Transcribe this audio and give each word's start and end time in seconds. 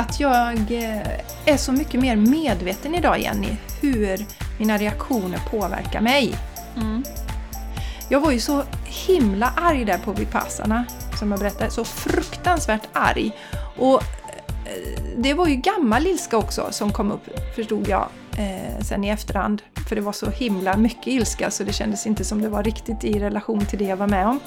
att 0.00 0.20
jag 0.20 0.54
eh, 0.54 1.20
är 1.44 1.56
så 1.56 1.72
mycket 1.72 2.00
mer 2.00 2.16
medveten 2.16 2.94
idag 2.94 3.20
Jenny, 3.20 3.56
hur 3.80 4.26
mina 4.58 4.78
reaktioner 4.78 5.38
påverkar 5.50 6.00
mig. 6.00 6.34
Mm. 6.76 7.04
Jag 8.08 8.20
var 8.20 8.30
ju 8.30 8.40
så 8.40 8.62
himla 8.84 9.52
arg 9.56 9.84
där 9.84 9.98
på 9.98 10.12
Vipassana, 10.12 10.84
som 11.18 11.30
jag 11.30 11.40
berättade. 11.40 11.70
Så 11.70 11.84
fruktansvärt 11.84 12.88
arg. 12.92 13.32
Och 13.76 14.02
eh, 14.02 15.02
det 15.16 15.34
var 15.34 15.46
ju 15.46 15.56
gammal 15.56 16.06
ilska 16.06 16.36
också 16.36 16.68
som 16.70 16.92
kom 16.92 17.12
upp, 17.12 17.54
förstod 17.54 17.88
jag 17.88 18.08
eh, 18.36 18.84
sen 18.84 19.04
i 19.04 19.08
efterhand. 19.08 19.62
För 19.88 19.96
det 19.96 20.02
var 20.02 20.12
så 20.12 20.30
himla 20.30 20.76
mycket 20.76 21.06
ilska 21.06 21.50
så 21.50 21.64
det 21.64 21.72
kändes 21.72 22.06
inte 22.06 22.24
som 22.24 22.42
det 22.42 22.48
var 22.48 22.62
riktigt 22.62 23.04
i 23.04 23.18
relation 23.18 23.66
till 23.66 23.78
det 23.78 23.84
jag 23.84 23.96
var 23.96 24.06
med 24.06 24.26
om. 24.26 24.40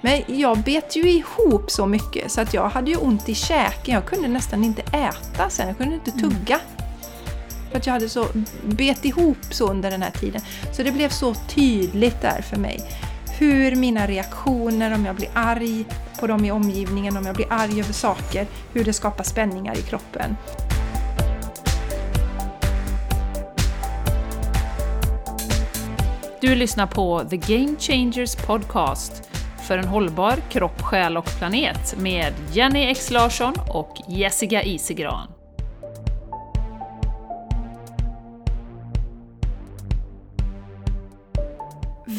Men 0.00 0.22
jag 0.26 0.58
bet 0.58 0.96
ju 0.96 1.10
ihop 1.10 1.70
så 1.70 1.86
mycket 1.86 2.32
så 2.32 2.40
att 2.40 2.54
jag 2.54 2.68
hade 2.68 2.90
ju 2.90 2.96
ont 2.96 3.28
i 3.28 3.34
käken. 3.34 3.94
Jag 3.94 4.06
kunde 4.06 4.28
nästan 4.28 4.64
inte 4.64 4.82
äta 4.82 5.50
sen, 5.50 5.68
jag 5.68 5.78
kunde 5.78 5.94
inte 5.94 6.10
mm. 6.10 6.30
tugga. 6.30 6.60
För 7.70 7.78
att 7.78 7.86
jag 7.86 7.92
hade 7.92 8.08
så 8.08 8.26
bet 8.64 9.04
ihop 9.04 9.44
så 9.50 9.70
under 9.70 9.90
den 9.90 10.02
här 10.02 10.10
tiden. 10.10 10.40
Så 10.72 10.82
det 10.82 10.92
blev 10.92 11.08
så 11.08 11.34
tydligt 11.34 12.20
där 12.20 12.42
för 12.42 12.56
mig. 12.56 12.80
Hur 13.38 13.76
mina 13.76 14.06
reaktioner, 14.06 14.94
om 14.94 15.06
jag 15.06 15.16
blir 15.16 15.28
arg 15.34 15.84
på 16.20 16.26
dem 16.26 16.44
i 16.44 16.50
omgivningen, 16.50 17.16
om 17.16 17.26
jag 17.26 17.36
blir 17.36 17.52
arg 17.52 17.80
över 17.80 17.92
saker, 17.92 18.46
hur 18.72 18.84
det 18.84 18.92
skapar 18.92 19.24
spänningar 19.24 19.78
i 19.78 19.82
kroppen. 19.82 20.36
Du 26.42 26.54
lyssnar 26.54 26.86
på 26.86 27.24
The 27.30 27.36
Game 27.36 27.76
Changers 27.78 28.36
Podcast 28.36 29.30
för 29.68 29.78
en 29.78 29.84
hållbar 29.84 30.36
kropp, 30.50 30.82
själ 30.82 31.16
och 31.16 31.30
planet 31.38 31.94
med 31.98 32.34
Jenny 32.52 32.80
X 32.80 33.10
Larsson 33.10 33.54
och 33.68 33.96
Jessica 34.08 34.62
Isigran. 34.62 35.41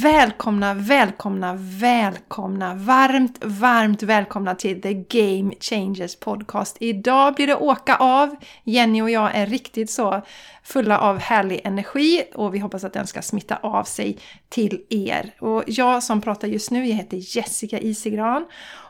Välkomna, 0.03 0.73
välkomna, 0.73 1.53
välkomna! 1.59 2.73
Varmt, 2.75 3.43
varmt 3.43 4.03
välkomna 4.03 4.55
till 4.55 4.81
The 4.81 4.93
Game 4.93 5.53
Changers 5.59 6.15
Podcast. 6.15 6.77
Idag 6.79 7.35
blir 7.35 7.47
det 7.47 7.55
åka 7.55 7.95
av. 7.95 8.35
Jenny 8.63 9.01
och 9.01 9.09
jag 9.09 9.35
är 9.35 9.45
riktigt 9.45 9.91
så 9.91 10.21
fulla 10.63 10.99
av 10.99 11.19
härlig 11.19 11.61
energi 11.63 12.23
och 12.35 12.55
vi 12.55 12.59
hoppas 12.59 12.83
att 12.83 12.93
den 12.93 13.07
ska 13.07 13.21
smitta 13.21 13.55
av 13.55 13.83
sig 13.83 14.17
till 14.49 14.81
er. 14.89 15.35
Och 15.39 15.63
jag 15.67 16.03
som 16.03 16.21
pratar 16.21 16.47
just 16.47 16.71
nu, 16.71 16.87
jag 16.87 16.95
heter 16.95 17.37
Jessica 17.37 17.79
Isigran 17.79 18.45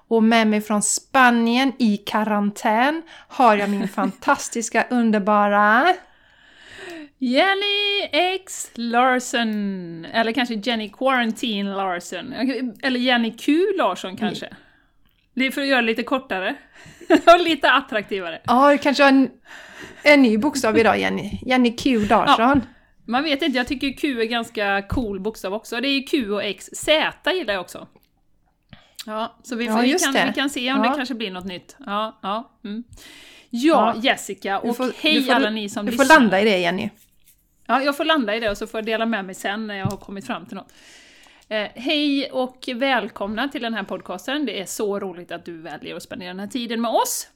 och 0.08 0.23
med 0.23 0.47
mig 0.47 0.61
från 0.61 0.81
Spanien 0.81 1.73
i 1.80 1.97
karantän 1.97 3.02
har 3.28 3.58
jag 3.58 3.69
min 3.69 3.88
fantastiska, 3.95 4.86
underbara 4.89 5.94
Jenny 7.23 8.09
X 8.11 8.71
Larson, 8.75 10.05
eller 10.05 10.31
kanske 10.31 10.55
Jenny 10.55 10.89
Quarantine 10.89 11.75
Larson, 11.75 12.33
eller 12.83 12.99
Jenny 12.99 13.31
Q 13.31 13.57
Larsson 13.77 14.17
kanske. 14.17 14.45
Mm. 14.45 14.57
Det 15.33 15.45
är 15.45 15.51
för 15.51 15.61
att 15.61 15.67
göra 15.67 15.81
det 15.81 15.88
lite 15.88 16.03
kortare 16.03 16.55
och 17.09 17.39
lite 17.39 17.71
attraktivare. 17.71 18.41
Ja, 18.44 18.71
du 18.71 18.77
kanske 18.77 19.03
har 19.03 19.09
en, 19.09 19.29
en 20.03 20.21
ny 20.21 20.38
bokstav 20.38 20.77
idag 20.77 20.99
Jenny. 20.99 21.39
Jenny 21.45 21.75
Q 21.75 22.07
Larsson. 22.07 22.35
Ja. 22.39 22.61
Man 23.05 23.23
vet 23.23 23.41
inte, 23.41 23.57
jag 23.57 23.67
tycker 23.67 23.94
Q 23.94 24.21
är 24.21 24.25
ganska 24.25 24.81
cool 24.81 25.19
bokstav 25.19 25.53
också. 25.53 25.81
Det 25.81 25.88
är 25.88 26.07
Q 26.07 26.31
och 26.31 26.44
X. 26.44 26.69
Z 26.73 27.31
gillar 27.33 27.53
jag 27.53 27.61
också. 27.61 27.88
Ja, 29.05 29.39
så 29.44 29.55
vi, 29.55 29.67
får, 29.67 29.75
ja, 29.75 29.81
vi, 29.81 30.13
kan, 30.13 30.27
vi 30.27 30.33
kan 30.33 30.49
se 30.49 30.73
om 30.73 30.83
ja. 30.83 30.89
det 30.89 30.95
kanske 30.95 31.16
blir 31.16 31.31
något 31.31 31.45
nytt. 31.45 31.75
Ja, 31.85 32.19
ja, 32.21 32.51
mm. 32.63 32.83
ja, 33.49 33.95
Jessica 34.01 34.59
och 34.59 34.77
får, 34.77 34.91
hej 35.01 35.23
får, 35.23 35.33
alla 35.33 35.49
ni 35.49 35.69
som 35.69 35.85
lyssnar. 35.85 36.05
Du 36.05 36.09
får 36.09 36.19
landa 36.19 36.41
i 36.41 36.45
det 36.45 36.57
Jenny. 36.57 36.89
Ja, 37.73 37.81
jag 37.81 37.97
får 37.97 38.05
landa 38.05 38.35
i 38.35 38.39
det 38.39 38.50
och 38.50 38.57
så 38.57 38.67
får 38.67 38.78
jag 38.78 38.85
dela 38.85 39.06
med 39.06 39.25
mig 39.25 39.35
sen 39.35 39.67
när 39.67 39.75
jag 39.75 39.85
har 39.85 39.97
kommit 39.97 40.28
fram 40.28 40.45
till 40.45 40.56
något. 40.56 40.73
Eh, 41.50 41.67
hej 41.75 42.31
och 42.31 42.69
välkomna 42.75 43.47
till 43.47 43.61
den 43.61 43.73
här 43.73 43.84
podcasten. 43.84 44.45
Det 44.45 44.59
är 44.59 44.66
så 44.66 45.00
roligt 45.00 45.31
att 45.31 45.45
du 45.45 45.61
väljer 45.61 45.95
att 45.95 46.03
spendera 46.03 46.29
den 46.29 46.39
här 46.39 46.47
tiden 46.47 46.81
med 46.81 46.91
oss. 46.91 47.28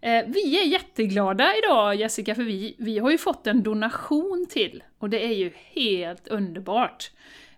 Eh, 0.00 0.24
vi 0.26 0.60
är 0.60 0.66
jätteglada 0.66 1.52
idag 1.56 1.94
Jessica, 1.94 2.34
för 2.34 2.42
vi, 2.42 2.76
vi 2.78 2.98
har 2.98 3.10
ju 3.10 3.18
fått 3.18 3.46
en 3.46 3.62
donation 3.62 4.46
till 4.50 4.82
och 4.98 5.10
det 5.10 5.24
är 5.24 5.32
ju 5.32 5.52
helt 5.74 6.28
underbart. 6.28 7.10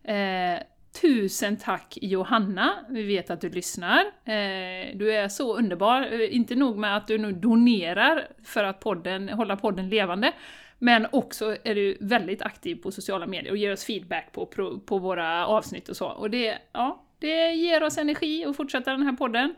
Eh, 0.05 0.63
tusen 1.01 1.57
tack 1.57 1.99
Johanna, 2.03 2.75
vi 2.89 3.03
vet 3.03 3.31
att 3.31 3.41
du 3.41 3.51
lyssnar. 3.51 3.99
Eh, 4.25 4.97
du 4.97 5.13
är 5.13 5.29
så 5.29 5.57
underbar, 5.57 6.03
eh, 6.13 6.37
inte 6.37 6.55
nog 6.55 6.77
med 6.79 6.97
att 6.97 7.07
du 7.07 7.19
nu 7.19 7.33
donerar 7.33 8.29
för 8.45 8.65
att 8.65 8.81
podden, 8.81 9.29
hålla 9.29 9.57
podden 9.57 9.89
levande, 9.89 10.33
men 10.79 11.07
också 11.13 11.57
är 11.65 11.75
du 11.75 11.97
väldigt 12.01 12.43
aktiv 12.43 12.77
på 12.77 12.91
sociala 12.91 13.27
medier 13.27 13.51
och 13.51 13.57
ger 13.57 13.73
oss 13.73 13.85
feedback 13.85 14.33
på, 14.33 14.47
på, 14.87 14.99
våra 14.99 15.47
avsnitt 15.47 15.89
och 15.89 15.97
så. 15.97 16.07
Och 16.07 16.31
det, 16.31 16.59
ja, 16.73 17.03
det 17.19 17.53
ger 17.53 17.83
oss 17.83 17.99
energi 17.99 18.45
att 18.45 18.57
fortsätta 18.57 18.91
den 18.91 19.03
här 19.03 19.13
podden. 19.13 19.55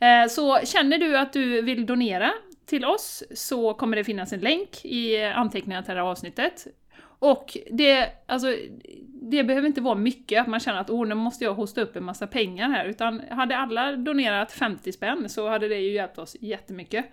Eh, 0.00 0.28
så 0.28 0.58
känner 0.64 0.98
du 0.98 1.18
att 1.18 1.32
du 1.32 1.62
vill 1.62 1.86
donera 1.86 2.32
till 2.66 2.84
oss 2.84 3.22
så 3.34 3.74
kommer 3.74 3.96
det 3.96 4.04
finnas 4.04 4.32
en 4.32 4.40
länk 4.40 4.84
i 4.84 5.24
anteckningarna 5.24 5.82
till 5.82 5.94
det 5.94 6.00
här 6.00 6.08
avsnittet. 6.08 6.66
Och 7.02 7.56
det, 7.70 8.08
alltså, 8.26 8.56
det 9.06 9.44
behöver 9.44 9.66
inte 9.66 9.80
vara 9.80 9.94
mycket, 9.94 10.40
att 10.40 10.46
man 10.46 10.60
känner 10.60 10.80
att 10.80 10.90
oh, 10.90 11.06
nu 11.06 11.14
måste 11.14 11.44
jag 11.44 11.54
hosta 11.54 11.80
upp 11.80 11.96
en 11.96 12.04
massa 12.04 12.26
pengar 12.26 12.68
här, 12.68 12.84
utan 12.84 13.20
hade 13.30 13.56
alla 13.56 13.96
donerat 13.96 14.52
50 14.52 14.92
spänn 14.92 15.28
så 15.28 15.48
hade 15.48 15.68
det 15.68 15.78
ju 15.78 15.92
hjälpt 15.92 16.18
oss 16.18 16.36
jättemycket. 16.40 17.06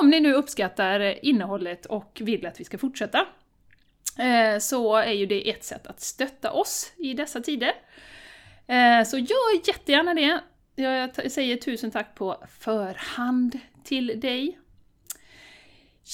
Om 0.00 0.10
ni 0.10 0.20
nu 0.20 0.32
uppskattar 0.32 1.24
innehållet 1.24 1.86
och 1.86 2.18
vill 2.24 2.46
att 2.46 2.60
vi 2.60 2.64
ska 2.64 2.78
fortsätta, 2.78 3.26
eh, 4.18 4.58
så 4.58 4.96
är 4.96 5.12
ju 5.12 5.26
det 5.26 5.50
ett 5.50 5.64
sätt 5.64 5.86
att 5.86 6.00
stötta 6.00 6.52
oss 6.52 6.92
i 6.96 7.14
dessa 7.14 7.40
tider. 7.40 7.72
Eh, 8.66 9.04
så 9.04 9.18
gör 9.18 9.68
jättegärna 9.68 10.14
det. 10.14 10.40
Jag 10.74 11.32
säger 11.32 11.56
tusen 11.56 11.90
tack 11.90 12.14
på 12.14 12.44
förhand 12.58 13.58
till 13.84 14.20
dig. 14.20 14.59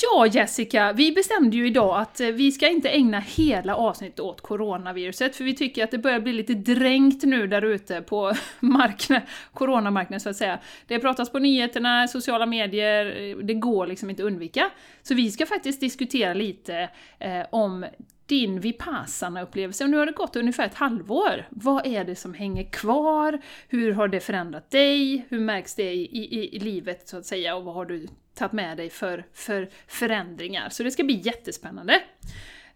Ja, 0.03 0.27
Jessica, 0.27 0.93
vi 0.93 1.13
bestämde 1.13 1.57
ju 1.57 1.67
idag 1.67 2.01
att 2.01 2.21
eh, 2.21 2.29
vi 2.29 2.53
ska 2.53 2.69
inte 2.69 2.89
ägna 2.89 3.21
hela 3.21 3.77
avsnittet 3.77 4.21
åt 4.21 4.41
coronaviruset, 4.41 5.37
för 5.37 5.45
vi 5.45 5.55
tycker 5.55 5.85
att 5.85 5.91
det 5.91 5.99
börjar 5.99 6.21
bli 6.21 6.33
lite 6.33 6.55
dränkt 6.55 7.23
nu 7.25 7.47
där 7.47 7.63
ute 7.63 8.03
på 8.03 8.33
marknaden, 8.61 9.27
coronamarknaden 9.53 10.21
så 10.21 10.29
att 10.29 10.37
säga. 10.37 10.59
Det 10.87 10.99
pratas 10.99 11.31
på 11.31 11.39
nyheterna, 11.39 12.09
sociala 12.09 12.47
medier, 12.47 13.31
eh, 13.31 13.37
det 13.37 13.55
går 13.55 13.87
liksom 13.87 14.11
inte 14.11 14.23
att 14.23 14.27
undvika. 14.27 14.71
Så 15.03 15.15
vi 15.15 15.31
ska 15.31 15.47
faktiskt 15.47 15.81
diskutera 15.81 16.35
lite 16.35 16.89
eh, 17.19 17.43
om 17.51 17.87
din 18.27 18.61
Vipassana-upplevelse, 18.61 19.85
och 19.85 19.91
nu 19.91 19.97
har 19.97 20.07
det 20.07 20.13
gått 20.13 20.37
ungefär 20.37 20.67
ett 20.67 20.75
halvår. 20.75 21.47
Vad 21.51 21.87
är 21.87 22.05
det 22.05 22.17
som 22.17 22.35
hänger 22.35 22.71
kvar? 22.71 23.41
Hur 23.69 23.93
har 23.93 24.09
det 24.09 24.21
förändrat 24.21 24.71
dig? 24.71 25.27
Hur 25.29 25.41
märks 25.41 25.75
det 25.75 25.93
i, 25.93 26.03
i, 26.03 26.57
i 26.57 26.59
livet, 26.59 27.09
så 27.09 27.17
att 27.19 27.27
säga? 27.27 27.57
Och 27.57 27.65
vad 27.65 27.75
har 27.75 27.85
du 27.85 28.07
tagit 28.37 28.53
med 28.53 28.77
dig 28.77 28.91
för, 28.91 29.25
för 29.33 29.69
förändringar? 29.87 30.69
Så 30.69 30.83
det 30.83 30.91
ska 30.91 31.05
bli 31.05 31.21
jättespännande. 31.25 32.03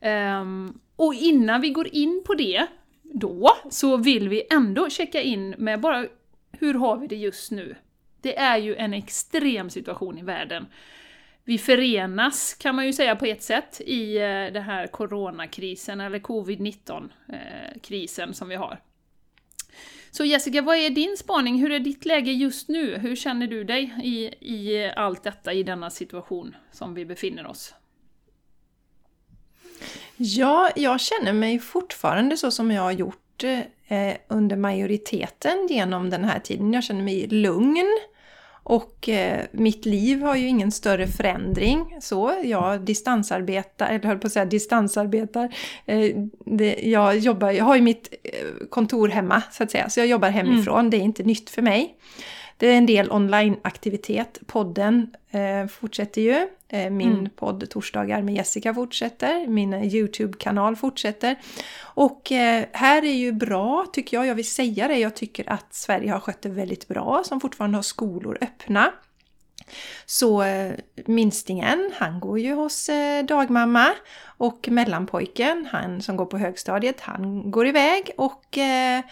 Um, 0.00 0.80
och 0.96 1.14
innan 1.14 1.60
vi 1.60 1.70
går 1.70 1.94
in 1.94 2.22
på 2.26 2.34
det, 2.34 2.66
då, 3.02 3.50
så 3.70 3.96
vill 3.96 4.28
vi 4.28 4.46
ändå 4.50 4.90
checka 4.90 5.22
in 5.22 5.50
med 5.50 5.80
bara 5.80 6.06
hur 6.52 6.74
har 6.74 6.96
vi 6.96 7.06
det 7.06 7.16
just 7.16 7.50
nu? 7.50 7.76
Det 8.20 8.38
är 8.38 8.58
ju 8.58 8.76
en 8.76 8.94
extrem 8.94 9.70
situation 9.70 10.18
i 10.18 10.22
världen 10.22 10.66
vi 11.50 11.58
förenas, 11.58 12.54
kan 12.54 12.74
man 12.74 12.86
ju 12.86 12.92
säga 12.92 13.16
på 13.16 13.26
ett 13.26 13.42
sätt, 13.42 13.80
i 13.80 14.16
eh, 14.16 14.52
den 14.52 14.62
här 14.62 14.86
coronakrisen, 14.86 16.00
eller 16.00 16.18
covid-19-krisen 16.18 18.28
eh, 18.28 18.32
som 18.32 18.48
vi 18.48 18.54
har. 18.54 18.78
Så 20.10 20.24
Jessica, 20.24 20.62
vad 20.62 20.76
är 20.76 20.90
din 20.90 21.16
spaning? 21.16 21.60
Hur 21.60 21.72
är 21.72 21.80
ditt 21.80 22.04
läge 22.04 22.32
just 22.32 22.68
nu? 22.68 22.96
Hur 22.98 23.16
känner 23.16 23.46
du 23.46 23.64
dig 23.64 23.94
i, 24.02 24.24
i 24.54 24.92
allt 24.96 25.22
detta, 25.22 25.52
i 25.52 25.62
denna 25.62 25.90
situation 25.90 26.56
som 26.72 26.94
vi 26.94 27.04
befinner 27.04 27.46
oss? 27.46 27.74
Ja, 30.16 30.70
jag 30.76 31.00
känner 31.00 31.32
mig 31.32 31.58
fortfarande 31.58 32.36
så 32.36 32.50
som 32.50 32.70
jag 32.70 32.82
har 32.82 32.92
gjort 32.92 33.44
eh, 33.44 34.14
under 34.28 34.56
majoriteten 34.56 35.66
genom 35.70 36.10
den 36.10 36.24
här 36.24 36.38
tiden. 36.38 36.72
Jag 36.72 36.84
känner 36.84 37.02
mig 37.02 37.26
lugn. 37.26 37.98
Och 38.70 39.08
eh, 39.08 39.44
mitt 39.52 39.86
liv 39.86 40.22
har 40.22 40.36
ju 40.36 40.46
ingen 40.46 40.72
större 40.72 41.06
förändring. 41.06 41.96
Så 42.00 42.32
jag 42.44 42.80
distansarbetar, 42.80 43.88
eller 43.88 44.04
höll 44.04 44.18
på 44.18 44.26
att 44.26 44.32
säga 44.32 44.44
distansarbetar. 44.44 45.54
Eh, 45.86 46.16
det, 46.46 46.76
jag, 46.82 47.18
jobbar, 47.18 47.50
jag 47.50 47.64
har 47.64 47.76
ju 47.76 47.82
mitt 47.82 48.14
eh, 48.22 48.66
kontor 48.68 49.08
hemma 49.08 49.42
så 49.50 49.62
att 49.62 49.70
säga, 49.70 49.88
så 49.88 50.00
jag 50.00 50.06
jobbar 50.06 50.30
hemifrån. 50.30 50.78
Mm. 50.78 50.90
Det 50.90 50.96
är 50.96 51.00
inte 51.00 51.22
nytt 51.22 51.50
för 51.50 51.62
mig. 51.62 51.94
Det 52.60 52.66
är 52.66 52.78
en 52.78 52.86
del 52.86 53.10
onlineaktivitet. 53.10 54.38
Podden 54.46 55.14
eh, 55.30 55.66
fortsätter 55.66 56.20
ju. 56.20 56.48
Eh, 56.68 56.90
min 56.90 57.12
mm. 57.12 57.30
podd 57.36 57.70
Torsdagar 57.70 58.22
med 58.22 58.34
Jessica 58.34 58.74
fortsätter. 58.74 59.46
Min 59.46 59.74
YouTube-kanal 59.74 60.76
fortsätter. 60.76 61.36
Och 61.82 62.32
eh, 62.32 62.64
här 62.72 63.04
är 63.04 63.12
ju 63.12 63.32
bra, 63.32 63.86
tycker 63.92 64.16
jag. 64.16 64.26
Jag 64.26 64.34
vill 64.34 64.50
säga 64.50 64.88
det. 64.88 64.98
Jag 64.98 65.16
tycker 65.16 65.52
att 65.52 65.74
Sverige 65.74 66.12
har 66.12 66.20
skött 66.20 66.42
det 66.42 66.48
väldigt 66.48 66.88
bra, 66.88 67.22
som 67.24 67.40
fortfarande 67.40 67.78
har 67.78 67.82
skolor 67.82 68.38
öppna. 68.40 68.92
Så 70.06 70.42
eh, 70.42 70.72
minstingen, 71.06 71.92
han 71.94 72.20
går 72.20 72.38
ju 72.38 72.54
hos 72.54 72.88
eh, 72.88 73.24
dagmamma 73.24 73.88
och 74.26 74.68
mellanpojken, 74.70 75.68
han 75.72 76.02
som 76.02 76.16
går 76.16 76.26
på 76.26 76.38
högstadiet, 76.38 77.00
han 77.00 77.50
går 77.50 77.66
iväg 77.66 78.10
och 78.16 78.58
eh, 78.58 79.00
Eh, 79.00 79.04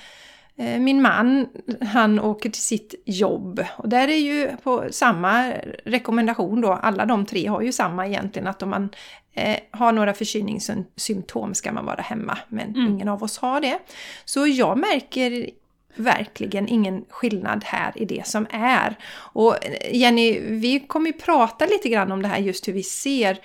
min 0.58 1.02
man, 1.02 1.48
han 1.80 2.20
åker 2.20 2.50
till 2.50 2.62
sitt 2.62 2.94
jobb 3.04 3.64
och 3.76 3.88
där 3.88 4.08
är 4.08 4.18
ju 4.18 4.56
på 4.62 4.84
samma 4.90 5.52
rekommendation 5.84 6.60
då, 6.60 6.72
alla 6.72 7.06
de 7.06 7.26
tre 7.26 7.46
har 7.46 7.60
ju 7.60 7.72
samma 7.72 8.06
egentligen 8.06 8.48
att 8.48 8.62
om 8.62 8.70
man 8.70 8.88
eh, 9.34 9.56
har 9.70 9.92
några 9.92 10.14
förkylningssymptom 10.14 11.54
ska 11.54 11.72
man 11.72 11.84
vara 11.86 12.00
hemma, 12.02 12.38
men 12.48 12.68
mm. 12.68 12.86
ingen 12.86 13.08
av 13.08 13.22
oss 13.22 13.38
har 13.38 13.60
det. 13.60 13.78
Så 14.24 14.46
jag 14.46 14.78
märker 14.78 15.50
verkligen 15.94 16.68
ingen 16.68 17.04
skillnad 17.08 17.64
här 17.64 17.92
i 17.96 18.04
det 18.04 18.26
som 18.26 18.46
är. 18.50 18.96
Och 19.14 19.64
eh, 19.64 19.96
Jenny, 19.96 20.40
vi 20.40 20.80
kommer 20.80 21.06
ju 21.06 21.12
prata 21.12 21.66
lite 21.66 21.88
grann 21.88 22.12
om 22.12 22.22
det 22.22 22.28
här 22.28 22.38
just 22.38 22.68
hur 22.68 22.72
vi 22.72 22.82
ser 22.82 23.38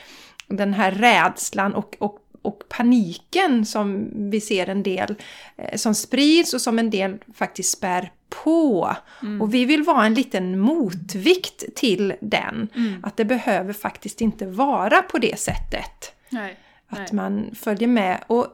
den 0.47 0.73
här 0.73 0.91
rädslan 0.91 1.73
och, 1.73 1.95
och 1.99 2.19
och 2.43 2.63
paniken 2.69 3.65
som 3.65 4.09
vi 4.31 4.41
ser 4.41 4.69
en 4.69 4.83
del 4.83 5.15
eh, 5.57 5.77
som 5.77 5.95
sprids 5.95 6.53
och 6.53 6.61
som 6.61 6.79
en 6.79 6.89
del 6.89 7.17
faktiskt 7.33 7.71
spär 7.71 8.11
på. 8.43 8.95
Mm. 9.21 9.41
Och 9.41 9.53
vi 9.53 9.65
vill 9.65 9.83
vara 9.83 10.05
en 10.05 10.13
liten 10.13 10.59
motvikt 10.59 11.75
till 11.75 12.13
den. 12.21 12.67
Mm. 12.75 13.03
Att 13.03 13.17
det 13.17 13.25
behöver 13.25 13.73
faktiskt 13.73 14.21
inte 14.21 14.45
vara 14.45 15.01
på 15.01 15.17
det 15.17 15.39
sättet. 15.39 16.15
Nej. 16.29 16.57
Att 16.89 17.11
man 17.11 17.51
följer 17.55 17.87
med. 17.87 18.23
Och 18.27 18.47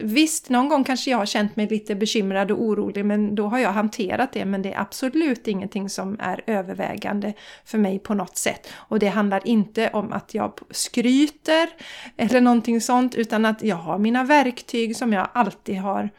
visst, 0.00 0.48
någon 0.48 0.68
gång 0.68 0.84
kanske 0.84 1.10
jag 1.10 1.18
har 1.18 1.26
känt 1.26 1.56
mig 1.56 1.68
lite 1.68 1.94
bekymrad 1.94 2.50
och 2.50 2.62
orolig 2.62 3.04
men 3.04 3.34
då 3.34 3.46
har 3.46 3.58
jag 3.58 3.72
hanterat 3.72 4.32
det. 4.32 4.44
Men 4.44 4.62
det 4.62 4.72
är 4.72 4.80
absolut 4.80 5.48
ingenting 5.48 5.90
som 5.90 6.16
är 6.20 6.42
övervägande 6.46 7.32
för 7.64 7.78
mig 7.78 7.98
på 7.98 8.14
något 8.14 8.36
sätt. 8.36 8.68
Och 8.74 8.98
det 8.98 9.08
handlar 9.08 9.46
inte 9.46 9.88
om 9.88 10.12
att 10.12 10.34
jag 10.34 10.52
skryter 10.70 11.68
eller 12.16 12.40
någonting 12.40 12.80
sånt 12.80 13.14
utan 13.14 13.44
att 13.44 13.62
jag 13.62 13.76
har 13.76 13.98
mina 13.98 14.24
verktyg 14.24 14.96
som 14.96 15.12
jag 15.12 15.28
alltid 15.32 15.78
har 15.78 16.10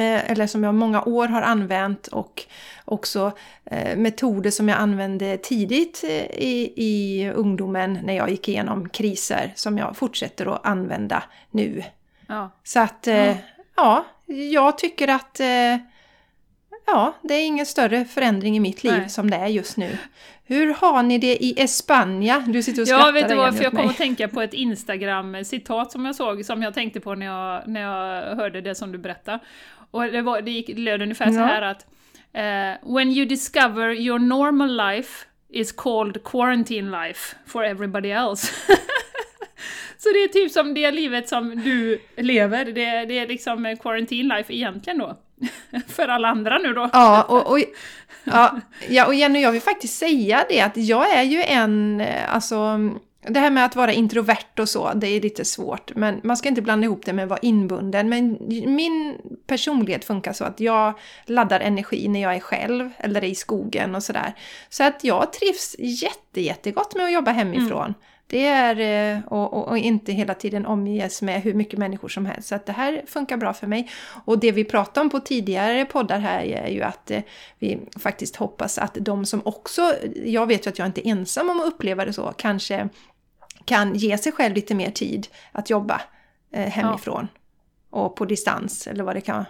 eller 0.00 0.46
som 0.46 0.64
jag 0.64 0.74
många 0.74 1.02
år 1.02 1.28
har 1.28 1.42
använt 1.42 2.06
och 2.06 2.46
också 2.84 3.32
eh, 3.64 3.96
metoder 3.96 4.50
som 4.50 4.68
jag 4.68 4.78
använde 4.78 5.36
tidigt 5.36 6.04
eh, 6.04 6.24
i, 6.24 6.72
i 6.76 7.30
ungdomen 7.30 7.98
när 8.02 8.16
jag 8.16 8.30
gick 8.30 8.48
igenom 8.48 8.88
kriser 8.88 9.52
som 9.54 9.78
jag 9.78 9.96
fortsätter 9.96 10.54
att 10.54 10.66
använda 10.66 11.22
nu. 11.50 11.82
Ja. 12.26 12.50
Så 12.64 12.80
att, 12.80 13.06
ja. 13.06 13.36
ja, 13.76 14.04
jag 14.26 14.78
tycker 14.78 15.08
att 15.08 15.40
ja, 16.86 17.14
det 17.22 17.34
är 17.34 17.46
ingen 17.46 17.66
större 17.66 18.04
förändring 18.04 18.56
i 18.56 18.60
mitt 18.60 18.84
liv 18.84 18.98
Nej. 18.98 19.08
som 19.08 19.30
det 19.30 19.36
är 19.36 19.46
just 19.46 19.76
nu. 19.76 19.98
Hur 20.44 20.74
har 20.74 21.02
ni 21.02 21.18
det 21.18 21.44
i 21.44 21.60
Espanja? 21.60 22.44
Du 22.46 22.62
sitter 22.62 22.82
och 22.82 22.88
skrattar 22.88 23.06
Ja, 23.06 23.12
vet 23.12 23.28
du 23.28 23.34
vad, 23.34 23.56
för 23.56 23.64
jag 23.64 23.72
kom 23.72 23.88
att 23.88 23.96
tänka 23.96 24.28
på 24.28 24.40
ett 24.42 24.54
Instagram-citat 24.54 25.92
som 25.92 26.06
jag 26.06 26.14
såg, 26.14 26.44
som 26.44 26.62
jag 26.62 26.74
tänkte 26.74 27.00
på 27.00 27.14
när 27.14 27.26
jag, 27.26 27.68
när 27.68 27.80
jag 27.80 28.36
hörde 28.36 28.60
det 28.60 28.74
som 28.74 28.92
du 28.92 28.98
berättade. 28.98 29.38
Och 29.92 30.02
det, 30.02 30.22
var, 30.22 30.40
det 30.40 30.50
gick, 30.50 30.78
löd 30.78 31.02
ungefär 31.02 31.26
ja. 31.26 31.32
så 31.32 31.38
här 31.38 31.62
att 31.62 31.86
uh, 32.34 32.94
When 32.94 33.08
you 33.08 33.26
discover 33.26 33.92
your 33.92 34.18
normal 34.18 34.76
life 34.76 35.26
is 35.48 35.72
called 35.72 36.24
quarantine 36.24 36.90
life 36.90 37.36
for 37.46 37.64
everybody 37.64 38.10
else. 38.10 38.52
så 39.98 40.08
det 40.08 40.18
är 40.18 40.28
typ 40.28 40.52
som 40.52 40.74
det 40.74 40.90
livet 40.90 41.28
som 41.28 41.62
du 41.62 42.00
lever, 42.16 42.64
det, 42.64 43.04
det 43.04 43.18
är 43.18 43.26
liksom 43.26 43.76
quarantine 43.82 44.36
life 44.36 44.54
egentligen 44.54 44.98
då. 44.98 45.18
för 45.88 46.08
alla 46.08 46.28
andra 46.28 46.58
nu 46.58 46.72
då. 46.72 46.90
Ja, 46.92 47.22
och, 47.22 47.50
och, 47.50 47.58
ja, 48.24 48.60
ja, 48.88 49.06
och 49.06 49.14
Jenny, 49.14 49.40
jag 49.40 49.52
vill 49.52 49.60
faktiskt 49.60 49.98
säga 49.98 50.44
det 50.48 50.60
att 50.60 50.76
jag 50.76 51.10
är 51.10 51.22
ju 51.22 51.42
en, 51.42 52.00
eh, 52.00 52.34
alltså 52.34 52.56
det 53.28 53.40
här 53.40 53.50
med 53.50 53.64
att 53.64 53.76
vara 53.76 53.92
introvert 53.92 54.58
och 54.58 54.68
så, 54.68 54.92
det 54.94 55.06
är 55.06 55.20
lite 55.20 55.44
svårt. 55.44 55.94
Men 55.96 56.20
man 56.24 56.36
ska 56.36 56.48
inte 56.48 56.62
blanda 56.62 56.84
ihop 56.84 57.06
det 57.06 57.12
med 57.12 57.22
att 57.22 57.30
vara 57.30 57.40
inbunden. 57.42 58.08
Men 58.08 58.38
min 58.66 59.16
personlighet 59.46 60.04
funkar 60.04 60.32
så 60.32 60.44
att 60.44 60.60
jag 60.60 60.94
laddar 61.26 61.60
energi 61.60 62.08
när 62.08 62.22
jag 62.22 62.34
är 62.34 62.40
själv 62.40 62.90
eller 62.98 63.24
är 63.24 63.28
i 63.28 63.34
skogen 63.34 63.94
och 63.94 64.02
sådär. 64.02 64.34
Så 64.68 64.84
att 64.84 65.04
jag 65.04 65.32
trivs 65.32 65.76
jätte, 65.78 66.40
jättegott 66.40 66.94
med 66.94 67.04
att 67.04 67.12
jobba 67.12 67.30
hemifrån. 67.30 67.84
Mm. 67.84 67.94
Det 68.32 68.46
är, 68.46 68.80
eh, 69.14 69.24
och, 69.26 69.52
och, 69.52 69.68
och, 69.68 69.78
inte 69.78 70.12
hela 70.12 70.34
tiden 70.34 70.66
omges 70.66 71.22
med 71.22 71.42
hur 71.42 71.54
mycket 71.54 71.78
människor 71.78 72.08
som 72.08 72.26
helst. 72.26 72.48
Så 72.48 72.54
att 72.54 72.66
det 72.66 72.72
här 72.72 73.02
funkar 73.06 73.36
bra 73.36 73.52
för 73.52 73.66
mig. 73.66 73.90
Och 74.24 74.38
det 74.38 74.52
vi 74.52 74.64
pratade 74.64 75.00
om 75.00 75.10
på 75.10 75.20
tidigare 75.20 75.84
poddar 75.84 76.18
här 76.18 76.42
är 76.42 76.68
ju 76.68 76.82
att 76.82 77.10
eh, 77.10 77.20
vi 77.58 77.78
faktiskt 77.98 78.36
hoppas 78.36 78.78
att 78.78 78.96
de 79.00 79.26
som 79.26 79.42
också, 79.44 79.94
jag 80.24 80.46
vet 80.46 80.66
ju 80.66 80.70
att 80.70 80.78
jag 80.78 80.88
inte 80.88 81.08
är 81.08 81.10
ensam 81.10 81.50
om 81.50 81.60
att 81.60 81.66
uppleva 81.66 82.04
det 82.04 82.12
så, 82.12 82.32
kanske 82.36 82.88
kan 83.64 83.94
ge 83.94 84.18
sig 84.18 84.32
själv 84.32 84.54
lite 84.54 84.74
mer 84.74 84.90
tid 84.90 85.28
att 85.52 85.70
jobba 85.70 86.00
eh, 86.52 86.68
hemifrån. 86.68 87.28
Ja. 87.32 87.38
Och 87.98 88.16
på 88.16 88.24
distans 88.24 88.86
eller 88.86 89.04
vad 89.04 89.16
det 89.16 89.20
kan, 89.20 89.44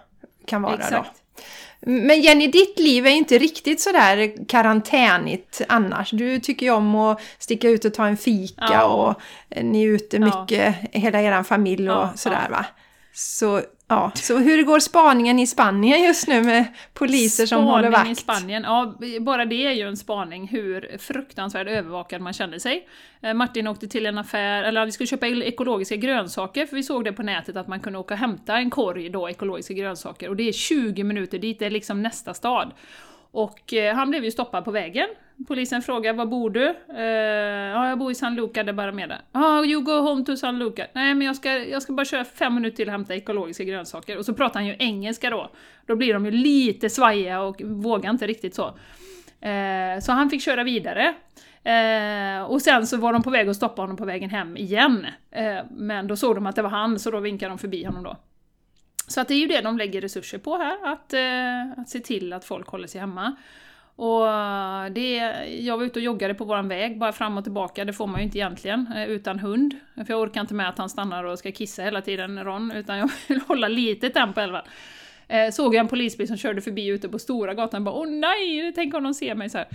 kan 0.47 0.63
vara 0.63 0.75
Exakt. 0.75 1.11
då. 1.15 1.43
Men 1.87 2.21
Jenny, 2.21 2.47
ditt 2.47 2.79
liv 2.79 3.07
är 3.07 3.11
inte 3.11 3.39
riktigt 3.39 3.81
sådär 3.81 4.47
karantänigt 4.49 5.61
annars. 5.69 6.11
Du 6.11 6.41
tycker 6.41 6.67
ju 6.67 6.73
om 6.73 6.95
att 6.95 7.21
sticka 7.39 7.69
ut 7.69 7.85
och 7.85 7.95
ta 7.95 8.07
en 8.07 8.17
fika 8.17 8.69
ja. 8.71 8.85
och 8.85 9.21
ni 9.63 9.85
är 9.85 9.89
ute 9.89 10.19
mycket, 10.19 10.75
ja. 10.93 11.01
hela 11.01 11.23
er 11.23 11.43
familj 11.43 11.91
och 11.91 11.97
ja, 11.97 12.13
sådär 12.17 12.49
va. 12.51 12.67
Så 13.15 13.63
Ja, 13.93 14.13
så 14.15 14.39
hur 14.39 14.63
går 14.63 14.81
spaningen 14.81 15.39
i 15.39 15.47
Spanien 15.47 16.03
just 16.03 16.29
nu 16.29 16.43
med 16.43 16.65
poliser 16.95 17.47
som 17.47 17.65
håller 17.65 17.91
vakt? 17.91 18.01
Spaning 18.01 18.13
i 18.13 18.17
Spanien, 18.17 18.63
ja 18.63 18.95
bara 19.21 19.45
det 19.45 19.67
är 19.67 19.73
ju 19.73 19.89
en 19.89 19.97
spaning 19.97 20.49
hur 20.49 20.99
fruktansvärt 20.99 21.69
övervakad 21.69 22.21
man 22.21 22.33
känner 22.33 22.59
sig. 22.59 22.89
Eh, 23.23 23.35
Martin 23.35 23.69
åkte 23.69 23.89
till 23.89 24.07
en 24.07 24.19
affär, 24.19 24.63
eller 24.63 24.87
vi 24.87 24.93
skulle 24.93 25.07
köpa 25.07 25.27
ekologiska 25.27 25.97
grönsaker 25.97 26.67
för 26.67 26.77
vi 26.77 26.83
såg 26.83 27.05
det 27.05 27.13
på 27.13 27.23
nätet 27.23 27.57
att 27.57 27.69
man 27.69 27.81
kunde 27.81 27.99
åka 27.99 28.15
och 28.15 28.21
hämta 28.21 28.57
en 28.57 28.71
korg 28.71 29.09
då 29.09 29.31
ekologiska 29.31 29.75
grönsaker 29.75 30.29
och 30.29 30.37
det 30.37 30.49
är 30.49 30.53
20 30.53 31.05
minuter 31.05 31.39
dit, 31.39 31.59
det 31.59 31.67
är 31.67 31.71
liksom 31.71 32.03
nästa 32.03 32.35
stad. 32.35 32.73
Och 33.31 33.73
eh, 33.73 33.95
han 33.95 34.11
blev 34.11 34.25
ju 34.25 34.31
stoppad 34.31 34.65
på 34.65 34.71
vägen. 34.71 35.09
Polisen 35.49 35.83
frågar 35.83 36.13
var 36.13 36.27
bor 36.27 36.51
du? 36.51 36.69
Eh, 36.95 37.03
ja, 37.73 37.89
jag 37.89 37.99
bor 37.99 38.13
i 38.13 38.15
San 38.15 38.35
Luca 38.35 38.63
de 38.63 38.73
Barameda. 38.73 39.19
Ja, 39.33 39.41
ah, 39.41 39.65
you 39.65 39.83
go 39.83 39.93
home 39.93 40.25
to 40.25 40.37
San 40.37 40.59
Luca. 40.59 40.87
Nej, 40.93 41.15
men 41.15 41.27
jag 41.27 41.37
ska, 41.37 41.59
jag 41.59 41.83
ska 41.83 41.93
bara 41.93 42.05
köra 42.05 42.25
fem 42.25 42.55
minuter 42.55 42.77
till 42.77 42.89
och 42.89 42.93
hämta 42.93 43.15
ekologiska 43.15 43.65
grönsaker. 43.65 44.19
Och 44.19 44.25
så 44.25 44.35
pratar 44.35 44.61
han 44.61 44.67
ju 44.67 44.77
engelska 44.79 45.31
då. 45.31 45.51
Då 45.87 45.97
blir 45.97 46.15
de 46.15 46.25
ju 46.25 46.31
lite 46.31 46.91
svajiga 46.91 47.41
och 47.41 47.63
vågar 47.65 48.11
inte 48.11 48.27
riktigt 48.27 48.55
så. 48.55 48.67
Uh, 48.67 50.01
så 50.01 50.13
han 50.13 50.31
fick 50.31 50.43
köra 50.43 50.65
vidare. 50.65 51.15
Uh, 51.67 52.43
och 52.43 52.63
sen 52.63 52.87
så 52.87 52.97
var 52.97 53.13
de 53.13 53.23
på 53.23 53.31
väg 53.31 53.49
att 53.49 53.57
stoppa 53.57 53.83
honom 53.83 53.97
på 53.97 54.05
vägen 54.05 54.31
hem 54.31 54.57
igen. 54.57 55.07
Eh, 55.31 55.59
men 55.71 56.07
då 56.07 56.17
såg 56.17 56.35
de 56.35 56.47
att 56.47 56.57
det 56.57 56.63
var 56.63 56.71
han, 56.71 56.99
så 56.99 57.11
då 57.11 57.21
vinkade 57.21 57.51
de 57.51 57.59
förbi 57.59 57.85
honom 57.85 58.03
då. 58.03 58.17
Så 59.09 59.21
att 59.21 59.29
det 59.29 59.35
är 59.35 59.39
ju 59.39 59.47
det 59.47 59.61
de 59.61 59.79
lägger 59.79 60.01
resurser 60.01 60.39
på 60.39 60.57
här, 60.57 60.93
att, 60.93 61.15
att 61.79 61.89
se 61.89 62.01
till 62.01 62.33
att 62.33 62.45
folk 62.45 62.69
håller 62.69 62.87
sig 62.87 63.01
hemma. 63.01 63.37
Och 64.03 64.27
det, 64.93 65.17
jag 65.61 65.77
var 65.77 65.85
ute 65.85 65.99
och 65.99 66.03
joggade 66.03 66.35
på 66.35 66.45
våran 66.45 66.69
väg, 66.69 66.99
bara 66.99 67.13
fram 67.13 67.39
och 67.39 67.45
tillbaka, 67.45 67.85
det 67.85 67.93
får 67.93 68.07
man 68.07 68.21
ju 68.21 68.25
inte 68.25 68.39
egentligen 68.39 68.93
eh, 68.97 69.05
utan 69.05 69.39
hund. 69.39 69.75
För 69.95 70.07
jag 70.09 70.21
orkar 70.21 70.41
inte 70.41 70.55
med 70.55 70.69
att 70.69 70.79
han 70.79 70.89
stannar 70.89 71.25
och 71.25 71.39
ska 71.39 71.53
kissa 71.53 71.83
hela 71.83 72.03
tiden, 72.03 72.45
Ron, 72.45 72.73
utan 72.73 72.99
jag 72.99 73.11
vill 73.29 73.41
hålla 73.49 73.69
lite 73.69 74.11
tempo 74.11 74.41
i 74.41 74.45
alla 74.45 74.53
fall. 74.53 74.69
Eh, 75.29 75.51
såg 75.51 75.75
jag 75.75 75.81
en 75.81 75.89
polisbil 75.89 76.29
som 76.29 76.37
körde 76.37 76.61
förbi 76.61 76.87
ute 76.87 77.09
på 77.09 77.19
stora 77.19 77.55
gatan, 77.55 77.85
bara 77.85 77.95
åh 77.95 78.09
nej, 78.09 78.73
tänk 78.75 78.95
om 78.95 79.05
de 79.05 79.15
ser 79.15 79.35
mig 79.35 79.51
så 79.51 79.59
här. 79.59 79.67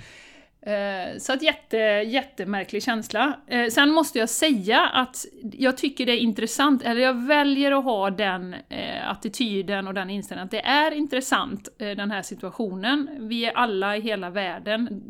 Eh, 0.67 1.17
så 1.17 1.33
att 1.33 1.41
jätte, 1.41 1.77
jättemärklig 2.07 2.83
känsla. 2.83 3.39
Eh, 3.47 3.67
sen 3.67 3.91
måste 3.91 4.19
jag 4.19 4.29
säga 4.29 4.87
att 4.87 5.25
jag 5.41 5.77
tycker 5.77 6.05
det 6.05 6.11
är 6.11 6.17
intressant, 6.17 6.83
eller 6.83 7.01
jag 7.01 7.27
väljer 7.27 7.71
att 7.71 7.83
ha 7.83 8.09
den 8.09 8.53
eh, 8.53 9.09
attityden 9.09 9.87
och 9.87 9.93
den 9.93 10.09
inställningen 10.09 10.45
att 10.45 10.51
det 10.51 10.65
är 10.65 10.91
intressant, 10.91 11.69
den 11.77 12.11
här 12.11 12.21
situationen. 12.21 13.09
Vi 13.19 13.45
är 13.45 13.51
alla 13.51 13.97
i 13.97 14.01
hela 14.01 14.29
världen 14.29 15.03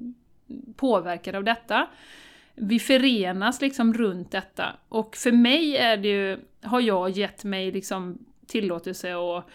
påverkade 0.76 1.38
av 1.38 1.44
detta. 1.44 1.88
Vi 2.56 2.80
förenas 2.80 3.62
liksom 3.62 3.94
runt 3.94 4.32
detta. 4.32 4.66
Och 4.90 5.16
för 5.16 5.32
mig 5.32 5.78
är 5.78 5.98
det 5.98 6.08
ju, 6.08 6.40
har 6.62 6.82
jag 6.82 7.10
gett 7.10 7.44
mig 7.44 7.72
liksom 7.72 8.18
tillåtelse 8.48 9.16
att 9.16 9.48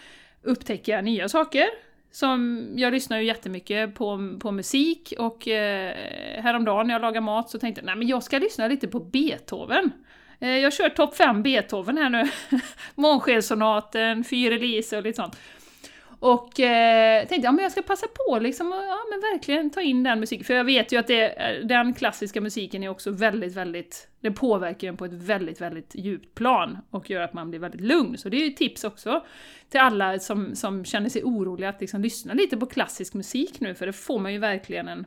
upptäcka 0.42 1.00
nya 1.00 1.28
saker 1.28 1.66
som, 2.12 2.68
jag 2.76 2.92
lyssnar 2.92 3.18
ju 3.18 3.24
jättemycket 3.24 3.94
på, 3.94 4.38
på 4.40 4.52
musik 4.52 5.12
och 5.18 5.48
eh, 5.48 5.94
häromdagen 6.42 6.86
när 6.86 6.94
jag 6.94 7.02
lagade 7.02 7.20
mat 7.20 7.50
så 7.50 7.58
tänkte 7.58 7.80
jag 7.80 7.86
nej 7.86 7.96
men 7.96 8.08
jag 8.08 8.22
ska 8.22 8.38
lyssna 8.38 8.68
lite 8.68 8.88
på 8.88 9.00
Beethoven. 9.00 9.92
Eh, 10.40 10.56
jag 10.56 10.72
kör 10.72 10.88
topp 10.88 11.16
5 11.16 11.42
Beethoven 11.42 11.98
här 11.98 12.10
nu. 12.10 12.30
Månskenssonaten, 12.94 14.24
Fyrelise 14.24 14.96
och 14.96 15.02
lite 15.02 15.16
sånt. 15.16 15.36
Och 16.22 16.60
eh, 16.60 17.26
tänkte 17.26 17.46
ja, 17.46 17.52
men 17.52 17.62
jag 17.62 17.72
ska 17.72 17.82
passa 17.82 18.06
på 18.06 18.38
liksom, 18.38 18.72
och, 18.72 18.78
ja, 18.78 18.98
men 19.10 19.20
verkligen 19.20 19.70
ta 19.70 19.80
in 19.80 20.02
den 20.02 20.20
musiken. 20.20 20.44
För 20.44 20.54
jag 20.54 20.64
vet 20.64 20.92
ju 20.92 20.96
att 20.96 21.06
det, 21.06 21.24
eh, 21.24 21.66
den 21.66 21.94
klassiska 21.94 22.40
musiken 22.40 22.82
är 22.82 22.88
också 22.88 23.10
väldigt, 23.10 23.56
väldigt... 23.56 24.08
Det 24.20 24.30
påverkar 24.30 24.88
en 24.88 24.96
på 24.96 25.04
ett 25.04 25.12
väldigt, 25.12 25.60
väldigt 25.60 25.94
djupt 25.94 26.34
plan 26.34 26.78
och 26.90 27.10
gör 27.10 27.20
att 27.20 27.32
man 27.32 27.50
blir 27.50 27.60
väldigt 27.60 27.80
lugn. 27.80 28.18
Så 28.18 28.28
det 28.28 28.36
är 28.36 28.44
ju 28.44 28.50
tips 28.50 28.84
också 28.84 29.24
till 29.68 29.80
alla 29.80 30.18
som, 30.18 30.56
som 30.56 30.84
känner 30.84 31.08
sig 31.08 31.22
oroliga 31.24 31.68
att 31.68 31.80
liksom 31.80 32.00
lyssna 32.00 32.34
lite 32.34 32.56
på 32.56 32.66
klassisk 32.66 33.14
musik 33.14 33.60
nu, 33.60 33.74
för 33.74 33.86
det 33.86 33.92
får 33.92 34.18
man 34.18 34.32
ju 34.32 34.38
verkligen 34.38 34.88
en, 34.88 35.06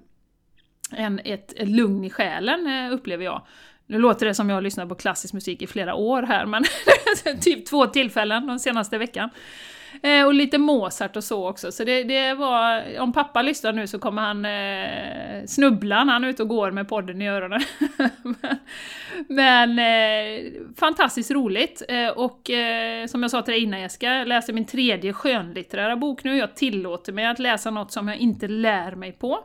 en, 0.91 1.19
ett, 1.19 1.53
ett 1.53 1.69
lugn 1.69 2.03
i 2.03 2.09
själen, 2.09 2.67
eh, 2.67 2.93
upplever 2.93 3.25
jag. 3.25 3.41
Nu 3.85 3.99
låter 3.99 4.25
det 4.25 4.33
som 4.33 4.49
jag 4.49 4.55
har 4.55 4.61
lyssnat 4.61 4.89
på 4.89 4.95
klassisk 4.95 5.33
musik 5.33 5.61
i 5.61 5.67
flera 5.67 5.95
år 5.95 6.23
här, 6.23 6.45
men 6.45 6.63
typ 7.41 7.65
två 7.65 7.85
tillfällen 7.85 8.47
den 8.47 8.59
senaste 8.59 8.97
veckan. 8.97 9.29
Eh, 10.03 10.25
och 10.25 10.33
lite 10.33 10.57
Mozart 10.57 11.15
och 11.15 11.23
så 11.23 11.49
också, 11.49 11.71
så 11.71 11.83
det, 11.83 12.03
det 12.03 12.33
var... 12.33 12.83
Om 12.99 13.13
pappa 13.13 13.41
lyssnar 13.41 13.73
nu 13.73 13.87
så 13.87 13.99
kommer 13.99 14.21
han 14.21 14.45
eh, 14.45 15.45
snubbla 15.45 16.03
när 16.03 16.13
han 16.13 16.23
är 16.23 16.27
ute 16.27 16.43
och 16.43 16.49
går 16.49 16.71
med 16.71 16.87
podden 16.87 17.21
i 17.21 17.29
öronen. 17.29 17.61
men 19.27 19.79
eh, 19.79 20.51
fantastiskt 20.79 21.31
roligt, 21.31 21.81
eh, 21.87 22.09
och 22.09 22.49
eh, 22.49 23.07
som 23.07 23.21
jag 23.21 23.31
sa 23.31 23.41
till 23.41 23.51
dig 23.51 23.63
innan 23.63 23.81
Jessica, 23.81 24.13
jag 24.13 24.27
läser 24.27 24.53
min 24.53 24.65
tredje 24.65 25.13
skönlitterära 25.13 25.95
bok 25.95 26.23
nu, 26.23 26.37
jag 26.37 26.55
tillåter 26.55 27.13
mig 27.13 27.25
att 27.25 27.39
läsa 27.39 27.71
något 27.71 27.91
som 27.91 28.07
jag 28.07 28.17
inte 28.17 28.47
lär 28.47 28.95
mig 28.95 29.11
på. 29.11 29.39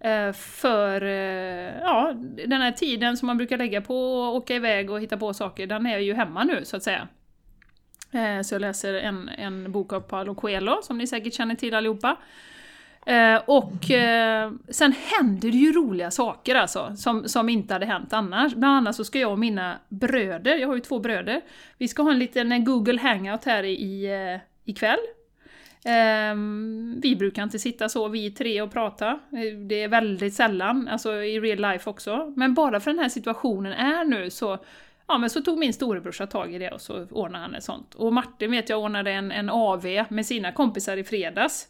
Eh, 0.00 0.32
för 0.32 1.02
eh, 1.02 1.80
ja, 1.80 2.14
den 2.46 2.60
här 2.60 2.72
tiden 2.72 3.16
som 3.16 3.26
man 3.26 3.36
brukar 3.36 3.58
lägga 3.58 3.80
på 3.80 4.24
att 4.24 4.42
åka 4.42 4.54
iväg 4.54 4.90
och 4.90 5.00
hitta 5.00 5.16
på 5.16 5.34
saker, 5.34 5.66
den 5.66 5.86
är 5.86 5.98
ju 5.98 6.14
hemma 6.14 6.44
nu 6.44 6.64
så 6.64 6.76
att 6.76 6.82
säga. 6.82 7.08
Eh, 8.14 8.42
så 8.42 8.54
jag 8.54 8.60
läser 8.60 8.94
en, 8.94 9.28
en 9.28 9.72
bok 9.72 9.92
av 9.92 10.00
Paolo 10.00 10.34
Coelho, 10.34 10.82
som 10.82 10.98
ni 10.98 11.06
säkert 11.06 11.34
känner 11.34 11.54
till 11.54 11.74
allihopa. 11.74 12.16
Eh, 13.06 13.40
och 13.46 13.90
eh, 13.90 14.52
sen 14.68 14.92
händer 14.92 15.50
det 15.50 15.56
ju 15.56 15.72
roliga 15.72 16.10
saker 16.10 16.54
alltså, 16.54 16.96
som, 16.96 17.28
som 17.28 17.48
inte 17.48 17.74
hade 17.74 17.86
hänt 17.86 18.12
annars. 18.12 18.54
Bland 18.54 18.76
annat 18.76 18.96
så 18.96 19.04
ska 19.04 19.18
jag 19.18 19.32
och 19.32 19.38
mina 19.38 19.78
bröder, 19.88 20.56
jag 20.56 20.68
har 20.68 20.74
ju 20.74 20.80
två 20.80 20.98
bröder, 20.98 21.40
vi 21.78 21.88
ska 21.88 22.02
ha 22.02 22.10
en 22.10 22.18
liten 22.18 22.52
eh, 22.52 22.58
Google 22.58 23.00
hangout 23.00 23.44
här 23.44 23.62
i, 23.62 24.06
eh, 24.06 24.40
ikväll. 24.64 24.98
Ehm, 25.84 27.00
vi 27.02 27.16
brukar 27.16 27.42
inte 27.42 27.58
sitta 27.58 27.88
så 27.88 28.08
vi 28.08 28.30
tre 28.30 28.62
och 28.62 28.72
prata, 28.72 29.18
det 29.68 29.82
är 29.82 29.88
väldigt 29.88 30.34
sällan, 30.34 30.88
alltså 30.88 31.12
i 31.12 31.40
real 31.40 31.72
life 31.72 31.90
också. 31.90 32.32
Men 32.36 32.54
bara 32.54 32.80
för 32.80 32.90
den 32.90 33.00
här 33.00 33.08
situationen 33.08 33.72
är 33.72 34.04
nu 34.04 34.30
så 34.30 34.58
Ja 35.06 35.18
men 35.18 35.30
så 35.30 35.40
tog 35.40 35.58
min 35.58 35.72
storebrorsa 35.72 36.26
tag 36.26 36.54
i 36.54 36.58
det 36.58 36.70
och 36.70 36.80
så 36.80 37.06
ordnade 37.10 37.44
han 37.44 37.54
ett 37.54 37.64
sånt. 37.64 37.94
Och 37.94 38.12
Martin 38.12 38.50
vet 38.50 38.68
jag 38.68 38.80
ordnade 38.80 39.10
en, 39.10 39.32
en 39.32 39.50
AV 39.50 39.84
med 40.08 40.26
sina 40.26 40.52
kompisar 40.52 40.96
i 40.96 41.04
fredags. 41.04 41.68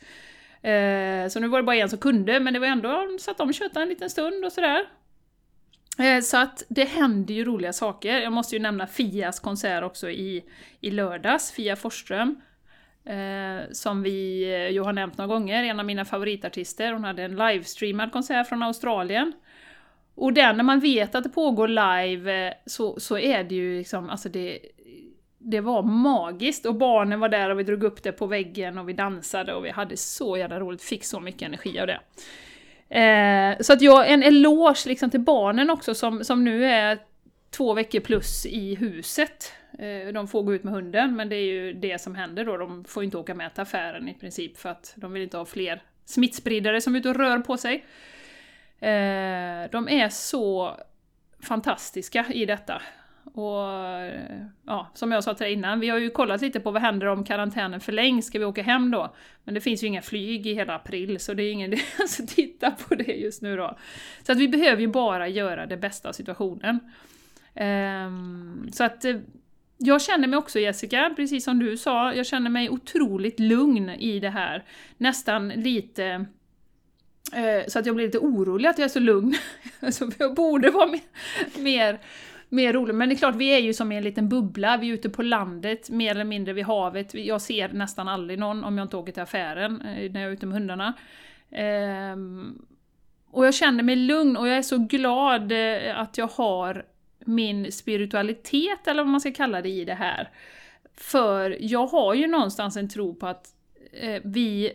Eh, 0.62 1.28
så 1.28 1.40
nu 1.40 1.48
var 1.48 1.58
det 1.58 1.62
bara 1.62 1.76
en 1.76 1.90
som 1.90 1.98
kunde, 1.98 2.40
men 2.40 2.54
det 2.54 2.60
var 2.60 2.66
ändå 2.66 3.16
så 3.20 3.30
att 3.30 3.38
de 3.38 3.52
tjötade 3.52 3.82
en 3.82 3.88
liten 3.88 4.10
stund 4.10 4.44
och 4.44 4.52
sådär. 4.52 4.84
Eh, 5.98 6.20
så 6.20 6.36
att 6.36 6.62
det 6.68 6.84
händer 6.84 7.34
ju 7.34 7.44
roliga 7.44 7.72
saker. 7.72 8.20
Jag 8.20 8.32
måste 8.32 8.56
ju 8.56 8.62
nämna 8.62 8.86
Fias 8.86 9.40
konsert 9.40 9.84
också 9.84 10.10
i, 10.10 10.44
i 10.80 10.90
lördags, 10.90 11.52
Fia 11.52 11.76
Forsström. 11.76 12.40
Eh, 13.06 13.70
som 13.72 14.02
vi 14.02 14.44
eh, 14.54 14.68
ju 14.68 14.80
har 14.80 14.92
nämnt 14.92 15.18
några 15.18 15.34
gånger, 15.34 15.62
en 15.62 15.80
av 15.80 15.86
mina 15.86 16.04
favoritartister. 16.04 16.92
Hon 16.92 17.04
hade 17.04 17.22
en 17.22 17.36
livestreamad 17.36 18.12
konsert 18.12 18.48
från 18.48 18.62
Australien. 18.62 19.32
Och 20.14 20.32
den, 20.32 20.56
när 20.56 20.64
man 20.64 20.80
vet 20.80 21.14
att 21.14 21.24
det 21.24 21.30
pågår 21.30 21.68
live, 21.68 22.46
eh, 22.46 22.54
så, 22.66 23.00
så 23.00 23.18
är 23.18 23.44
det 23.44 23.54
ju 23.54 23.78
liksom, 23.78 24.10
alltså 24.10 24.28
det, 24.28 24.58
det 25.38 25.60
var 25.60 25.82
magiskt. 25.82 26.66
Och 26.66 26.74
barnen 26.74 27.20
var 27.20 27.28
där 27.28 27.50
och 27.50 27.58
vi 27.58 27.62
drog 27.62 27.84
upp 27.84 28.02
det 28.02 28.12
på 28.12 28.26
väggen 28.26 28.78
och 28.78 28.88
vi 28.88 28.92
dansade 28.92 29.54
och 29.54 29.64
vi 29.64 29.70
hade 29.70 29.96
så 29.96 30.36
jävla 30.36 30.60
roligt, 30.60 30.82
fick 30.82 31.04
så 31.04 31.20
mycket 31.20 31.42
energi 31.42 31.80
av 31.80 31.86
det. 31.86 32.00
Eh, 32.88 33.56
så 33.60 33.72
att 33.72 33.82
jag, 33.82 34.10
en 34.10 34.22
eloge 34.22 34.86
liksom 34.86 35.10
till 35.10 35.20
barnen 35.20 35.70
också 35.70 35.94
som, 35.94 36.24
som 36.24 36.44
nu 36.44 36.64
är 36.64 36.98
två 37.50 37.74
veckor 37.74 38.00
plus 38.00 38.46
i 38.46 38.74
huset. 38.74 39.52
Eh, 39.78 40.12
de 40.12 40.28
får 40.28 40.42
gå 40.42 40.54
ut 40.54 40.64
med 40.64 40.74
hunden, 40.74 41.16
men 41.16 41.28
det 41.28 41.36
är 41.36 41.52
ju 41.52 41.72
det 41.72 42.00
som 42.00 42.14
händer 42.14 42.44
då. 42.44 42.56
De 42.56 42.84
får 42.84 43.04
inte 43.04 43.18
åka 43.18 43.34
med 43.34 43.54
till 43.54 43.62
affären 43.62 44.08
i 44.08 44.14
princip 44.14 44.56
för 44.56 44.68
att 44.68 44.92
de 44.96 45.12
vill 45.12 45.22
inte 45.22 45.36
ha 45.36 45.44
fler 45.44 45.82
smittspridare 46.04 46.80
som 46.80 46.94
är 46.94 46.98
ute 46.98 47.08
och 47.08 47.16
rör 47.16 47.38
på 47.38 47.56
sig. 47.56 47.84
Eh, 48.84 49.70
de 49.70 49.88
är 49.88 50.08
så 50.08 50.76
fantastiska 51.40 52.26
i 52.28 52.46
detta. 52.46 52.82
Och 53.24 53.72
eh, 54.00 54.40
ja, 54.66 54.90
som 54.94 55.12
jag 55.12 55.24
sa 55.24 55.34
till 55.34 55.44
dig 55.44 55.52
innan, 55.52 55.80
vi 55.80 55.88
har 55.88 55.98
ju 55.98 56.10
kollat 56.10 56.42
lite 56.42 56.60
på 56.60 56.70
vad 56.70 56.82
händer 56.82 57.06
om 57.06 57.24
karantänen 57.24 57.80
förlängs, 57.80 58.26
ska 58.26 58.38
vi 58.38 58.44
åka 58.44 58.62
hem 58.62 58.90
då? 58.90 59.14
Men 59.44 59.54
det 59.54 59.60
finns 59.60 59.82
ju 59.82 59.86
inga 59.86 60.02
flyg 60.02 60.46
i 60.46 60.54
hela 60.54 60.74
april, 60.74 61.20
så 61.20 61.34
det 61.34 61.42
är 61.42 61.52
ingen 61.52 61.72
idé 61.72 61.82
att 61.98 62.28
titta 62.28 62.70
på 62.70 62.94
det 62.94 63.12
just 63.12 63.42
nu 63.42 63.56
då. 63.56 63.78
Så 64.22 64.32
att 64.32 64.38
vi 64.38 64.48
behöver 64.48 64.80
ju 64.80 64.88
bara 64.88 65.28
göra 65.28 65.66
det 65.66 65.76
bästa 65.76 66.08
av 66.08 66.12
situationen. 66.12 66.80
Um, 67.54 68.70
så 68.72 68.84
att 68.84 69.04
eh, 69.04 69.16
jag 69.78 70.02
känner 70.02 70.28
mig 70.28 70.36
också 70.36 70.58
Jessica, 70.58 71.12
precis 71.16 71.44
som 71.44 71.58
du 71.58 71.76
sa, 71.76 72.14
jag 72.14 72.26
känner 72.26 72.50
mig 72.50 72.70
otroligt 72.70 73.40
lugn 73.40 73.90
i 73.90 74.20
det 74.20 74.30
här. 74.30 74.64
Nästan 74.96 75.48
lite 75.48 76.26
Eh, 77.32 77.66
så 77.68 77.78
att 77.78 77.86
jag 77.86 77.94
blir 77.94 78.06
lite 78.06 78.18
orolig 78.18 78.68
att 78.68 78.78
jag 78.78 78.84
är 78.84 78.88
så 78.88 79.00
lugn. 79.00 79.34
så 79.92 80.10
jag 80.18 80.34
borde 80.34 80.70
vara 80.70 80.86
mer, 80.86 81.00
mer, 81.58 81.98
mer 82.48 82.72
rolig. 82.72 82.94
Men 82.94 83.08
det 83.08 83.14
är 83.14 83.16
klart, 83.16 83.34
vi 83.34 83.48
är 83.48 83.58
ju 83.58 83.74
som 83.74 83.92
i 83.92 83.96
en 83.96 84.04
liten 84.04 84.28
bubbla. 84.28 84.76
Vi 84.76 84.90
är 84.90 84.94
ute 84.94 85.10
på 85.10 85.22
landet, 85.22 85.90
mer 85.90 86.10
eller 86.10 86.24
mindre 86.24 86.52
vid 86.52 86.64
havet. 86.64 87.14
Jag 87.14 87.42
ser 87.42 87.68
nästan 87.68 88.08
aldrig 88.08 88.38
någon 88.38 88.64
om 88.64 88.78
jag 88.78 88.84
inte 88.84 88.96
åker 88.96 89.12
till 89.12 89.22
affären 89.22 89.80
eh, 89.80 90.12
när 90.12 90.20
jag 90.20 90.28
är 90.28 90.32
ute 90.32 90.46
med 90.46 90.58
hundarna. 90.58 90.92
Ehm, 91.50 92.66
och 93.30 93.46
jag 93.46 93.54
känner 93.54 93.82
mig 93.82 93.96
lugn 93.96 94.36
och 94.36 94.48
jag 94.48 94.56
är 94.56 94.62
så 94.62 94.78
glad 94.78 95.52
eh, 95.52 96.00
att 96.00 96.18
jag 96.18 96.26
har 96.26 96.86
min 97.24 97.72
spiritualitet, 97.72 98.86
eller 98.86 99.02
vad 99.02 99.10
man 99.10 99.20
ska 99.20 99.32
kalla 99.32 99.62
det, 99.62 99.68
i 99.68 99.84
det 99.84 99.94
här. 99.94 100.30
För 100.96 101.56
jag 101.60 101.86
har 101.86 102.14
ju 102.14 102.26
någonstans 102.26 102.76
en 102.76 102.88
tro 102.88 103.14
på 103.14 103.26
att 103.26 103.46
vi 104.22 104.72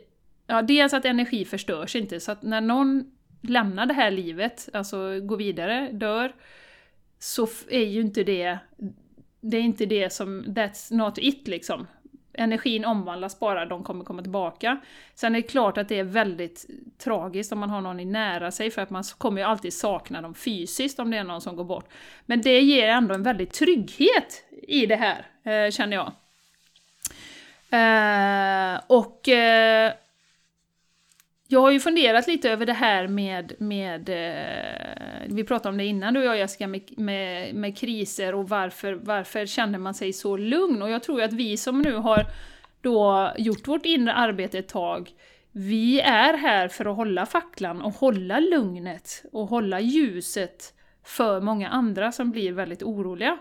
Ja, 0.51 0.61
dels 0.61 0.93
att 0.93 1.05
energi 1.05 1.45
förstörs 1.45 1.95
inte, 1.95 2.19
så 2.19 2.31
att 2.31 2.41
när 2.41 2.61
någon 2.61 3.11
lämnar 3.41 3.85
det 3.85 3.93
här 3.93 4.11
livet, 4.11 4.69
alltså 4.73 5.19
går 5.19 5.37
vidare, 5.37 5.89
dör, 5.91 6.31
så 7.19 7.47
är 7.69 7.85
ju 7.85 8.01
inte 8.01 8.23
det, 8.23 8.57
det 9.41 9.57
är 9.57 9.61
inte 9.61 9.85
det 9.85 10.13
som, 10.13 10.43
that's 10.43 10.93
not 10.93 11.17
it 11.17 11.47
liksom. 11.47 11.87
Energin 12.33 12.85
omvandlas 12.85 13.39
bara, 13.39 13.65
de 13.65 13.83
kommer 13.83 14.05
komma 14.05 14.21
tillbaka. 14.21 14.79
Sen 15.15 15.35
är 15.35 15.41
det 15.41 15.47
klart 15.47 15.77
att 15.77 15.89
det 15.89 15.99
är 15.99 16.03
väldigt 16.03 16.65
tragiskt 16.97 17.51
om 17.51 17.59
man 17.59 17.69
har 17.69 17.81
någon 17.81 17.99
i 17.99 18.05
nära 18.05 18.51
sig, 18.51 18.71
för 18.71 18.81
att 18.81 18.89
man 18.89 19.03
kommer 19.03 19.41
ju 19.41 19.47
alltid 19.47 19.73
sakna 19.73 20.21
dem 20.21 20.35
fysiskt 20.35 20.99
om 20.99 21.11
det 21.11 21.17
är 21.17 21.23
någon 21.23 21.41
som 21.41 21.55
går 21.55 21.63
bort. 21.63 21.89
Men 22.25 22.41
det 22.41 22.61
ger 22.61 22.87
ändå 22.87 23.15
en 23.15 23.23
väldig 23.23 23.51
trygghet 23.51 24.43
i 24.67 24.85
det 24.85 24.95
här, 24.95 25.25
eh, 25.43 25.71
känner 25.71 25.95
jag. 25.95 26.11
Eh, 27.71 28.81
och 28.87 29.29
eh, 29.29 29.93
jag 31.51 31.61
har 31.61 31.71
ju 31.71 31.79
funderat 31.79 32.27
lite 32.27 32.49
över 32.49 32.65
det 32.65 32.73
här 32.73 33.07
med, 33.07 33.53
med 33.59 34.09
eh, 34.09 35.27
vi 35.27 35.43
pratade 35.43 35.69
om 35.69 35.77
det 35.77 35.85
innan 35.85 36.13
du 36.13 36.19
och 36.19 36.25
jag 36.25 36.37
Jessica, 36.37 36.67
med, 36.67 36.81
med, 36.97 37.55
med, 37.55 37.77
kriser 37.77 38.35
och 38.35 38.49
varför, 38.49 38.93
varför 38.93 39.45
känner 39.45 39.79
man 39.79 39.93
sig 39.93 40.13
så 40.13 40.37
lugn? 40.37 40.81
Och 40.81 40.89
jag 40.89 41.03
tror 41.03 41.19
ju 41.19 41.25
att 41.25 41.33
vi 41.33 41.57
som 41.57 41.81
nu 41.81 41.95
har 41.95 42.25
då 42.81 43.31
gjort 43.37 43.67
vårt 43.67 43.85
inre 43.85 44.13
arbete 44.13 44.59
ett 44.59 44.67
tag, 44.67 45.09
vi 45.51 45.99
är 45.99 46.33
här 46.33 46.67
för 46.67 46.85
att 46.85 46.95
hålla 46.95 47.25
facklan 47.25 47.81
och 47.81 47.93
hålla 47.93 48.39
lugnet 48.39 49.23
och 49.31 49.47
hålla 49.47 49.79
ljuset 49.79 50.73
för 51.05 51.41
många 51.41 51.69
andra 51.69 52.11
som 52.11 52.31
blir 52.31 52.51
väldigt 52.51 52.83
oroliga. 52.83 53.37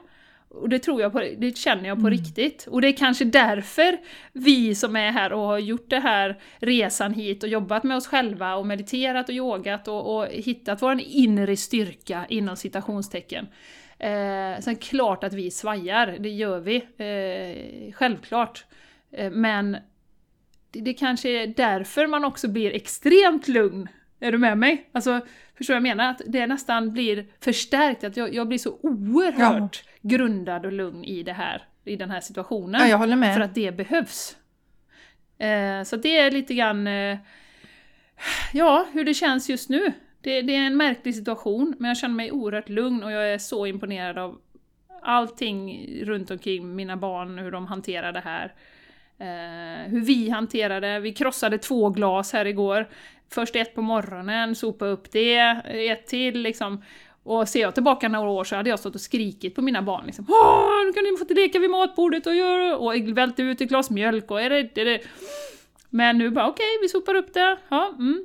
Och 0.50 0.68
det 0.68 0.78
tror 0.78 1.00
jag 1.00 1.12
på, 1.12 1.18
det 1.38 1.56
känner 1.56 1.88
jag 1.88 1.96
på 1.96 2.06
mm. 2.06 2.10
riktigt. 2.10 2.66
Och 2.70 2.80
det 2.80 2.88
är 2.88 2.92
kanske 2.92 3.24
därför 3.24 3.98
vi 4.32 4.74
som 4.74 4.96
är 4.96 5.10
här 5.10 5.32
och 5.32 5.40
har 5.40 5.58
gjort 5.58 5.90
det 5.90 6.00
här 6.00 6.40
resan 6.58 7.14
hit 7.14 7.42
och 7.42 7.48
jobbat 7.48 7.84
med 7.84 7.96
oss 7.96 8.06
själva 8.06 8.54
och 8.54 8.66
mediterat 8.66 9.28
och 9.28 9.34
yogat 9.34 9.88
och, 9.88 10.16
och 10.16 10.26
hittat 10.26 10.82
vår 10.82 11.00
inre 11.00 11.56
styrka 11.56 12.26
inom 12.28 12.56
citationstecken. 12.56 13.46
Eh, 13.98 14.60
sen 14.60 14.76
klart 14.76 15.24
att 15.24 15.32
vi 15.32 15.50
svajar, 15.50 16.16
det 16.18 16.28
gör 16.28 16.60
vi. 16.60 16.76
Eh, 16.76 17.92
självklart. 17.92 18.64
Eh, 19.12 19.30
men 19.30 19.76
det, 20.70 20.80
det 20.80 20.94
kanske 20.94 21.28
är 21.28 21.46
därför 21.46 22.06
man 22.06 22.24
också 22.24 22.48
blir 22.48 22.74
extremt 22.74 23.48
lugn. 23.48 23.88
Är 24.20 24.32
du 24.32 24.38
med 24.38 24.58
mig? 24.58 24.88
Alltså, 24.92 25.20
förstår 25.58 25.74
du 25.74 25.80
vad 25.80 25.88
jag 25.88 25.96
menar? 25.96 26.10
Att 26.10 26.22
det 26.26 26.46
nästan 26.46 26.92
blir 26.92 27.26
förstärkt, 27.40 28.04
att 28.04 28.16
jag, 28.16 28.34
jag 28.34 28.48
blir 28.48 28.58
så 28.58 28.78
oerhört 28.82 29.82
ja 29.84 29.88
grundad 30.00 30.66
och 30.66 30.72
lugn 30.72 31.04
i 31.04 31.22
det 31.22 31.32
här, 31.32 31.62
i 31.84 31.96
den 31.96 32.10
här 32.10 32.20
situationen. 32.20 32.80
Ja, 32.80 32.86
jag 32.86 32.98
håller 32.98 33.16
med. 33.16 33.34
För 33.34 33.40
att 33.40 33.54
det 33.54 33.72
behövs. 33.72 34.36
Eh, 35.38 35.82
så 35.82 35.96
det 35.96 36.18
är 36.18 36.30
lite 36.30 36.54
grann, 36.54 36.86
eh, 36.86 37.18
ja, 38.52 38.86
hur 38.92 39.04
det 39.04 39.14
känns 39.14 39.50
just 39.50 39.68
nu. 39.68 39.92
Det, 40.20 40.42
det, 40.42 40.54
är 40.54 40.66
en 40.66 40.76
märklig 40.76 41.14
situation, 41.14 41.74
men 41.78 41.88
jag 41.88 41.98
känner 41.98 42.14
mig 42.14 42.32
oerhört 42.32 42.68
lugn 42.68 43.04
och 43.04 43.12
jag 43.12 43.32
är 43.32 43.38
så 43.38 43.66
imponerad 43.66 44.18
av 44.18 44.38
allting 45.02 45.88
runt 46.04 46.30
omkring 46.30 46.76
mina 46.76 46.96
barn, 46.96 47.38
hur 47.38 47.50
de 47.50 47.66
hanterar 47.66 48.12
det 48.12 48.20
här. 48.20 48.54
Eh, 49.20 49.90
hur 49.90 50.00
vi 50.00 50.30
hanterade 50.30 50.86
det. 50.86 51.00
Vi 51.00 51.12
krossade 51.12 51.58
två 51.58 51.90
glas 51.90 52.32
här 52.32 52.44
igår. 52.44 52.88
Först 53.30 53.56
ett 53.56 53.74
på 53.74 53.82
morgonen, 53.82 54.54
sopa 54.54 54.86
upp 54.86 55.12
det, 55.12 55.36
ett 55.64 56.06
till 56.06 56.40
liksom. 56.40 56.82
Och 57.22 57.48
ser 57.48 57.60
jag 57.60 57.74
tillbaka 57.74 58.08
några 58.08 58.30
år 58.30 58.44
så 58.44 58.56
hade 58.56 58.70
jag 58.70 58.78
stått 58.78 58.94
och 58.94 59.00
skrikit 59.00 59.54
på 59.54 59.62
mina 59.62 59.82
barn 59.82 60.06
liksom 60.06 60.26
Åh, 60.28 60.84
nu 60.86 60.92
kan 60.92 61.04
ni 61.04 61.16
få 61.16 61.34
leka 61.34 61.58
vid 61.58 61.70
matbordet 61.70 62.26
och 62.26 62.34
göra 62.34 62.76
och 62.76 62.94
välte 62.94 63.42
ut 63.42 63.60
ett 63.60 63.68
glas 63.68 63.90
mjölk 63.90 64.30
och 64.30 64.40
är 64.42 64.50
det, 64.50 64.80
är 64.80 64.84
det. 64.84 65.00
Men 65.90 66.18
nu 66.18 66.30
bara 66.30 66.48
okej, 66.48 66.64
okay, 66.64 66.82
vi 66.82 66.88
sopar 66.88 67.14
upp 67.14 67.34
det. 67.34 67.58
Ja, 67.68 67.94
mm. 67.98 68.24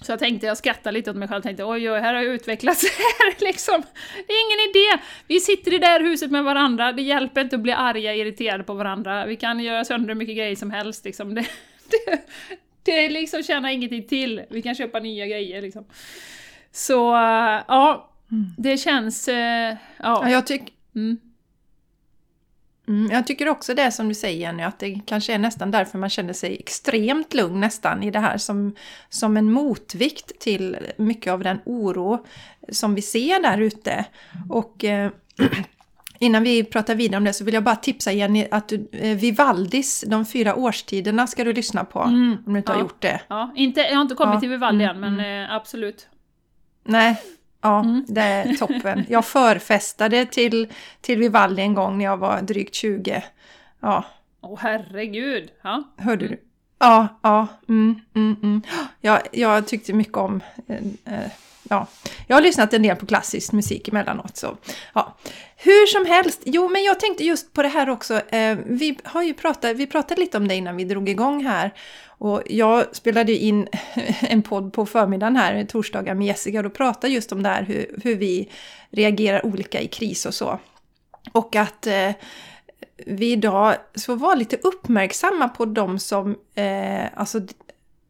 Så 0.00 0.12
jag 0.12 0.18
tänkte, 0.18 0.46
jag 0.46 0.56
skrattade 0.56 0.92
lite 0.92 1.10
åt 1.10 1.16
mig 1.16 1.28
själv 1.28 1.42
tänkte 1.42 1.64
oj, 1.64 1.90
oj, 1.90 2.00
här 2.00 2.14
har 2.14 2.22
jag 2.22 2.34
utvecklats 2.34 2.84
här 2.98 3.44
liksom. 3.44 3.82
Det 4.26 4.32
är 4.32 4.46
ingen 4.46 4.70
idé! 4.70 5.02
Vi 5.26 5.40
sitter 5.40 5.72
i 5.72 5.78
det 5.78 5.86
här 5.86 6.00
huset 6.00 6.30
med 6.30 6.44
varandra, 6.44 6.92
det 6.92 7.02
hjälper 7.02 7.40
inte 7.40 7.56
att 7.56 7.62
bli 7.62 7.72
arga, 7.72 8.14
irriterade 8.14 8.64
på 8.64 8.74
varandra. 8.74 9.26
Vi 9.26 9.36
kan 9.36 9.60
göra 9.60 9.84
sönder 9.84 10.08
hur 10.08 10.14
mycket 10.14 10.36
grejer 10.36 10.56
som 10.56 10.70
helst 10.70 11.04
liksom. 11.04 11.34
Det, 11.34 11.40
det, 11.90 12.20
det 12.84 13.08
liksom 13.08 13.42
tjänar 13.42 13.70
ingenting 13.70 14.06
till. 14.06 14.42
Vi 14.50 14.62
kan 14.62 14.74
köpa 14.74 14.98
nya 14.98 15.26
grejer 15.26 15.62
liksom. 15.62 15.84
Så, 16.72 17.12
ja, 17.68 18.10
mm. 18.30 18.46
det 18.58 18.78
känns... 18.78 19.28
Ja, 19.28 19.76
ja 19.98 20.30
jag 20.30 20.46
tycker... 20.46 20.74
Mm. 20.94 21.18
Mm, 22.88 23.10
jag 23.12 23.26
tycker 23.26 23.48
också 23.48 23.74
det 23.74 23.92
som 23.92 24.08
du 24.08 24.14
säger 24.14 24.40
Jenny, 24.40 24.62
att 24.62 24.78
det 24.78 25.00
kanske 25.06 25.34
är 25.34 25.38
nästan 25.38 25.70
därför 25.70 25.98
man 25.98 26.10
känner 26.10 26.32
sig 26.32 26.56
extremt 26.58 27.34
lugn 27.34 27.60
nästan 27.60 28.02
i 28.02 28.10
det 28.10 28.18
här 28.18 28.38
som, 28.38 28.76
som 29.08 29.36
en 29.36 29.52
motvikt 29.52 30.40
till 30.40 30.76
mycket 30.96 31.32
av 31.32 31.42
den 31.42 31.60
oro 31.64 32.26
som 32.68 32.94
vi 32.94 33.02
ser 33.02 33.42
där 33.42 33.58
ute. 33.58 34.04
Och 34.50 34.84
eh, 34.84 35.10
innan 36.18 36.42
vi 36.42 36.64
pratar 36.64 36.94
vidare 36.94 37.16
om 37.16 37.24
det 37.24 37.32
så 37.32 37.44
vill 37.44 37.54
jag 37.54 37.64
bara 37.64 37.76
tipsa 37.76 38.12
Jenny 38.12 38.46
att 38.50 38.68
du, 38.68 38.88
eh, 38.92 39.16
Vivaldis, 39.16 40.04
De 40.06 40.26
fyra 40.26 40.54
årstiderna, 40.54 41.26
ska 41.26 41.44
du 41.44 41.52
lyssna 41.52 41.84
på 41.84 42.00
mm, 42.00 42.36
om 42.46 42.52
du 42.52 42.58
inte 42.58 42.72
ja, 42.72 42.76
har 42.76 42.82
gjort 42.82 43.02
det. 43.02 43.20
Ja, 43.28 43.52
inte, 43.56 43.80
jag 43.80 43.94
har 43.94 44.02
inte 44.02 44.14
kommit 44.14 44.34
ja, 44.34 44.40
till 44.40 44.48
Vivaldi 44.48 44.84
mm, 44.84 44.96
än 44.96 45.00
men 45.00 45.24
mm. 45.26 45.50
eh, 45.50 45.56
absolut. 45.56 46.08
Nej, 46.84 47.16
Ja, 47.64 47.80
mm. 47.80 48.04
det 48.08 48.20
är 48.20 48.54
toppen. 48.54 49.04
Jag 49.08 49.24
förfestade 49.24 50.26
till, 50.26 50.72
till 51.00 51.18
Vivaldi 51.18 51.62
en 51.62 51.74
gång 51.74 51.98
när 51.98 52.04
jag 52.04 52.16
var 52.16 52.42
drygt 52.42 52.74
20. 52.74 53.24
Ja. 53.80 54.04
Åh 54.40 54.54
oh, 54.54 54.58
herregud! 54.60 55.50
Ja. 55.62 55.82
Hörde 55.96 56.28
du? 56.28 56.40
Ja, 56.78 57.08
ja. 57.22 57.46
Mm, 57.68 58.00
mm, 58.14 58.36
mm. 58.42 58.62
Jag, 59.00 59.20
jag 59.32 59.66
tyckte 59.66 59.92
mycket 59.92 60.16
om... 60.16 60.40
Eh, 60.66 61.14
eh, 61.14 61.30
ja. 61.68 61.86
Jag 62.26 62.36
har 62.36 62.42
lyssnat 62.42 62.74
en 62.74 62.82
del 62.82 62.96
på 62.96 63.06
klassisk 63.06 63.52
musik 63.52 63.88
emellanåt. 63.88 64.36
Så, 64.36 64.56
ja. 64.94 65.16
Hur 65.56 65.86
som 65.86 66.06
helst, 66.06 66.42
jo 66.44 66.68
men 66.68 66.84
jag 66.84 67.00
tänkte 67.00 67.24
just 67.24 67.52
på 67.52 67.62
det 67.62 67.68
här 67.68 67.90
också. 67.90 68.20
Eh, 68.28 68.58
vi 68.66 68.98
har 69.04 69.22
ju 69.22 69.34
pratat, 69.34 69.76
vi 69.76 69.86
pratade 69.86 70.20
lite 70.20 70.36
om 70.36 70.48
det 70.48 70.54
innan 70.54 70.76
vi 70.76 70.84
drog 70.84 71.08
igång 71.08 71.44
här. 71.44 71.74
Och 72.06 72.42
jag 72.46 72.96
spelade 72.96 73.32
in 73.32 73.68
en 74.20 74.42
podd 74.42 74.72
på 74.72 74.86
förmiddagen 74.86 75.36
här, 75.36 75.64
torsdagar 75.64 76.14
med 76.14 76.26
Jessica, 76.26 76.58
och 76.58 76.64
då 76.64 76.70
pratade 76.70 77.12
just 77.12 77.32
om 77.32 77.42
det 77.42 77.48
här 77.48 77.62
hur, 77.62 78.00
hur 78.04 78.16
vi 78.16 78.50
reagerar 78.90 79.46
olika 79.46 79.80
i 79.80 79.88
kris 79.88 80.26
och 80.26 80.34
så. 80.34 80.58
Och 81.32 81.56
att 81.56 81.86
eh, 81.86 82.10
vi 82.96 83.32
idag 83.32 83.76
får 84.06 84.16
vara 84.16 84.34
lite 84.34 84.56
uppmärksamma 84.56 85.48
på 85.48 85.64
de 85.64 85.98
som, 85.98 86.36
eh, 86.54 87.04
alltså 87.14 87.40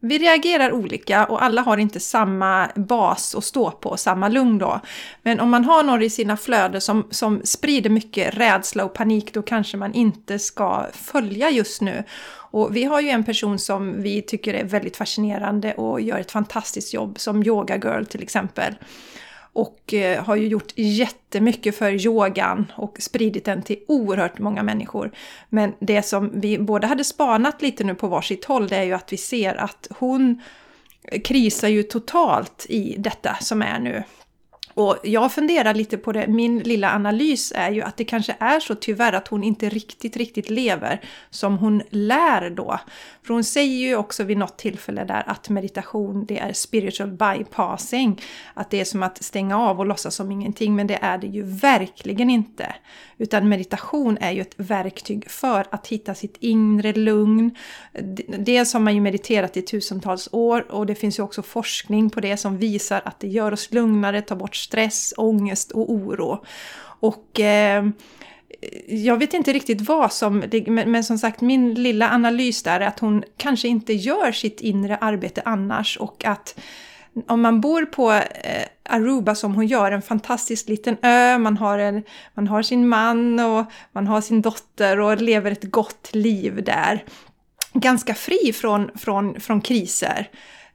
vi 0.04 0.18
reagerar 0.18 0.73
olika 0.73 1.25
och 1.25 1.42
alla 1.42 1.62
har 1.62 1.76
inte 1.76 2.00
samma 2.00 2.68
bas 2.75 3.34
att 3.34 3.44
stå 3.44 3.70
på, 3.70 3.96
samma 3.96 4.28
lugn 4.28 4.58
då. 4.58 4.80
Men 5.23 5.40
om 5.40 5.50
man 5.50 5.64
har 5.64 5.82
någon 5.82 6.02
i 6.02 6.11
sina 6.11 6.37
flöden 6.37 6.80
som, 6.80 7.06
som 7.11 7.40
sprider 7.44 7.90
mycket 7.90 8.37
rädsla 8.37 8.84
och 8.84 8.94
panik, 8.94 9.34
då 9.34 9.42
kanske 9.42 9.76
man 9.76 9.94
inte 9.94 10.38
ska 10.38 10.87
följa 10.92 11.50
just 11.50 11.80
nu. 11.80 12.04
Och 12.34 12.76
vi 12.76 12.84
har 12.84 13.00
ju 13.00 13.08
en 13.08 13.25
person 13.25 13.58
som 13.58 14.02
vi 14.02 14.23
tycker 14.23 14.54
är 14.54 14.64
väldigt 14.64 14.96
fascinerande 14.96 15.75
och 15.75 16.00
gör 16.00 16.18
ett 16.18 16.32
fantastiskt 16.32 16.94
jobb, 16.94 17.18
som 17.18 17.42
Yoga 17.42 17.76
Girl 17.76 18.04
till 18.04 18.23
exempel 18.23 18.75
och 19.54 19.94
eh, 19.94 20.25
har 20.25 20.37
ju 20.37 20.49
gjort 20.49 20.73
jättemycket 20.76 21.76
för 21.76 22.06
yogan 22.06 22.73
och 22.76 22.96
spridit 23.00 23.44
den 23.44 23.62
till 23.62 23.78
oerhört 23.88 24.38
många 24.38 24.62
människor. 24.62 25.11
Men 25.49 25.73
det 25.78 26.02
som 26.02 26.40
vi 26.40 26.58
båda 26.58 26.87
hade 26.87 27.04
spanat 27.04 27.62
lite 27.62 27.84
nu 27.84 27.94
på 27.94 28.08
varsitt 28.08 28.44
håll, 28.44 28.68
det 28.68 28.76
är 28.76 28.82
ju 28.82 28.92
att 28.92 29.12
vi 29.12 29.16
ser 29.16 29.54
att 29.54 29.88
hon 29.99 30.42
krisar 31.25 31.68
ju 31.68 31.82
totalt 31.82 32.66
i 32.68 32.94
detta 32.99 33.37
som 33.40 33.62
är 33.62 33.78
nu. 33.78 34.02
Och 34.75 34.97
jag 35.02 35.33
funderar 35.33 35.75
lite 35.75 35.99
på 35.99 36.12
det, 36.12 36.26
min 36.26 36.59
lilla 36.59 36.95
analys 36.95 37.52
är 37.56 37.71
ju 37.71 37.82
att 37.82 37.97
det 37.97 38.04
kanske 38.04 38.37
är 38.41 38.60
så 38.60 38.75
tyvärr 38.75 39.13
att 39.13 39.28
hon 39.28 39.45
inte 39.45 39.69
riktigt, 39.69 40.17
riktigt 40.17 40.50
lever 40.50 41.00
som 41.30 41.58
hon 41.58 41.82
lär 41.91 42.50
då. 42.50 42.80
För 43.23 43.34
hon 43.34 43.45
säger 43.45 43.89
ju 43.89 43.97
också 43.97 44.25
vid 44.25 44.37
något 44.37 44.58
tillfälle 44.58 45.04
där 45.04 45.23
att 45.26 45.49
meditation 45.49 46.25
det 46.26 46.39
är 46.39 46.52
spiritual 46.52 47.10
bypassing. 47.10 48.21
Att 48.54 48.71
det 48.71 48.80
är 48.80 48.84
som 48.84 49.02
att 49.02 49.23
stänga 49.23 49.58
av 49.58 49.78
och 49.80 49.87
låtsas 49.87 50.15
som 50.15 50.32
ingenting, 50.32 50.76
men 50.76 50.87
det 50.87 50.99
är 51.02 51.19
det 51.19 51.26
ju 51.26 51.43
verkligen 51.43 52.30
inte. 52.30 52.75
Utan 53.19 53.49
meditation 53.49 54.19
är 54.21 54.30
ju 54.30 54.41
ett 54.41 54.54
verktyg 54.56 55.30
för 55.30 55.67
att 55.71 55.87
hitta 55.87 56.15
sitt 56.15 56.37
inre 56.41 56.93
lugn. 56.93 57.56
Dels 58.39 58.73
har 58.73 58.80
man 58.80 58.95
ju 58.95 59.00
mediterat 59.00 59.56
i 59.56 59.63
tusentals 59.63 60.28
år 60.32 60.73
och 60.73 60.87
det 60.87 60.95
finns 60.95 61.19
ju 61.19 61.23
också 61.23 61.43
forskning 61.43 62.10
på 62.10 62.21
det 62.21 62.37
som 62.37 62.58
visar 62.58 63.02
att 63.04 63.21
det 63.21 63.28
gör 63.28 63.52
oss 63.52 63.73
lugnare, 63.73 64.23
tar 64.23 64.37
bort 64.37 64.56
stress, 64.64 65.14
ångest 65.16 65.70
och 65.70 65.92
oro. 65.92 66.44
Och 67.00 67.40
eh, 67.40 67.84
jag 68.88 69.18
vet 69.18 69.34
inte 69.34 69.52
riktigt 69.52 69.80
vad 69.80 70.12
som, 70.12 70.44
men 70.68 71.04
som 71.04 71.18
sagt 71.18 71.40
min 71.40 71.74
lilla 71.74 72.10
analys 72.10 72.62
där 72.62 72.80
är 72.80 72.86
att 72.86 72.98
hon 72.98 73.24
kanske 73.36 73.68
inte 73.68 73.92
gör 73.92 74.32
sitt 74.32 74.60
inre 74.60 74.96
arbete 74.96 75.42
annars 75.44 75.96
och 75.96 76.24
att 76.24 76.60
om 77.26 77.40
man 77.40 77.60
bor 77.60 77.84
på 77.84 78.12
eh, 78.12 78.64
Aruba 78.88 79.34
som 79.34 79.54
hon 79.54 79.66
gör, 79.66 79.92
en 79.92 80.02
fantastisk 80.02 80.68
liten 80.68 80.96
ö, 81.02 81.38
man 81.38 81.56
har, 81.56 81.78
en, 81.78 82.02
man 82.34 82.48
har 82.48 82.62
sin 82.62 82.88
man 82.88 83.40
och 83.40 83.64
man 83.92 84.06
har 84.06 84.20
sin 84.20 84.42
dotter 84.42 85.00
och 85.00 85.22
lever 85.22 85.50
ett 85.50 85.64
gott 85.64 86.08
liv 86.12 86.64
där. 86.64 87.04
Ganska 87.72 88.14
fri 88.14 88.52
från, 88.52 88.90
från, 88.94 89.40
från 89.40 89.60
kriser. 89.60 90.28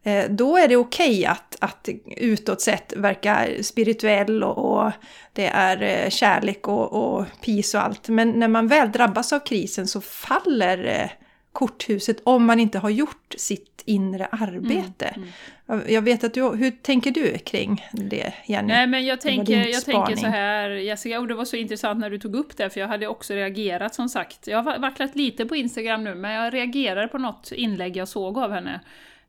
Eh, 0.04 0.30
då 0.30 0.58
är 0.58 0.68
det 0.68 0.76
okej 0.76 1.20
okay 1.20 1.26
att, 1.26 1.56
att 1.60 1.90
utåt 2.18 2.62
sett 2.62 2.94
verka 2.98 3.48
spirituell 3.62 4.44
och, 4.44 4.58
och 4.58 4.92
det 5.34 5.48
är 5.48 5.82
eh, 5.82 6.10
kärlek 6.10 6.68
och, 6.68 6.94
och 6.94 7.26
peace 7.46 7.78
och 7.78 7.84
allt. 7.84 8.10
Men 8.10 8.32
när 8.32 8.48
man 8.48 8.68
väl 8.68 8.92
drabbas 8.92 9.34
av 9.34 9.40
krisen 9.40 9.88
så 9.88 10.02
faller 10.02 10.86
eh, 10.86 11.10
korthuset 11.52 12.18
om 12.24 12.46
man 12.46 12.60
inte 12.60 12.80
har 12.80 12.90
gjort 12.90 13.36
sitt 13.38 13.84
inre 13.86 14.26
arbete. 14.26 15.06
Mm, 15.06 15.30
mm. 15.70 15.86
Jag 15.88 16.02
vet 16.02 16.24
att 16.24 16.34
du, 16.34 16.50
hur 16.50 16.72
tänker 16.72 17.12
du 17.12 17.38
kring 17.38 17.88
det 17.92 18.34
Jenny? 18.46 18.68
Nej 18.68 18.88
men 18.88 19.06
jag 19.06 19.22
tänker, 19.22 19.68
jag 19.68 19.86
tänker 19.86 20.16
så 20.16 20.28
här 20.28 20.70
Jessica, 20.70 21.20
och 21.20 21.28
det 21.28 21.34
var 21.34 21.46
så 21.46 21.56
intressant 21.56 22.00
när 22.00 22.10
du 22.10 22.20
tog 22.20 22.36
upp 22.36 22.58
det 22.58 22.70
för 22.70 22.80
jag 22.80 22.88
hade 22.88 23.08
också 23.08 23.34
reagerat 23.34 23.96
som 23.96 24.10
sagt. 24.10 24.48
Jag 24.48 24.64
har 24.64 24.80
vacklat 24.80 25.16
lite 25.16 25.46
på 25.46 25.56
Instagram 25.56 26.04
nu 26.04 26.16
men 26.16 26.32
jag 26.32 26.54
reagerade 26.54 27.08
på 27.08 27.18
något 27.18 27.52
inlägg 27.52 27.98
jag 27.98 28.08
såg 28.08 28.38
av 28.38 28.52
henne. 28.52 28.80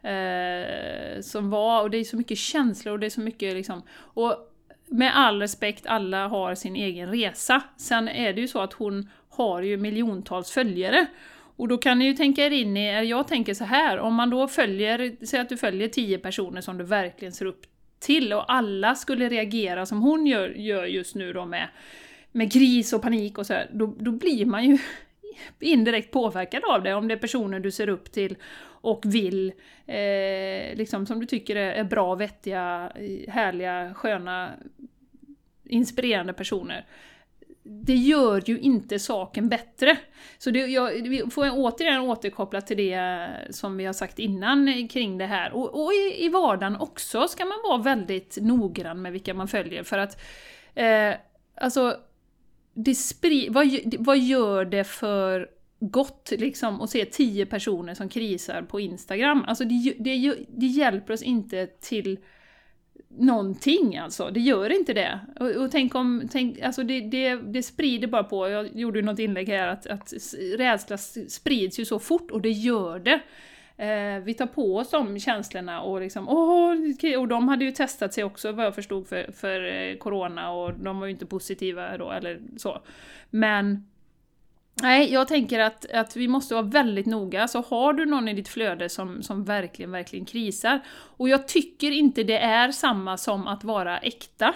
Eh, 0.03 1.21
som 1.21 1.51
var, 1.51 1.83
och 1.83 1.91
det 1.91 1.99
är 1.99 2.05
så 2.05 2.17
mycket 2.17 2.39
känslor 2.39 2.93
och 2.93 3.01
det 3.01 3.07
är 3.07 3.11
så 3.11 3.21
mycket 3.21 3.55
liksom... 3.55 3.83
Och 3.93 4.47
med 4.87 5.17
all 5.17 5.41
respekt, 5.41 5.87
alla 5.87 6.29
har 6.29 6.55
sin 6.55 6.77
egen 6.77 7.11
resa. 7.11 7.63
Sen 7.77 8.09
är 8.09 8.33
det 8.33 8.41
ju 8.41 8.49
så 8.49 8.61
att 8.61 8.73
hon 8.73 9.11
har 9.29 9.63
ju 9.63 9.77
miljontals 9.77 10.51
följare. 10.51 11.07
Och 11.57 11.69
då 11.69 11.79
kan 11.79 11.99
ni 11.99 12.05
ju 12.05 12.15
tänka 12.15 12.47
er 12.47 12.51
in 12.51 12.77
i, 12.77 13.05
jag 13.05 13.29
tänker 13.29 13.55
så 13.55 13.65
här, 13.65 13.99
om 13.99 14.15
man 14.15 14.31
då 14.31 14.49
följer, 14.49 15.27
säg 15.27 15.41
att 15.41 15.49
du 15.49 15.57
följer 15.57 15.89
tio 15.89 16.19
personer 16.19 16.61
som 16.61 16.79
du 16.79 16.85
verkligen 16.85 17.33
ser 17.33 17.47
upp 17.47 17.67
till 17.99 18.33
och 18.33 18.53
alla 18.53 18.95
skulle 18.95 19.29
reagera 19.29 19.87
som 19.87 20.03
hon 20.03 20.27
gör, 20.27 20.49
gör 20.49 20.85
just 20.85 21.15
nu 21.15 21.33
då 21.33 21.47
med, 21.47 21.69
med 22.33 22.53
kris 22.53 22.93
och 22.93 23.03
panik 23.03 23.39
och 23.39 23.47
så 23.47 23.53
här, 23.53 23.71
då, 23.73 23.95
då 23.99 24.13
blir 24.13 24.47
man 24.47 24.65
ju 24.65 24.79
indirekt 25.61 26.11
påverkad 26.11 26.63
av 26.65 26.83
det, 26.83 26.95
om 26.95 27.09
det 27.09 27.15
är 27.15 27.19
personer 27.19 27.61
du 27.61 27.71
ser 27.71 27.89
upp 27.89 28.13
till 28.13 28.37
och 28.81 29.03
vill, 29.07 29.53
eh, 29.87 30.77
liksom 30.77 31.07
som 31.07 31.21
du 31.21 31.27
tycker 31.27 31.57
är, 31.57 31.73
är 31.73 31.85
bra, 31.85 32.15
vettiga, 32.15 32.93
härliga, 33.29 33.95
sköna, 33.95 34.51
inspirerande 35.65 36.33
personer 36.33 36.87
det 37.63 37.95
gör 37.95 38.43
ju 38.47 38.59
inte 38.59 38.99
saken 38.99 39.49
bättre. 39.49 39.99
Så 40.39 40.51
det, 40.51 40.59
jag, 40.59 40.91
vi 41.09 41.25
får 41.31 41.51
återigen 41.53 42.01
återkoppla 42.01 42.61
till 42.61 42.77
det 42.77 43.29
som 43.51 43.77
vi 43.77 43.85
har 43.85 43.93
sagt 43.93 44.19
innan 44.19 44.89
kring 44.89 45.19
det 45.19 45.27
här. 45.27 45.53
Och, 45.53 45.85
och 45.85 45.93
i, 45.93 46.25
i 46.25 46.29
vardagen 46.29 46.77
också 46.77 47.29
ska 47.29 47.45
man 47.45 47.59
vara 47.69 47.83
väldigt 47.83 48.39
noggrann 48.41 49.03
med 49.03 49.13
vilka 49.13 49.35
man 49.35 49.49
följer 49.49 49.83
för 49.83 49.99
att 49.99 50.21
eh, 50.75 51.15
alltså 51.55 51.97
det 52.75 52.95
spri, 52.95 53.49
vad, 53.49 53.67
vad 53.99 54.19
gör 54.19 54.65
det 54.65 54.85
för 54.85 55.49
gott 55.81 56.33
liksom 56.39 56.81
att 56.81 56.91
se 56.91 57.05
tio 57.05 57.47
personer 57.47 57.95
som 57.95 58.09
krisar 58.09 58.63
på 58.63 58.81
Instagram? 58.81 59.45
Alltså 59.47 59.65
det, 59.65 59.95
det, 59.99 60.35
det 60.49 60.67
hjälper 60.67 61.13
oss 61.13 61.23
inte 61.23 61.67
till 61.67 62.19
någonting 63.19 63.97
alltså, 63.97 64.31
det 64.31 64.41
gör 64.41 64.73
inte 64.73 64.93
det. 64.93 65.21
Och, 65.41 65.51
och 65.51 65.71
tänk 65.71 65.95
om, 65.95 66.29
tänk, 66.33 66.61
alltså 66.61 66.83
det, 66.83 67.01
det, 67.01 67.35
det, 67.35 67.63
sprider 67.63 68.09
bara 68.09 68.25
på, 68.25 68.49
jag 68.49 68.77
gjorde 68.77 68.99
ju 68.99 69.05
något 69.05 69.19
inlägg 69.19 69.49
här 69.49 69.69
att, 69.69 69.87
att 69.87 70.13
rädsla 70.57 70.99
sprids 71.29 71.81
ju 71.81 71.85
så 71.85 71.99
fort 71.99 72.31
och 72.31 72.41
det 72.41 72.51
gör 72.51 72.99
det. 72.99 73.21
Eh, 73.85 74.23
vi 74.23 74.35
tar 74.35 74.47
på 74.47 74.77
oss 74.77 74.91
de 74.91 75.19
känslorna 75.19 75.81
och 75.81 76.01
liksom, 76.01 76.29
åh, 76.29 76.75
och 77.19 77.29
de 77.29 77.49
hade 77.49 77.65
ju 77.65 77.73
testat 77.73 78.15
sig 78.15 78.25
också 78.25 78.53
vad 78.53 78.67
jag 78.67 78.75
förstod 78.75 79.09
för, 79.09 79.33
för 79.33 79.73
eh, 79.73 79.97
corona 79.97 80.53
och 80.53 80.75
de 80.75 81.01
var 81.01 81.07
ju 81.07 81.13
inte 81.13 81.27
positiva 81.27 81.99
då 81.99 82.11
eller 82.11 82.41
så. 82.57 82.83
Men 83.31 83.90
Nej, 84.75 85.13
jag 85.13 85.29
tänker 85.29 85.61
att, 85.61 85.91
att 85.91 86.17
vi 86.17 86.29
måste 86.29 86.55
vara 86.55 86.65
väldigt 86.65 87.07
noga. 87.07 87.49
Så 87.49 87.61
har 87.61 87.93
du 87.93 88.07
någon 88.07 88.29
i 88.29 88.35
ditt 88.35 88.49
flöde 88.49 88.89
som, 88.89 89.23
som 89.23 89.45
verkligen, 89.45 89.91
verkligen 89.91 90.25
krisar, 90.25 90.81
och 90.91 91.29
jag 91.29 91.49
tycker 91.49 91.91
inte 91.91 92.23
det 92.23 92.39
är 92.39 92.73
samma 92.73 93.17
som 93.17 93.47
att 93.47 93.65
vara 93.65 93.99
äkta. 93.99 94.55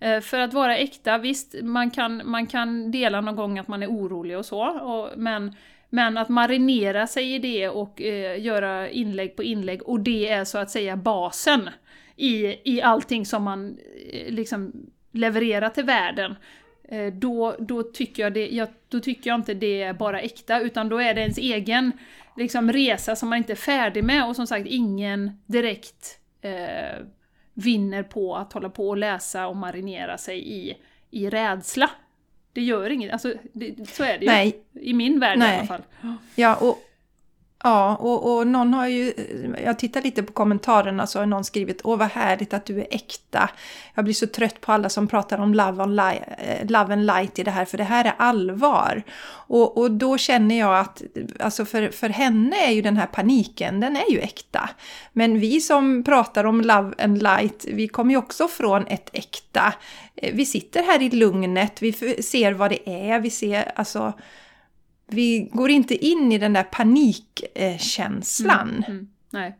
Eh, 0.00 0.20
för 0.20 0.38
att 0.38 0.54
vara 0.54 0.76
äkta, 0.76 1.18
visst, 1.18 1.54
man 1.62 1.90
kan, 1.90 2.22
man 2.24 2.46
kan 2.46 2.90
dela 2.90 3.20
någon 3.20 3.36
gång 3.36 3.58
att 3.58 3.68
man 3.68 3.82
är 3.82 3.86
orolig 3.86 4.38
och 4.38 4.46
så, 4.46 4.62
och, 4.62 5.18
men, 5.18 5.56
men 5.90 6.18
att 6.18 6.28
marinera 6.28 7.06
sig 7.06 7.34
i 7.34 7.38
det 7.38 7.68
och 7.68 8.02
eh, 8.02 8.40
göra 8.40 8.90
inlägg 8.90 9.36
på 9.36 9.42
inlägg, 9.42 9.82
och 9.82 10.00
det 10.00 10.28
är 10.28 10.44
så 10.44 10.58
att 10.58 10.70
säga 10.70 10.96
basen 10.96 11.70
i, 12.16 12.56
i 12.74 12.82
allting 12.82 13.26
som 13.26 13.42
man 13.42 13.78
eh, 14.12 14.32
liksom 14.32 14.72
levererar 15.12 15.68
till 15.68 15.84
världen, 15.84 16.34
då, 17.12 17.56
då, 17.58 17.82
tycker 17.82 18.22
jag 18.22 18.32
det, 18.32 18.48
jag, 18.48 18.68
då 18.88 19.00
tycker 19.00 19.30
jag 19.30 19.38
inte 19.38 19.54
det 19.54 19.82
är 19.82 19.92
bara 19.92 20.20
äkta, 20.20 20.60
utan 20.60 20.88
då 20.88 20.98
är 20.98 21.14
det 21.14 21.20
ens 21.20 21.38
egen 21.38 21.92
liksom, 22.36 22.72
resa 22.72 23.16
som 23.16 23.28
man 23.28 23.38
inte 23.38 23.52
är 23.52 23.56
färdig 23.56 24.04
med, 24.04 24.28
och 24.28 24.36
som 24.36 24.46
sagt 24.46 24.66
ingen 24.66 25.42
direkt 25.46 26.18
eh, 26.40 27.04
vinner 27.54 28.02
på 28.02 28.36
att 28.36 28.52
hålla 28.52 28.68
på 28.68 28.88
och 28.88 28.96
läsa 28.96 29.46
och 29.46 29.56
marinera 29.56 30.18
sig 30.18 30.52
i, 30.52 30.76
i 31.10 31.30
rädsla. 31.30 31.90
Det 32.52 32.62
gör 32.62 32.90
inget, 32.90 33.12
alltså, 33.12 33.34
det, 33.52 33.88
så 33.88 34.04
är 34.04 34.18
det 34.18 34.24
ju. 34.24 34.30
Nej. 34.30 34.64
I 34.72 34.92
min 34.92 35.20
värld 35.20 35.38
Nej. 35.38 35.54
i 35.54 35.58
alla 35.58 35.66
fall. 35.66 35.82
Ja, 36.34 36.56
och, 36.56 36.78
ja 37.64 37.96
och, 37.96 38.36
och 38.36 38.46
någon 38.46 38.74
har 38.74 38.88
ju... 38.88 39.12
Jag 39.64 39.78
tittar 39.78 40.02
lite 40.02 40.22
på 40.22 40.32
kommentarerna 40.32 41.06
så 41.06 41.18
har 41.18 41.26
någon 41.26 41.44
skrivit 41.44 41.80
Åh 41.84 41.98
vad 41.98 42.08
härligt 42.08 42.54
att 42.54 42.66
du 42.66 42.80
är 42.80 42.86
äkta. 42.90 43.50
Jag 43.94 44.04
blir 44.04 44.14
så 44.14 44.26
trött 44.26 44.60
på 44.60 44.72
alla 44.72 44.88
som 44.88 45.08
pratar 45.08 45.38
om 45.38 45.54
love, 45.54 45.82
on 45.82 45.96
li, 45.96 46.20
eh, 46.38 46.70
love 46.70 46.92
and 46.92 47.06
light 47.06 47.38
i 47.38 47.42
det 47.42 47.50
här 47.50 47.64
för 47.64 47.78
det 47.78 47.84
här 47.84 48.04
är 48.04 48.14
allvar. 48.16 49.02
Och, 49.46 49.78
och 49.78 49.90
då 49.90 50.18
känner 50.18 50.58
jag 50.58 50.78
att 50.78 51.02
alltså 51.40 51.64
för, 51.64 51.88
för 51.88 52.08
henne 52.08 52.56
är 52.66 52.70
ju 52.70 52.82
den 52.82 52.96
här 52.96 53.06
paniken, 53.06 53.80
den 53.80 53.96
är 53.96 54.10
ju 54.10 54.18
äkta. 54.18 54.70
Men 55.12 55.40
vi 55.40 55.60
som 55.60 56.04
pratar 56.04 56.44
om 56.44 56.60
love 56.60 56.92
and 56.98 57.22
light, 57.22 57.64
vi 57.68 57.88
kommer 57.88 58.10
ju 58.10 58.18
också 58.18 58.48
från 58.48 58.86
ett 58.86 59.10
äkta. 59.12 59.74
Eh, 60.16 60.34
vi 60.34 60.46
sitter 60.46 60.82
här 60.82 61.02
i 61.02 61.10
lugnet, 61.10 61.82
vi 61.82 61.92
ser 62.22 62.52
vad 62.52 62.70
det 62.70 62.90
är, 63.10 63.20
vi 63.20 63.30
ser 63.30 63.72
alltså 63.74 64.12
vi 65.06 65.48
går 65.52 65.70
inte 65.70 66.06
in 66.06 66.32
i 66.32 66.38
den 66.38 66.52
där 66.52 66.62
panikkänslan. 66.62 68.84
Mm, 68.88 69.08
nej. 69.30 69.58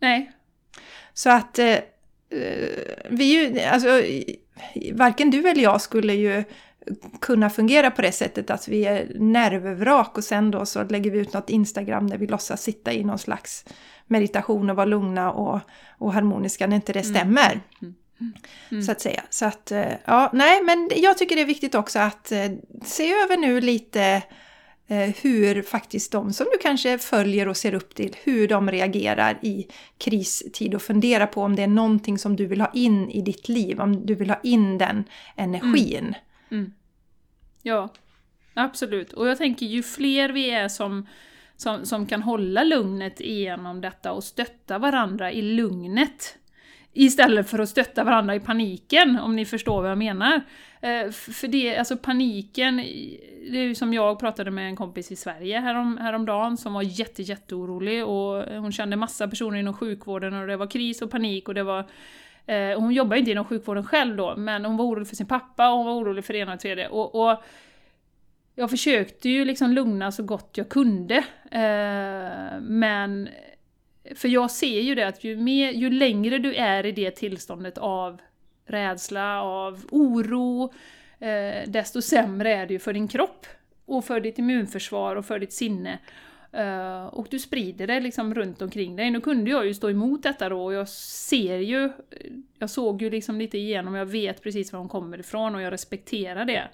Nej. 0.00 0.32
Så 1.12 1.30
att 1.30 1.58
eh, 1.58 1.68
eh, 1.68 1.80
vi 3.10 3.24
ju, 3.24 3.60
alltså, 3.60 4.02
varken 4.92 5.30
du 5.30 5.48
eller 5.48 5.62
jag 5.62 5.80
skulle 5.80 6.14
ju 6.14 6.44
kunna 7.20 7.50
fungera 7.50 7.90
på 7.90 8.02
det 8.02 8.12
sättet 8.12 8.50
att 8.50 8.68
vi 8.68 8.84
är 8.84 9.12
nervvrak 9.14 10.18
och 10.18 10.24
sen 10.24 10.50
då 10.50 10.66
så 10.66 10.84
lägger 10.84 11.10
vi 11.10 11.18
ut 11.18 11.32
något 11.32 11.50
Instagram 11.50 12.10
där 12.10 12.18
vi 12.18 12.26
låtsas 12.26 12.62
sitta 12.62 12.92
i 12.92 13.04
någon 13.04 13.18
slags 13.18 13.64
meditation 14.06 14.70
och 14.70 14.76
vara 14.76 14.86
lugna 14.86 15.32
och, 15.32 15.60
och 15.98 16.12
harmoniska 16.12 16.66
när 16.66 16.76
inte 16.76 16.92
det 16.92 17.02
stämmer. 17.02 17.60
Mm. 17.82 17.94
Så 18.84 18.92
att 18.92 19.00
säga. 19.00 19.22
Så 19.30 19.46
att, 19.46 19.72
eh, 19.72 19.92
ja, 20.04 20.30
nej, 20.32 20.62
men 20.62 20.90
jag 20.96 21.18
tycker 21.18 21.36
det 21.36 21.42
är 21.42 21.46
viktigt 21.46 21.74
också 21.74 21.98
att 21.98 22.32
eh, 22.32 22.50
se 22.84 23.12
över 23.12 23.36
nu 23.36 23.60
lite 23.60 24.22
eh, 24.90 25.14
hur 25.22 25.62
faktiskt 25.62 26.12
de 26.12 26.32
som 26.32 26.46
du 26.52 26.58
kanske 26.58 26.98
följer 26.98 27.48
och 27.48 27.56
ser 27.56 27.74
upp 27.74 27.94
till, 27.94 28.16
hur 28.24 28.48
de 28.48 28.70
reagerar 28.70 29.38
i 29.42 29.66
kristid 29.98 30.74
och 30.74 30.82
fundera 30.82 31.26
på 31.26 31.42
om 31.42 31.56
det 31.56 31.62
är 31.62 31.66
någonting 31.66 32.18
som 32.18 32.36
du 32.36 32.46
vill 32.46 32.60
ha 32.60 32.70
in 32.74 33.10
i 33.10 33.20
ditt 33.22 33.48
liv, 33.48 33.80
om 33.80 34.06
du 34.06 34.14
vill 34.14 34.30
ha 34.30 34.40
in 34.42 34.78
den 34.78 35.04
energin. 35.36 36.14
Mm. 36.50 36.72
Ja, 37.62 37.88
absolut. 38.54 39.12
Och 39.12 39.28
jag 39.28 39.38
tänker 39.38 39.66
ju 39.66 39.82
fler 39.82 40.28
vi 40.28 40.50
är 40.50 40.68
som, 40.68 41.06
som, 41.56 41.86
som 41.86 42.06
kan 42.06 42.22
hålla 42.22 42.64
lugnet 42.64 43.20
igenom 43.20 43.80
detta 43.80 44.12
och 44.12 44.24
stötta 44.24 44.78
varandra 44.78 45.32
i 45.32 45.42
lugnet 45.42 46.36
Istället 46.92 47.50
för 47.50 47.58
att 47.58 47.68
stötta 47.68 48.04
varandra 48.04 48.34
i 48.34 48.40
paniken, 48.40 49.18
om 49.18 49.36
ni 49.36 49.44
förstår 49.44 49.82
vad 49.82 49.90
jag 49.90 49.98
menar. 49.98 50.40
Eh, 50.80 51.10
för 51.10 51.48
det, 51.48 51.76
alltså 51.76 51.96
paniken, 51.96 52.76
det 53.50 53.58
är 53.58 53.62
ju 53.62 53.74
som 53.74 53.94
jag 53.94 54.18
pratade 54.18 54.50
med 54.50 54.66
en 54.66 54.76
kompis 54.76 55.12
i 55.12 55.16
Sverige 55.16 55.60
härom, 55.60 55.98
häromdagen 55.98 56.56
som 56.56 56.72
var 56.72 56.82
jätte, 56.82 57.22
jätteorolig 57.22 58.04
och 58.04 58.44
hon 58.44 58.72
kände 58.72 58.96
massa 58.96 59.28
personer 59.28 59.58
inom 59.58 59.74
sjukvården 59.74 60.34
och 60.34 60.46
det 60.46 60.56
var 60.56 60.66
kris 60.66 61.02
och 61.02 61.10
panik 61.10 61.48
och 61.48 61.54
det 61.54 61.62
var 61.62 61.78
eh, 62.46 62.72
och 62.72 62.82
hon 62.82 62.92
jobbar 62.92 63.16
inte 63.16 63.30
inom 63.30 63.44
sjukvården 63.44 63.84
själv 63.84 64.16
då, 64.16 64.36
men 64.36 64.64
hon 64.64 64.76
var 64.76 64.84
orolig 64.84 65.08
för 65.08 65.16
sin 65.16 65.26
pappa 65.26 65.70
och 65.70 65.76
hon 65.76 65.86
var 65.86 65.94
orolig 65.94 66.24
för 66.24 66.32
det 66.32 66.38
ena 66.38 66.52
och 66.52 66.56
det 66.56 66.62
tredje. 66.62 66.88
Och, 66.88 67.30
och 67.30 67.42
jag 68.54 68.70
försökte 68.70 69.28
ju 69.28 69.44
liksom 69.44 69.72
lugna 69.72 70.12
så 70.12 70.22
gott 70.22 70.50
jag 70.54 70.68
kunde, 70.68 71.16
eh, 71.50 72.60
men 72.60 73.28
för 74.14 74.28
jag 74.28 74.50
ser 74.50 74.80
ju 74.80 74.94
det 74.94 75.06
att 75.06 75.24
ju, 75.24 75.36
mer, 75.36 75.70
ju 75.70 75.90
längre 75.90 76.38
du 76.38 76.54
är 76.54 76.86
i 76.86 76.92
det 76.92 77.10
tillståndet 77.10 77.78
av 77.78 78.20
rädsla, 78.66 79.42
av 79.42 79.84
oro, 79.90 80.72
eh, 81.18 81.68
desto 81.70 82.02
sämre 82.02 82.54
är 82.54 82.66
det 82.66 82.72
ju 82.72 82.78
för 82.78 82.92
din 82.92 83.08
kropp. 83.08 83.46
Och 83.84 84.04
för 84.04 84.20
ditt 84.20 84.38
immunförsvar 84.38 85.16
och 85.16 85.26
för 85.26 85.38
ditt 85.38 85.52
sinne. 85.52 85.98
Uh, 86.58 87.06
och 87.06 87.26
du 87.30 87.38
sprider 87.38 87.86
det 87.86 88.00
liksom 88.00 88.34
runt 88.34 88.62
omkring 88.62 88.96
dig. 88.96 89.10
Nu 89.10 89.20
kunde 89.20 89.50
jag 89.50 89.66
ju 89.66 89.74
stå 89.74 89.90
emot 89.90 90.22
detta 90.22 90.48
då 90.48 90.64
och 90.64 90.72
jag 90.74 90.88
ser 90.88 91.56
ju, 91.56 91.90
jag 92.58 92.70
såg 92.70 93.02
ju 93.02 93.10
liksom 93.10 93.38
lite 93.38 93.58
igenom, 93.58 93.94
jag 93.94 94.06
vet 94.06 94.42
precis 94.42 94.72
var 94.72 94.80
hon 94.80 94.88
kommer 94.88 95.20
ifrån 95.20 95.54
och 95.54 95.62
jag 95.62 95.72
respekterar 95.72 96.44
det. 96.44 96.68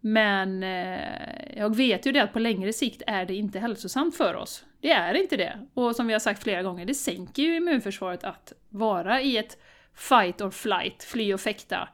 Men 0.00 0.62
eh, 0.62 1.56
jag 1.56 1.76
vet 1.76 2.06
ju 2.06 2.12
det 2.12 2.22
att 2.22 2.32
på 2.32 2.38
längre 2.38 2.72
sikt 2.72 3.02
är 3.06 3.24
det 3.24 3.34
inte 3.34 3.58
hälsosamt 3.58 4.16
för 4.16 4.34
oss. 4.34 4.64
Det 4.80 4.90
är 4.90 5.14
inte 5.14 5.36
det. 5.36 5.66
Och 5.74 5.96
som 5.96 6.06
vi 6.06 6.12
har 6.12 6.20
sagt 6.20 6.42
flera 6.42 6.62
gånger, 6.62 6.86
det 6.86 6.94
sänker 6.94 7.42
ju 7.42 7.56
immunförsvaret 7.56 8.24
att 8.24 8.52
vara 8.68 9.20
i 9.20 9.36
ett 9.36 9.58
fight 9.94 10.40
or 10.40 10.50
flight, 10.50 11.02
fly 11.02 11.34
och 11.34 11.40
fäkta. 11.40 11.88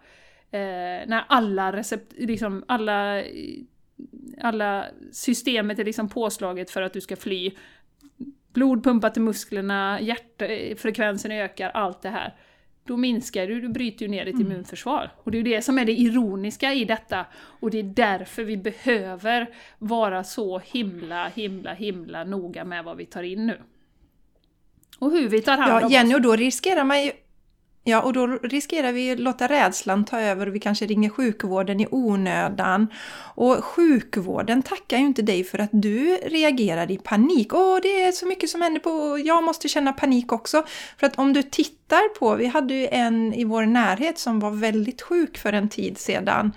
Eh, 0.50 1.06
när 1.06 1.24
alla 1.28 1.72
recept, 1.72 2.12
liksom 2.16 2.64
alla, 2.68 3.22
alla 4.40 4.86
systemet 5.12 5.78
är 5.78 5.84
liksom 5.84 6.08
påslaget 6.08 6.70
för 6.70 6.82
att 6.82 6.92
du 6.92 7.00
ska 7.00 7.16
fly. 7.16 7.50
Blod 8.52 8.84
pumpar 8.84 9.10
till 9.10 9.22
musklerna, 9.22 10.00
hjärtfrekvensen 10.00 11.32
ökar, 11.32 11.70
allt 11.70 12.02
det 12.02 12.08
här 12.08 12.34
då 12.86 12.96
minskar 12.96 13.46
du, 13.46 13.60
du 13.60 13.68
bryter 13.68 14.02
ju 14.06 14.10
ner 14.10 14.24
ditt 14.24 14.34
Mm. 14.34 14.46
immunförsvar. 14.52 15.10
Och 15.24 15.30
det 15.30 15.36
är 15.38 15.42
ju 15.42 15.50
det 15.56 15.62
som 15.62 15.78
är 15.78 15.84
det 15.84 15.92
ironiska 15.92 16.72
i 16.72 16.84
detta. 16.84 17.26
Och 17.60 17.70
det 17.70 17.78
är 17.78 17.82
därför 17.82 18.44
vi 18.44 18.56
behöver 18.56 19.46
vara 19.78 20.24
så 20.24 20.58
himla, 20.58 21.28
himla, 21.28 21.74
himla 21.74 22.24
noga 22.24 22.64
med 22.64 22.84
vad 22.84 22.96
vi 22.96 23.06
tar 23.06 23.22
in 23.22 23.46
nu. 23.46 23.60
Och 24.98 25.10
hur 25.10 25.28
vi 25.28 25.40
tar 25.42 25.56
hand 25.58 25.72
Ja, 25.82 25.86
om 25.86 25.92
Jenny, 25.92 26.10
oss. 26.10 26.14
och 26.14 26.22
då 26.22 26.36
riskerar 26.36 26.84
man 26.84 27.04
ju 27.04 27.12
Ja, 27.86 28.02
och 28.02 28.12
då 28.12 28.26
riskerar 28.26 28.92
vi 28.92 29.10
att 29.10 29.18
låta 29.20 29.46
rädslan 29.48 30.04
ta 30.04 30.20
över 30.20 30.46
och 30.48 30.54
vi 30.54 30.60
kanske 30.60 30.86
ringer 30.86 31.08
sjukvården 31.10 31.80
i 31.80 31.86
onödan. 31.90 32.86
Och 33.34 33.64
sjukvården 33.64 34.62
tackar 34.62 34.98
ju 34.98 35.04
inte 35.06 35.22
dig 35.22 35.44
för 35.44 35.58
att 35.58 35.70
du 35.72 36.16
reagerar 36.16 36.90
i 36.90 36.98
panik. 36.98 37.54
Åh, 37.54 37.78
det 37.82 38.02
är 38.02 38.12
så 38.12 38.26
mycket 38.26 38.50
som 38.50 38.62
händer 38.62 38.80
på... 38.80 39.18
Jag 39.24 39.44
måste 39.44 39.68
känna 39.68 39.92
panik 39.92 40.32
också. 40.32 40.64
För 40.98 41.06
att 41.06 41.18
om 41.18 41.32
du 41.32 41.42
tittar 41.42 41.83
på... 42.18 42.34
Vi 42.34 42.46
hade 42.46 42.74
ju 42.74 42.88
en 42.90 43.34
i 43.34 43.44
vår 43.44 43.66
närhet 43.66 44.18
som 44.18 44.40
var 44.40 44.50
väldigt 44.50 45.02
sjuk 45.02 45.38
för 45.38 45.52
en 45.52 45.68
tid 45.68 45.98
sedan. 45.98 46.52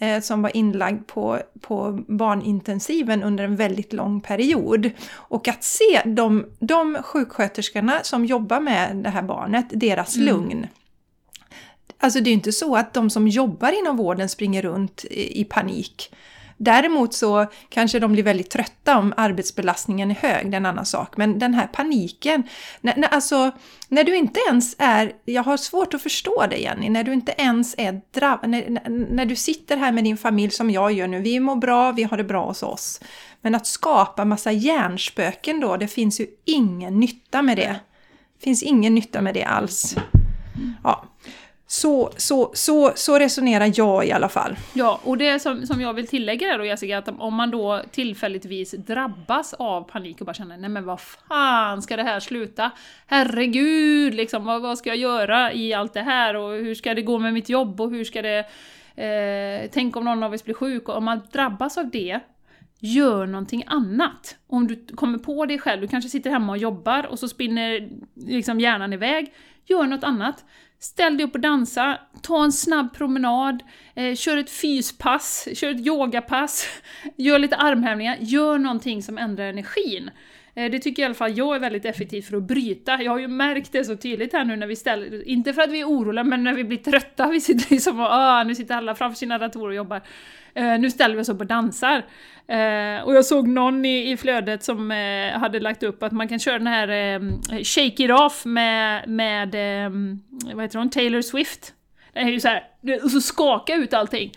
Eh, 0.00 0.20
som 0.20 0.42
var 0.42 0.56
inlagd 0.56 1.06
på, 1.06 1.38
på 1.60 2.04
barnintensiven 2.08 3.22
under 3.22 3.44
en 3.44 3.56
väldigt 3.56 3.92
lång 3.92 4.20
period. 4.20 4.90
Och 5.10 5.48
att 5.48 5.64
se 5.64 6.02
de, 6.04 6.46
de 6.58 6.98
sjuksköterskorna 7.02 8.00
som 8.02 8.24
jobbar 8.24 8.60
med 8.60 8.96
det 8.96 9.10
här 9.10 9.22
barnet, 9.22 9.66
deras 9.70 10.16
Mm. 10.16 10.26
lugn. 10.26 10.66
Alltså 12.00 12.20
det 12.20 12.28
är 12.28 12.32
ju 12.32 12.34
inte 12.34 12.52
så 12.52 12.76
att 12.76 12.94
de 12.94 13.10
som 13.10 13.28
jobbar 13.28 13.78
inom 13.78 13.96
vården 13.96 14.28
springer 14.28 14.62
runt 14.62 15.04
i, 15.04 15.40
i 15.40 15.44
panik. 15.44 16.12
Däremot 16.60 17.14
så 17.14 17.46
kanske 17.68 17.98
de 17.98 18.12
blir 18.12 18.22
väldigt 18.22 18.50
trötta 18.50 18.98
om 18.98 19.14
arbetsbelastningen 19.16 20.10
är 20.10 20.14
hög, 20.14 20.50
det 20.50 20.54
är 20.54 20.60
en 20.60 20.66
annan 20.66 20.86
sak. 20.86 21.16
Men 21.16 21.38
den 21.38 21.54
här 21.54 21.66
paniken, 21.66 22.42
när, 22.80 22.96
när, 22.96 23.08
alltså 23.08 23.50
när 23.88 24.04
du 24.04 24.16
inte 24.16 24.40
ens 24.48 24.76
är, 24.78 25.12
jag 25.24 25.42
har 25.42 25.56
svårt 25.56 25.94
att 25.94 26.02
förstå 26.02 26.46
det 26.50 26.56
Jenny, 26.56 26.88
när 26.88 27.04
du 27.04 27.12
inte 27.12 27.34
ens 27.38 27.74
är 27.78 28.00
drabbad, 28.14 28.50
när, 28.50 28.88
när, 28.88 29.26
du 29.26 29.36
sitter 29.36 29.76
här 29.76 29.92
med 29.92 30.04
din 30.04 30.16
familj 30.16 30.50
som 30.50 30.70
jag 30.70 30.92
gör 30.92 31.06
nu, 31.06 31.20
vi 31.20 31.40
mår 31.40 31.56
bra, 31.56 31.92
vi 31.92 32.02
har 32.02 32.16
det 32.16 32.24
bra 32.24 32.46
hos 32.46 32.62
oss. 32.62 33.00
Men 33.40 33.54
att 33.54 33.66
skapa 33.66 34.24
massa 34.24 34.52
hjärnspöken 34.52 35.60
då, 35.60 35.76
det 35.76 35.88
finns 35.88 36.20
ju 36.20 36.26
ingen 36.44 37.00
nytta 37.00 37.42
med 37.42 37.56
det. 37.56 37.76
Det 38.38 38.44
finns 38.44 38.62
ingen 38.62 38.94
nytta 38.94 39.20
med 39.20 39.34
det 39.34 39.44
alls. 39.44 39.96
Ja. 40.84 41.04
Så, 41.70 42.10
så, 42.16 42.50
så, 42.54 42.92
så 42.94 43.18
resonerar 43.18 43.72
jag 43.74 44.06
i 44.06 44.12
alla 44.12 44.28
fall. 44.28 44.56
Ja, 44.72 45.00
och 45.04 45.18
det 45.18 45.38
som, 45.38 45.66
som 45.66 45.80
jag 45.80 45.94
vill 45.94 46.06
tillägga 46.06 46.46
där 46.46 46.58
då 46.58 46.64
Jessica, 46.64 46.98
att 46.98 47.08
om 47.18 47.34
man 47.34 47.50
då 47.50 47.82
tillfälligtvis 47.90 48.70
drabbas 48.70 49.54
av 49.54 49.82
panik 49.82 50.20
och 50.20 50.26
bara 50.26 50.34
känner 50.34 50.56
nej 50.56 50.70
men 50.70 50.84
vad 50.84 51.00
fan 51.00 51.82
ska 51.82 51.96
det 51.96 52.02
här 52.02 52.20
sluta? 52.20 52.70
Herregud, 53.06 54.14
liksom, 54.14 54.44
vad, 54.44 54.62
vad 54.62 54.78
ska 54.78 54.90
jag 54.90 54.96
göra 54.96 55.52
i 55.52 55.74
allt 55.74 55.94
det 55.94 56.02
här 56.02 56.36
och 56.36 56.50
hur 56.52 56.74
ska 56.74 56.94
det 56.94 57.02
gå 57.02 57.18
med 57.18 57.32
mitt 57.32 57.48
jobb 57.48 57.80
och 57.80 57.90
hur 57.90 58.04
ska 58.04 58.22
det... 58.22 58.38
Eh, 58.96 59.70
tänk 59.72 59.96
om 59.96 60.04
någon 60.04 60.22
av 60.22 60.32
oss 60.32 60.44
blir 60.44 60.54
sjuk 60.54 60.88
och 60.88 60.96
om 60.96 61.04
man 61.04 61.20
drabbas 61.32 61.78
av 61.78 61.90
det 61.90 62.20
gör 62.78 63.26
någonting 63.26 63.64
annat. 63.66 64.36
Om 64.46 64.66
du 64.66 64.86
kommer 64.94 65.18
på 65.18 65.46
det 65.46 65.58
själv, 65.58 65.80
du 65.80 65.88
kanske 65.88 66.10
sitter 66.10 66.30
hemma 66.30 66.52
och 66.52 66.58
jobbar 66.58 67.06
och 67.06 67.18
så 67.18 67.28
spinner 67.28 67.88
liksom 68.14 68.60
hjärnan 68.60 68.92
iväg. 68.92 69.32
Gör 69.66 69.86
något 69.86 70.04
annat. 70.04 70.44
Ställ 70.80 71.16
dig 71.16 71.26
upp 71.26 71.34
och 71.34 71.40
dansa, 71.40 71.98
ta 72.22 72.44
en 72.44 72.52
snabb 72.52 72.94
promenad, 72.94 73.62
eh, 73.94 74.14
kör 74.14 74.36
ett 74.36 74.50
fyspass, 74.50 75.48
kör 75.54 75.70
ett 75.70 75.86
yogapass, 75.86 76.66
gör 77.16 77.38
lite 77.38 77.56
armhävningar, 77.56 78.16
gör 78.20 78.58
någonting 78.58 79.02
som 79.02 79.18
ändrar 79.18 79.44
energin. 79.44 80.10
Eh, 80.58 80.70
det 80.70 80.78
tycker 80.78 81.02
i 81.02 81.04
alla 81.04 81.14
fall 81.14 81.38
jag 81.38 81.56
är 81.56 81.60
väldigt 81.60 81.84
effektivt 81.84 82.26
för 82.26 82.36
att 82.36 82.42
bryta. 82.42 83.02
Jag 83.02 83.12
har 83.12 83.18
ju 83.18 83.28
märkt 83.28 83.72
det 83.72 83.84
så 83.84 83.96
tydligt 83.96 84.32
här 84.32 84.44
nu 84.44 84.56
när 84.56 84.66
vi 84.66 84.76
ställer, 84.76 85.28
inte 85.28 85.52
för 85.52 85.62
att 85.62 85.70
vi 85.70 85.80
är 85.80 85.84
oroliga, 85.84 86.24
men 86.24 86.44
när 86.44 86.54
vi 86.54 86.64
blir 86.64 86.78
trötta, 86.78 87.28
vi 87.32 87.40
sitter 87.40 87.70
liksom 87.70 88.00
och 88.00 88.06
ah, 88.10 88.44
nu 88.44 88.54
sitter 88.54 88.74
alla 88.74 88.94
framför 88.94 89.18
sina 89.18 89.38
datorer 89.38 89.68
och 89.68 89.74
jobbar. 89.74 90.00
Eh, 90.54 90.78
nu 90.78 90.90
ställer 90.90 91.14
vi 91.14 91.22
oss 91.22 91.28
upp 91.28 91.40
och 91.40 91.46
dansar. 91.46 91.96
Eh, 92.48 93.02
och 93.04 93.14
jag 93.14 93.24
såg 93.24 93.48
någon 93.48 93.84
i, 93.84 94.10
i 94.10 94.16
flödet 94.16 94.62
som 94.64 94.90
hade 95.34 95.60
lagt 95.60 95.82
upp 95.82 96.02
att 96.02 96.12
man 96.12 96.28
kan 96.28 96.38
köra 96.38 96.58
den 96.58 96.66
här 96.66 97.20
Shake 97.64 98.04
It 98.04 98.10
Off 98.10 98.44
med, 98.44 99.08
med 99.08 99.48
vad 100.54 100.62
heter 100.62 100.78
hon, 100.78 100.90
Taylor 100.90 101.22
Swift. 101.22 101.74
Det 102.12 102.18
är 102.18 102.28
ju 102.28 102.40
så 102.40 102.48
här, 102.48 102.64
och 103.02 103.10
så 103.10 103.20
skaka 103.20 103.74
ut 103.74 103.94
allting. 103.94 104.32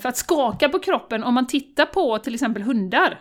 för 0.00 0.06
att 0.06 0.16
skaka 0.16 0.68
på 0.68 0.78
kroppen, 0.78 1.24
om 1.24 1.34
man 1.34 1.46
tittar 1.46 1.86
på 1.86 2.18
till 2.18 2.34
exempel 2.34 2.62
hundar, 2.62 3.18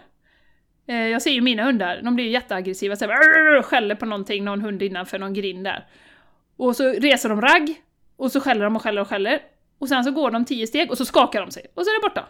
jag 0.93 1.21
ser 1.21 1.32
ju 1.32 1.41
mina 1.41 1.63
hundar, 1.63 2.02
de 2.04 2.15
blir 2.15 2.25
ju 2.25 2.32
jätteaggressiva, 2.32 2.95
så 2.95 3.06
här, 3.06 3.62
skäller 3.62 3.95
på 3.95 4.06
någonting, 4.06 4.43
någon 4.43 4.62
hund 4.62 4.82
innanför 4.82 5.19
någon 5.19 5.34
grind 5.34 5.63
där. 5.63 5.88
Och 6.58 6.75
så 6.75 6.89
reser 6.89 7.30
de 7.30 7.41
ragg, 7.41 7.75
och 8.15 8.32
så 8.32 8.39
skäller 8.39 8.63
de 8.63 8.75
och 8.75 8.82
skäller 8.82 9.02
och 9.02 9.08
skäller. 9.08 9.39
Och 9.80 9.89
sen 9.89 10.04
så 10.04 10.12
går 10.12 10.32
de 10.32 10.45
tio 10.45 10.67
steg 10.67 10.91
och 10.91 10.97
så 10.97 11.06
skakar 11.06 11.41
de 11.41 11.52
sig, 11.52 11.65
och 11.73 11.84
så 11.84 11.89
är 11.89 12.02
det 12.02 12.10
borta. 12.10 12.25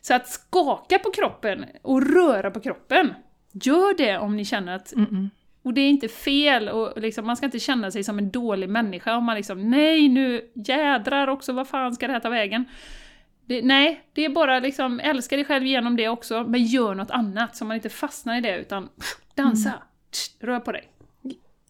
Så 0.00 0.14
att 0.14 0.28
skaka 0.28 0.98
på 0.98 1.10
kroppen 1.10 1.64
och 1.82 2.14
röra 2.14 2.50
på 2.50 2.60
kroppen, 2.60 3.14
gör 3.52 3.96
det 3.96 4.18
om 4.18 4.36
ni 4.36 4.44
känner 4.44 4.76
att... 4.76 4.92
Mm 4.92 5.06
-mm. 5.06 5.28
Och 5.62 5.74
det 5.74 5.80
är 5.80 5.88
inte 5.88 6.08
fel, 6.08 6.68
och 6.68 7.00
liksom, 7.00 7.26
man 7.26 7.36
ska 7.36 7.46
inte 7.46 7.58
känna 7.58 7.90
sig 7.90 8.04
som 8.04 8.18
en 8.18 8.30
dålig 8.30 8.68
människa 8.68 9.16
om 9.16 9.24
man 9.24 9.36
liksom 9.36 9.70
nej 9.70 10.08
nu 10.08 10.50
jädrar 10.54 11.28
också, 11.28 11.52
vad 11.52 11.68
fan 11.68 11.94
ska 11.94 12.06
det 12.06 12.12
här 12.12 12.20
ta 12.20 12.28
vägen? 12.28 12.64
Det, 13.48 13.62
nej, 13.62 14.00
det 14.12 14.24
är 14.24 14.28
bara 14.28 14.58
liksom, 14.58 15.00
älska 15.00 15.36
dig 15.36 15.44
själv 15.44 15.66
genom 15.66 15.96
det 15.96 16.08
också, 16.08 16.44
men 16.44 16.64
gör 16.64 16.94
något 16.94 17.10
annat 17.10 17.56
så 17.56 17.64
man 17.64 17.74
inte 17.74 17.88
fastnar 17.88 18.38
i 18.38 18.40
det 18.40 18.58
utan 18.58 18.88
dansa, 19.34 19.68
mm. 19.68 19.80
rör 20.40 20.60
på 20.60 20.72
dig. 20.72 20.84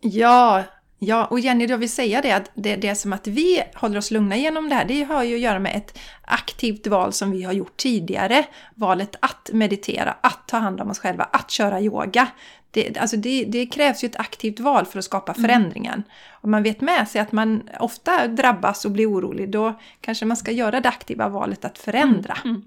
Ja, 0.01 0.65
Ja, 1.01 1.25
och 1.25 1.41
Jenny, 1.41 1.67
jag 1.67 1.79
vill 1.79 1.93
säga 1.93 2.21
det 2.21 2.33
att 2.33 2.51
det, 2.55 2.77
det 2.77 2.89
är 2.89 2.95
som 2.95 3.13
att 3.13 3.27
vi 3.27 3.63
håller 3.75 3.99
oss 3.99 4.11
lugna 4.11 4.37
genom 4.37 4.69
det 4.69 4.75
här, 4.75 4.85
det 4.85 5.03
har 5.03 5.25
ju 5.25 5.35
att 5.35 5.41
göra 5.41 5.59
med 5.59 5.77
ett 5.77 5.99
aktivt 6.23 6.87
val 6.87 7.13
som 7.13 7.31
vi 7.31 7.43
har 7.43 7.53
gjort 7.53 7.77
tidigare. 7.77 8.45
Valet 8.75 9.17
att 9.21 9.51
meditera, 9.53 10.17
att 10.21 10.49
ta 10.49 10.57
hand 10.57 10.81
om 10.81 10.91
oss 10.91 10.99
själva, 10.99 11.25
att 11.25 11.51
köra 11.51 11.81
yoga. 11.81 12.29
Det, 12.71 12.99
alltså 12.99 13.17
det, 13.17 13.45
det 13.45 13.67
krävs 13.67 14.05
ju 14.05 14.07
ett 14.07 14.21
aktivt 14.21 14.61
val 14.61 14.87
för 14.87 14.99
att 14.99 15.05
skapa 15.05 15.33
mm. 15.33 15.43
förändringen. 15.43 15.95
Mm. 15.95 16.05
Om 16.41 16.51
man 16.51 16.63
vet 16.63 16.81
med 16.81 17.09
sig 17.09 17.21
att 17.21 17.33
man 17.33 17.69
ofta 17.81 18.27
drabbas 18.27 18.85
och 18.85 18.91
blir 18.91 19.11
orolig, 19.11 19.51
då 19.51 19.81
kanske 20.01 20.25
man 20.25 20.37
ska 20.37 20.51
göra 20.51 20.81
det 20.81 20.89
aktiva 20.89 21.29
valet 21.29 21.65
att 21.65 21.79
förändra. 21.79 22.39
Mm. 22.45 22.63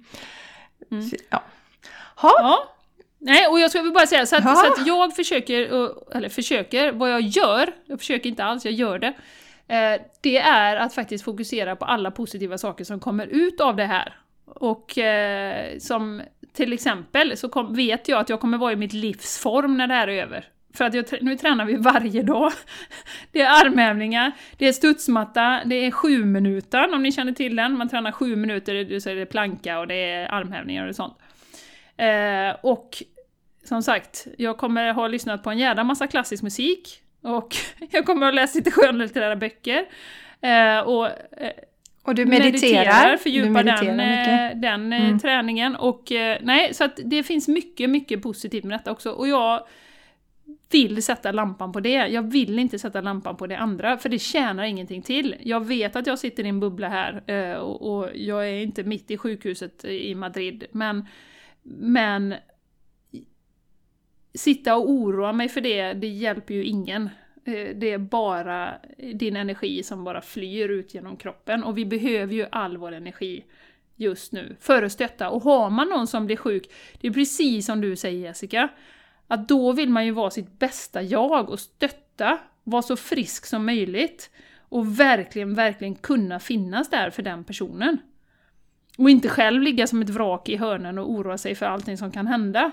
Mm. 0.92 1.12
Ja. 1.30 1.44
Ha. 2.16 2.32
ja. 2.38 2.76
Nej, 3.24 3.48
och 3.48 3.60
jag 3.60 3.72
skulle 3.72 3.92
bara 3.92 4.08
säga 4.08 4.26
så 4.26 4.36
att, 4.36 4.44
så 4.44 4.72
att, 4.74 4.88
jag 4.88 5.16
försöker, 5.16 5.62
eller 6.16 6.30
försöker, 6.30 6.92
vad 6.92 7.12
jag 7.12 7.22
gör, 7.22 7.74
jag 7.86 8.00
försöker 8.00 8.30
inte 8.30 8.44
alls, 8.44 8.66
jag 8.66 8.74
gör 8.74 9.00
det, 9.00 9.14
eh, 9.68 10.02
det 10.22 10.38
är 10.38 10.76
att 10.76 10.94
faktiskt 10.94 11.24
fokusera 11.24 11.76
på 11.76 11.86
alla 11.86 12.12
positiva 12.12 12.58
saker 12.58 12.84
som 12.84 13.00
kommer 13.00 13.28
ut 13.28 13.62
av 13.62 13.76
det 13.76 13.86
här. 13.86 14.18
Och 14.46 14.98
eh, 14.98 15.78
som 15.80 16.22
till 16.54 16.74
exempel 16.74 17.38
så 17.38 17.50
kom, 17.50 17.76
vet 17.76 18.08
jag 18.08 18.20
att 18.20 18.30
jag 18.30 18.40
kommer 18.40 18.58
vara 18.58 18.72
i 18.72 18.76
mitt 18.76 18.94
livsform 18.94 19.78
när 19.78 19.88
det 19.88 19.94
här 19.94 20.08
är 20.08 20.24
över. 20.24 20.46
För 20.74 20.86
att 20.86 20.94
jag, 20.94 21.06
nu 21.22 21.38
tränar 21.38 21.66
vi 21.66 21.76
varje 21.76 22.24
dag. 22.24 22.52
Det 23.32 23.42
är 23.42 23.66
armhävningar, 23.66 24.32
det 24.58 24.68
är 24.68 24.74
studsmatta, 24.74 25.62
det 25.66 25.76
är 25.76 25.92
sju 25.92 26.26
minuter 26.26 26.94
om 26.94 27.04
ni 27.04 27.12
känner 27.12 27.34
till 27.34 27.56
den. 27.56 27.78
Man 27.78 27.90
tränar 27.90 28.12
sju 28.12 28.36
minuter, 28.36 29.00
så 29.00 29.10
är 29.10 29.16
det 29.16 29.26
planka 29.26 29.80
och 29.80 29.88
det 29.88 29.96
är 29.96 30.34
armhävningar 30.34 30.88
och 30.88 30.96
sånt. 30.96 31.18
Eh, 31.98 32.56
och 32.62 33.04
som 33.64 33.84
sagt, 33.84 34.28
jag 34.38 34.58
kommer 34.58 34.94
ha 34.94 35.08
lyssnat 35.08 35.44
på 35.44 35.50
en 35.50 35.58
jävla 35.58 35.84
massa 35.84 36.08
klassisk 36.08 36.44
musik 36.44 37.02
och 37.22 37.56
jag 37.92 38.06
kommer 38.06 38.26
ha 38.26 38.32
läst 38.32 38.56
lite 38.56 38.72
skönlitterära 38.72 39.36
böcker. 39.36 39.86
Eh, 40.42 40.80
och, 40.80 41.06
eh, 41.08 41.52
och 42.04 42.16
du 42.16 42.26
mediterar? 42.26 42.52
mediterar 42.52 43.18
fördjupar 43.18 43.48
du 43.48 43.54
mediterar 43.54 43.98
den, 43.98 44.52
eh, 44.52 44.62
den 44.62 44.94
eh, 44.94 45.06
mm. 45.06 45.20
träningen. 45.20 45.76
Och 45.76 46.12
eh, 46.12 46.38
nej, 46.42 46.74
så 46.74 46.84
att 46.84 47.00
det 47.06 47.24
finns 47.24 47.48
mycket, 47.48 47.90
mycket 47.90 48.22
positivt 48.22 48.64
med 48.64 48.80
detta 48.80 48.92
också. 48.92 49.12
Och 49.12 49.28
jag 49.28 49.68
vill 50.72 51.04
sätta 51.04 51.32
lampan 51.32 51.72
på 51.72 51.80
det. 51.80 52.08
Jag 52.08 52.32
vill 52.32 52.60
inte 52.60 52.80
sätta 52.80 53.02
lampan 53.02 53.38
på 53.38 53.48
det 53.48 53.58
andra, 53.58 53.98
för 53.98 54.10
det 54.10 54.20
tjänar 54.20 54.64
ingenting 54.64 55.02
till. 55.02 55.36
Jag 55.40 55.66
vet 55.66 55.96
att 55.96 56.08
jag 56.08 56.20
sitter 56.20 56.44
i 56.44 56.50
en 56.50 56.60
bubbla 56.60 56.90
här 56.90 57.58
och, 57.60 57.98
och 57.98 58.10
jag 58.16 58.50
är 58.50 58.62
inte 58.62 58.84
mitt 58.84 59.12
i 59.12 59.18
sjukhuset 59.18 59.86
i 59.86 60.16
Madrid, 60.16 60.66
men 60.72 61.06
men 61.64 62.36
sitta 64.34 64.76
och 64.76 64.90
oroa 64.90 65.34
mig 65.34 65.50
för 65.50 65.62
det, 65.62 65.94
det 65.94 66.08
hjälper 66.08 66.54
ju 66.54 66.64
ingen. 66.64 67.10
Eh, 67.46 67.76
det 67.76 67.92
är 67.92 67.98
bara 67.98 68.74
din 69.14 69.36
energi 69.36 69.84
som 69.84 70.04
bara 70.04 70.22
flyr 70.22 70.70
ut 70.70 70.94
genom 70.94 71.18
kroppen 71.18 71.64
och 71.64 71.78
vi 71.78 71.86
behöver 71.86 72.34
ju 72.34 72.46
all 72.52 72.78
vår 72.78 72.92
energi 72.92 73.46
just 73.96 74.32
nu 74.32 74.56
för 74.60 74.84
att 74.84 74.92
stötta. 74.92 75.30
Och 75.30 75.44
har 75.44 75.70
man 75.70 75.90
någon 75.90 76.08
som 76.08 76.26
blir 76.26 76.38
sjuk, 76.38 76.72
det 77.02 77.08
är 77.08 77.12
precis 77.12 77.66
som 77.66 77.82
du 77.82 77.96
säger 77.96 78.20
Jessica, 78.20 78.70
att 79.28 79.48
då 79.48 79.72
vill 79.72 79.90
man 79.90 80.06
ju 80.06 80.12
vara 80.12 80.30
sitt 80.30 80.60
bästa 80.60 81.02
jag 81.02 81.50
och 81.50 81.60
stötta, 81.60 82.40
vara 82.64 82.82
så 82.82 82.96
frisk 82.96 83.46
som 83.46 83.66
möjligt 83.66 84.30
och 84.60 85.00
verkligen, 85.00 85.56
verkligen 85.56 85.96
kunna 85.96 86.40
finnas 86.40 86.90
där 86.90 87.10
för 87.10 87.24
den 87.24 87.44
personen. 87.44 87.98
Och 88.98 89.10
inte 89.10 89.30
själv 89.30 89.62
ligga 89.62 89.88
som 89.88 90.02
ett 90.02 90.10
vrak 90.10 90.50
i 90.50 90.58
hörnen 90.58 90.98
och 90.98 91.12
oroa 91.12 91.38
sig 91.38 91.56
för 91.56 91.66
allting 91.66 91.98
som 91.98 92.12
kan 92.12 92.28
hända. 92.28 92.72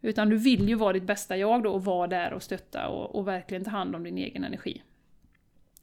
Utan 0.00 0.28
du 0.28 0.36
vill 0.36 0.68
ju 0.68 0.74
vara 0.74 0.92
ditt 0.92 1.02
bästa 1.02 1.36
jag 1.36 1.62
då 1.62 1.70
och 1.70 1.84
vara 1.84 2.06
där 2.06 2.32
och 2.32 2.42
stötta 2.42 2.88
och, 2.88 3.14
och 3.14 3.28
verkligen 3.28 3.64
ta 3.64 3.70
hand 3.70 3.94
om 3.94 4.04
din 4.04 4.18
egen 4.18 4.44
energi. 4.44 4.82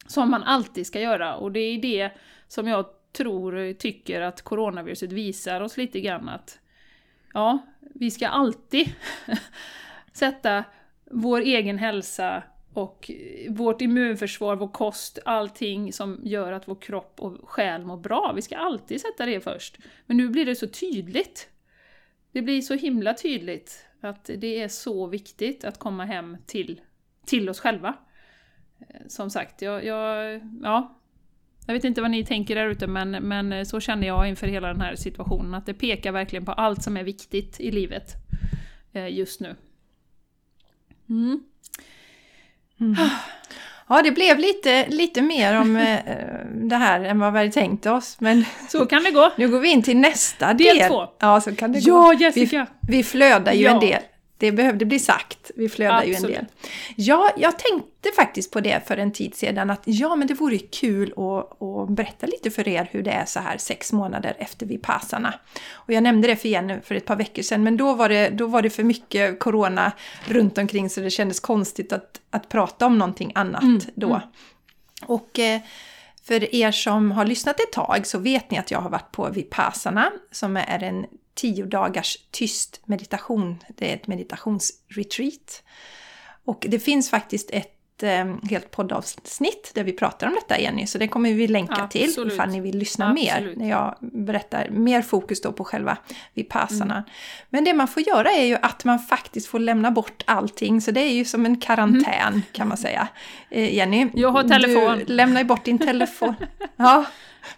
Som 0.07 0.31
man 0.31 0.43
alltid 0.43 0.87
ska 0.87 1.01
göra 1.01 1.35
och 1.35 1.51
det 1.51 1.59
är 1.59 1.81
det 1.81 2.11
som 2.47 2.67
jag 2.67 2.85
tror, 3.11 3.73
tycker 3.73 4.21
att 4.21 4.41
coronaviruset 4.41 5.11
visar 5.11 5.61
oss 5.61 5.77
lite 5.77 6.01
grann 6.01 6.29
att 6.29 6.59
ja, 7.33 7.59
vi 7.79 8.11
ska 8.11 8.27
alltid 8.27 8.93
sätta 10.13 10.63
vår 11.11 11.41
egen 11.41 11.77
hälsa 11.77 12.43
och 12.73 13.11
vårt 13.49 13.81
immunförsvar, 13.81 14.55
vår 14.55 14.67
kost, 14.67 15.19
allting 15.25 15.93
som 15.93 16.19
gör 16.23 16.51
att 16.51 16.67
vår 16.67 16.75
kropp 16.75 17.19
och 17.19 17.49
själ 17.49 17.85
mår 17.85 17.97
bra. 17.97 18.33
Vi 18.35 18.41
ska 18.41 18.57
alltid 18.57 19.01
sätta 19.01 19.25
det 19.25 19.41
först. 19.41 19.77
Men 20.05 20.17
nu 20.17 20.29
blir 20.29 20.45
det 20.45 20.55
så 20.55 20.67
tydligt. 20.67 21.49
Det 22.31 22.41
blir 22.41 22.61
så 22.61 22.73
himla 22.73 23.13
tydligt 23.13 23.85
att 24.01 24.29
det 24.37 24.61
är 24.61 24.67
så 24.67 25.07
viktigt 25.07 25.63
att 25.63 25.79
komma 25.79 26.05
hem 26.05 26.37
till, 26.45 26.81
till 27.25 27.49
oss 27.49 27.59
själva. 27.59 27.97
Eh, 28.79 29.01
som 29.07 29.29
sagt, 29.29 29.61
jag, 29.61 29.85
jag, 29.85 30.41
ja, 30.63 30.99
jag 31.65 31.73
vet 31.73 31.83
inte 31.83 32.01
vad 32.01 32.11
ni 32.11 32.25
tänker 32.25 32.55
där 32.55 32.69
ute, 32.69 32.87
men, 32.87 33.11
men 33.11 33.65
så 33.65 33.79
känner 33.79 34.07
jag 34.07 34.29
inför 34.29 34.47
hela 34.47 34.67
den 34.67 34.81
här 34.81 34.95
situationen. 34.95 35.53
Att 35.53 35.65
det 35.65 35.73
pekar 35.73 36.11
verkligen 36.11 36.45
på 36.45 36.51
allt 36.51 36.83
som 36.83 36.97
är 36.97 37.03
viktigt 37.03 37.59
i 37.59 37.71
livet 37.71 38.13
eh, 38.93 39.07
just 39.07 39.39
nu. 39.39 39.55
Mm. 41.09 41.43
Mm. 42.79 42.95
Ja, 43.89 44.01
det 44.01 44.11
blev 44.11 44.39
lite, 44.39 44.87
lite 44.87 45.21
mer 45.21 45.61
om 45.61 45.75
eh, 45.77 45.99
det 46.53 46.75
här 46.75 47.01
än 47.03 47.19
vad 47.19 47.33
vi 47.33 47.39
hade 47.39 47.51
tänkt 47.51 47.85
oss. 47.85 48.17
Men 48.19 48.45
så 48.69 48.85
kan 48.85 49.03
det 49.03 49.11
gå. 49.11 49.31
Nu 49.37 49.49
går 49.49 49.59
vi 49.59 49.69
in 49.69 49.83
till 49.83 49.97
nästa 49.97 50.53
del. 50.53 50.77
Del 50.77 50.89
två. 50.89 51.03
Ja, 51.19 51.41
så 51.41 51.55
kan 51.55 51.71
det 51.71 51.79
ja, 51.79 51.93
gå. 51.93 52.13
Jessica! 52.13 52.67
Vi, 52.87 52.97
vi 52.97 53.03
flödar 53.03 53.53
ju 53.53 53.63
ja. 53.63 53.71
en 53.71 53.79
del. 53.79 54.01
Det 54.37 54.51
behövde 54.51 54.85
bli 54.85 54.99
sagt. 54.99 55.51
Vi 55.55 55.69
flödar 55.69 55.97
Absolut. 55.97 56.19
ju 56.19 56.25
en 56.25 56.31
del. 56.31 56.45
Ja, 56.95 57.31
jag 57.37 57.59
tänkte 57.59 58.11
faktiskt 58.15 58.51
på 58.51 58.59
det 58.59 58.87
för 58.87 58.97
en 58.97 59.11
tid 59.11 59.35
sedan 59.35 59.69
att 59.69 59.81
ja, 59.85 60.15
men 60.15 60.27
det 60.27 60.33
vore 60.33 60.57
kul 60.57 61.11
att, 61.11 61.61
att 61.61 61.89
berätta 61.89 62.27
lite 62.27 62.51
för 62.51 62.67
er 62.67 62.89
hur 62.91 63.03
det 63.03 63.11
är 63.11 63.25
så 63.25 63.39
här 63.39 63.57
sex 63.57 63.93
månader 63.93 64.35
efter 64.39 64.65
Vipassana. 64.65 65.33
Och 65.73 65.93
jag 65.93 66.03
nämnde 66.03 66.27
det 66.27 66.35
för 66.35 66.49
Jenny 66.49 66.81
för 66.83 66.95
ett 66.95 67.05
par 67.05 67.15
veckor 67.15 67.41
sedan, 67.41 67.63
men 67.63 67.77
då 67.77 67.93
var 67.93 68.09
det, 68.09 68.29
då 68.29 68.47
var 68.47 68.61
det 68.61 68.69
för 68.69 68.83
mycket 68.83 69.39
corona 69.39 69.91
runt 70.25 70.57
omkring 70.57 70.89
så 70.89 71.01
det 71.01 71.09
kändes 71.09 71.39
konstigt 71.39 71.93
att, 71.93 72.21
att 72.29 72.49
prata 72.49 72.85
om 72.85 72.97
någonting 72.97 73.31
annat 73.35 73.63
mm. 73.63 73.81
då. 73.95 74.07
Mm. 74.07 74.21
Och 75.05 75.39
eh, 75.39 75.61
för 76.23 76.55
er 76.55 76.71
som 76.71 77.11
har 77.11 77.25
lyssnat 77.25 77.59
ett 77.59 77.71
tag 77.71 78.07
så 78.07 78.19
vet 78.19 78.51
ni 78.51 78.57
att 78.57 78.71
jag 78.71 78.79
har 78.79 78.89
varit 78.89 79.11
på 79.11 79.29
Vipassana 79.29 80.11
som 80.31 80.57
är 80.57 80.83
en 80.83 81.05
tio 81.35 81.65
dagars 81.65 82.17
tyst 82.31 82.81
meditation. 82.85 83.63
Det 83.75 83.91
är 83.91 83.95
ett 83.95 84.07
meditationsretreat. 84.07 85.63
Och 86.45 86.65
det 86.69 86.79
finns 86.79 87.09
faktiskt 87.09 87.49
ett 87.51 87.74
helt 88.49 88.71
poddavsnitt 88.71 89.71
där 89.75 89.83
vi 89.83 89.93
pratar 89.93 90.27
om 90.27 90.33
detta 90.33 90.59
Jenny, 90.59 90.87
så 90.87 90.97
det 90.97 91.07
kommer 91.07 91.33
vi 91.33 91.47
länka 91.47 91.73
Absolut. 91.73 92.15
till 92.15 92.27
ifall 92.27 92.49
ni 92.49 92.59
vill 92.59 92.77
lyssna 92.77 93.09
Absolut. 93.09 93.57
mer. 93.57 93.65
När 93.65 93.69
jag 93.69 93.95
berättar 93.99 94.69
mer 94.69 95.01
fokus 95.01 95.41
då 95.41 95.51
på 95.51 95.63
själva 95.63 95.97
vipassana. 96.33 96.93
Mm. 96.93 97.09
Men 97.49 97.63
det 97.63 97.73
man 97.73 97.87
får 97.87 98.07
göra 98.07 98.31
är 98.31 98.45
ju 98.45 98.57
att 98.61 98.85
man 98.85 98.99
faktiskt 98.99 99.47
får 99.47 99.59
lämna 99.59 99.91
bort 99.91 100.23
allting, 100.27 100.81
så 100.81 100.91
det 100.91 101.01
är 101.01 101.13
ju 101.13 101.25
som 101.25 101.45
en 101.45 101.59
karantän 101.59 102.27
mm. 102.27 102.41
kan 102.51 102.67
man 102.67 102.77
säga. 102.77 103.07
Eh, 103.49 103.75
Jenny, 103.75 104.07
jag 104.13 104.29
har 104.29 104.43
telefon. 104.43 105.03
Du 105.07 105.13
lämnar 105.13 105.41
ju 105.41 105.47
bort 105.47 105.65
din 105.65 105.79
telefon. 105.79 106.35
ja, 106.75 107.05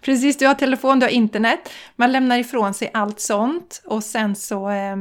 precis. 0.02 0.38
Du 0.38 0.48
har 0.48 0.54
telefon, 0.54 1.00
du 1.00 1.06
har 1.06 1.12
internet. 1.12 1.70
Man 1.96 2.12
lämnar 2.12 2.38
ifrån 2.38 2.74
sig 2.74 2.92
allt 2.94 3.20
sånt 3.20 3.82
och 3.86 4.04
sen 4.04 4.36
så 4.36 4.70
eh, 4.70 4.96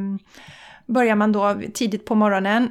börjar 0.86 1.14
man 1.14 1.32
då 1.32 1.56
tidigt 1.74 2.04
på 2.04 2.14
morgonen 2.14 2.70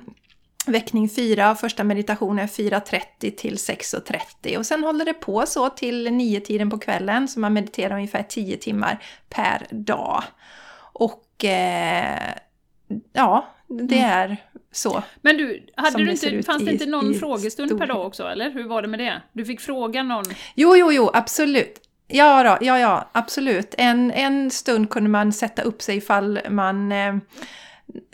Väckning 0.68 1.10
4, 1.10 1.56
första 1.56 1.84
meditationen 1.84 2.48
4.30 2.48 3.36
till 3.36 3.56
6.30 3.56 4.58
och 4.58 4.66
sen 4.66 4.84
håller 4.84 5.06
det 5.06 5.14
på 5.14 5.46
så 5.46 5.70
till 5.70 6.08
9-tiden 6.08 6.70
på 6.70 6.78
kvällen 6.78 7.28
så 7.28 7.40
man 7.40 7.54
mediterar 7.54 7.96
ungefär 7.96 8.24
10 8.24 8.58
timmar 8.58 9.04
per 9.30 9.68
dag. 9.72 10.24
Och 10.78 11.46
eh, 11.46 12.34
ja, 13.14 13.48
det 13.68 13.98
mm. 13.98 14.10
är 14.10 14.38
så. 14.72 15.04
Men 15.22 15.38
du, 15.38 15.68
hade 15.76 15.98
du 15.98 16.12
inte, 16.12 16.44
fanns 16.44 16.66
det 16.66 16.72
inte 16.72 16.86
någon 16.86 17.14
frågestund 17.14 17.70
stor... 17.70 17.80
per 17.80 17.88
dag 17.88 18.06
också 18.06 18.24
eller? 18.24 18.52
Hur 18.52 18.68
var 18.68 18.82
det 18.82 18.88
med 18.88 19.00
det? 19.00 19.22
Du 19.34 19.46
fick 19.46 19.62
fråga 19.62 20.04
någon? 20.04 20.26
Jo, 20.56 20.76
jo, 20.76 20.92
jo, 20.92 21.12
absolut. 21.14 21.82
Ja, 22.08 22.44
då, 22.44 22.66
ja, 22.66 22.80
ja, 22.80 23.10
absolut. 23.12 23.76
En, 23.78 24.12
en 24.12 24.52
stund 24.52 24.90
kunde 24.90 25.10
man 25.10 25.34
sätta 25.34 25.62
upp 25.62 25.82
sig 25.82 25.98
ifall 25.98 26.40
man 26.50 26.92
eh, 26.92 27.16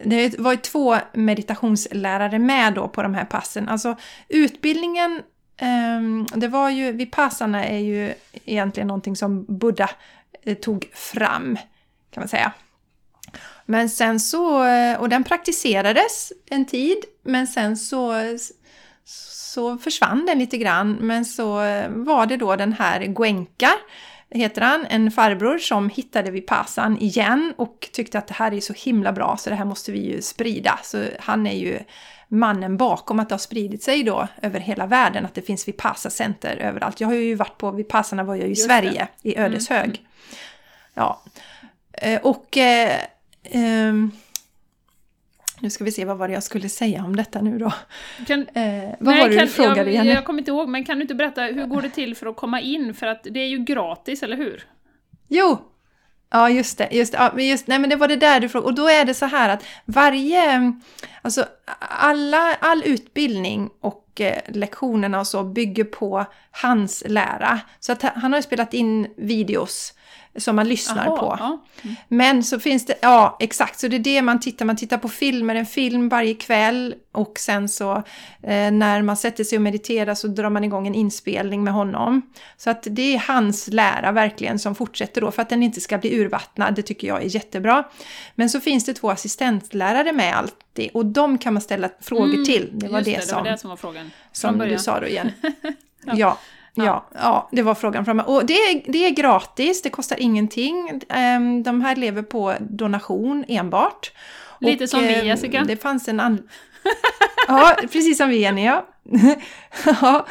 det 0.03 0.39
var 0.39 0.51
ju 0.51 0.57
två 0.57 0.97
meditationslärare 1.13 2.39
med 2.39 2.73
då 2.73 2.88
på 2.88 3.03
de 3.03 3.13
här 3.13 3.25
passen. 3.25 3.69
Alltså 3.69 3.97
utbildningen, 4.27 5.21
ehm, 5.57 6.25
det 6.36 6.47
var 6.47 6.69
ju, 6.69 6.91
Vipassana 6.91 7.65
är 7.65 7.79
ju 7.79 8.13
egentligen 8.45 8.88
någonting 8.88 9.15
som 9.15 9.45
Buddha 9.60 9.89
eh, 10.43 10.57
tog 10.57 10.89
fram, 10.93 11.57
kan 12.12 12.21
man 12.21 12.27
säga. 12.27 12.53
Men 13.65 13.89
sen 13.89 14.19
så, 14.19 14.63
eh, 14.63 14.99
och 14.99 15.10
den 15.10 15.23
praktiserades 15.23 16.34
en 16.49 16.65
tid, 16.65 16.97
men 17.23 17.47
sen 17.47 17.77
så, 17.77 18.13
så 19.05 19.77
försvann 19.77 20.25
den 20.25 20.39
lite 20.39 20.57
grann. 20.57 20.97
Men 21.01 21.25
så 21.25 21.62
eh, 21.62 21.89
var 21.89 22.25
det 22.25 22.38
då 22.38 22.55
den 22.55 22.73
här 22.73 23.01
Guenka 23.05 23.71
heter 24.31 24.61
han, 24.61 24.85
en 24.89 25.11
farbror 25.11 25.57
som 25.57 25.89
hittade 25.89 26.31
Vipassan 26.31 26.97
igen 26.97 27.53
och 27.57 27.89
tyckte 27.93 28.17
att 28.17 28.27
det 28.27 28.33
här 28.33 28.53
är 28.53 28.59
så 28.59 28.73
himla 28.73 29.11
bra 29.11 29.37
så 29.37 29.49
det 29.49 29.55
här 29.55 29.65
måste 29.65 29.91
vi 29.91 29.99
ju 29.99 30.21
sprida. 30.21 30.79
Så 30.83 31.05
han 31.19 31.47
är 31.47 31.55
ju 31.55 31.79
mannen 32.27 32.77
bakom 32.77 33.19
att 33.19 33.29
det 33.29 33.35
har 33.35 33.39
spridit 33.39 33.83
sig 33.83 34.03
då 34.03 34.27
över 34.41 34.59
hela 34.59 34.85
världen, 34.85 35.25
att 35.25 35.35
det 35.35 35.41
finns 35.41 35.67
Vipassa-center 35.67 36.57
överallt. 36.57 37.01
Jag 37.01 37.07
har 37.07 37.15
ju 37.15 37.35
varit 37.35 37.57
på 37.57 37.71
Vipassarna 37.71 38.23
var 38.23 38.35
jag 38.35 38.45
i 38.45 38.49
Just 38.49 38.65
Sverige, 38.65 39.07
det. 39.21 39.29
i 39.29 39.37
Ödeshög. 39.37 39.85
Mm. 39.85 40.01
Ja. 40.93 41.21
Eh, 41.93 42.21
och 42.21 42.57
eh, 42.57 42.99
eh, 43.43 43.93
nu 45.62 45.69
ska 45.69 45.84
vi 45.84 45.91
se, 45.91 46.06
vad 46.06 46.17
var 46.17 46.28
det 46.28 46.34
jag 46.34 46.43
skulle 46.43 46.69
säga 46.69 47.04
om 47.04 47.15
detta 47.15 47.41
nu 47.41 47.58
då? 47.58 47.74
Kan, 48.28 48.39
eh, 48.39 48.45
vad 49.00 49.13
nej, 49.13 49.21
var 49.21 49.30
det 49.30 49.36
kan, 49.36 49.45
du 49.45 49.52
frågade 49.52 49.91
jag, 49.91 50.06
Jag 50.06 50.26
kommer 50.26 50.39
inte 50.39 50.52
ihåg, 50.52 50.69
men 50.69 50.86
kan 50.86 50.97
du 50.97 51.02
inte 51.02 51.15
berätta, 51.15 51.41
hur 51.41 51.65
går 51.65 51.82
det 51.82 51.89
till 51.89 52.15
för 52.15 52.26
att 52.26 52.36
komma 52.36 52.62
in? 52.62 52.93
För 52.93 53.08
att 53.08 53.24
det 53.24 53.39
är 53.39 53.47
ju 53.47 53.58
gratis, 53.58 54.24
eller 54.24 54.38
hur? 54.38 54.63
Jo! 55.28 55.58
Ja, 56.34 56.50
just 56.50 56.78
det. 56.78 56.89
Just, 56.91 57.13
ja, 57.13 57.39
just, 57.39 57.67
nej, 57.67 57.80
men 57.80 57.89
det 57.89 57.95
var 57.95 58.08
det 58.08 58.15
där 58.15 58.39
du 58.39 58.50
frågade. 58.50 58.69
Och 58.69 58.76
då 58.76 58.88
är 58.88 59.06
det 59.06 59.13
så 59.13 59.26
här 59.26 59.50
att 59.50 59.65
varje... 59.86 60.74
Alltså, 61.21 61.45
alla, 61.80 62.56
all 62.60 62.84
utbildning 62.86 63.69
och 63.82 64.21
eh, 64.21 64.38
lektionerna 64.47 65.19
och 65.19 65.28
så 65.28 65.43
bygger 65.43 65.84
på 65.84 66.26
hans 66.52 67.04
lära. 67.08 67.60
Så 67.80 67.91
att 67.91 68.02
han 68.02 68.32
har 68.34 68.39
ju 68.39 68.43
spelat 68.43 68.74
in 68.74 69.13
videos 69.17 69.93
som 70.37 70.55
man 70.55 70.67
lyssnar 70.67 71.07
Aha, 71.07 71.17
på. 71.17 71.35
Ja. 71.39 71.61
Mm. 71.81 71.95
Men 72.07 72.43
så 72.43 72.59
finns 72.59 72.85
det, 72.85 72.95
ja 73.01 73.37
exakt, 73.39 73.79
så 73.79 73.87
det 73.87 73.95
är 73.95 73.99
det 73.99 74.21
man 74.21 74.39
tittar, 74.39 74.65
man 74.65 74.75
tittar 74.75 74.97
på 74.97 75.09
filmer, 75.09 75.55
en 75.55 75.65
film 75.65 76.09
varje 76.09 76.33
kväll 76.33 76.95
och 77.11 77.39
sen 77.39 77.69
så 77.69 77.91
eh, 78.43 78.71
när 78.71 79.01
man 79.01 79.17
sätter 79.17 79.43
sig 79.43 79.55
och 79.55 79.61
mediterar 79.61 80.15
så 80.15 80.27
drar 80.27 80.49
man 80.49 80.63
igång 80.63 80.87
en 80.87 80.95
inspelning 80.95 81.63
med 81.63 81.73
honom. 81.73 82.21
Så 82.57 82.69
att 82.69 82.87
det 82.89 83.15
är 83.15 83.19
hans 83.19 83.67
lära 83.67 84.11
verkligen 84.11 84.59
som 84.59 84.75
fortsätter 84.75 85.21
då 85.21 85.31
för 85.31 85.41
att 85.41 85.49
den 85.49 85.63
inte 85.63 85.81
ska 85.81 85.97
bli 85.97 86.19
urvattnad, 86.19 86.75
det 86.75 86.81
tycker 86.81 87.07
jag 87.07 87.21
är 87.21 87.35
jättebra. 87.35 87.83
Men 88.35 88.49
så 88.49 88.59
finns 88.61 88.85
det 88.85 88.93
två 88.93 89.09
assistentlärare 89.09 90.11
med 90.11 90.37
alltid 90.37 90.89
och 90.93 91.05
de 91.05 91.37
kan 91.37 91.53
man 91.53 91.61
ställa 91.61 91.89
frågor 92.01 92.33
mm, 92.33 92.45
till. 92.45 92.69
Det 92.73 92.87
var 92.87 93.01
det, 93.01 93.15
det, 93.15 93.21
som, 93.27 93.43
var 93.43 93.51
det 93.51 93.57
som 93.57 93.69
var 93.69 93.77
frågan. 93.77 94.11
Som 94.31 94.57
du 94.57 94.77
sa 94.77 94.99
då 94.99 95.07
igen. 95.07 95.31
ja. 96.05 96.13
ja. 96.17 96.37
Ja, 96.73 97.05
ja, 97.13 97.49
det 97.51 97.62
var 97.62 97.75
frågan 97.75 98.05
framme. 98.05 98.23
Och 98.23 98.45
det 98.45 98.53
är, 98.53 98.91
det 98.91 99.05
är 99.05 99.10
gratis, 99.10 99.81
det 99.81 99.89
kostar 99.89 100.19
ingenting. 100.19 101.01
Ehm, 101.10 101.63
de 101.63 101.81
här 101.81 101.95
lever 101.95 102.21
på 102.21 102.55
donation 102.60 103.45
enbart. 103.47 104.12
Lite 104.60 104.84
och, 104.84 104.89
som 104.89 104.99
vi 104.99 105.19
ehm, 105.19 105.25
Jessica. 105.25 105.63
Det 105.63 105.77
fanns 105.77 106.07
en 106.07 106.19
an... 106.19 106.49
Ja, 107.47 107.75
precis 107.81 108.17
som 108.17 108.29
vi 108.29 108.38
Jenny, 108.38 108.65
ja. 108.65 108.86
ja. 110.01 110.25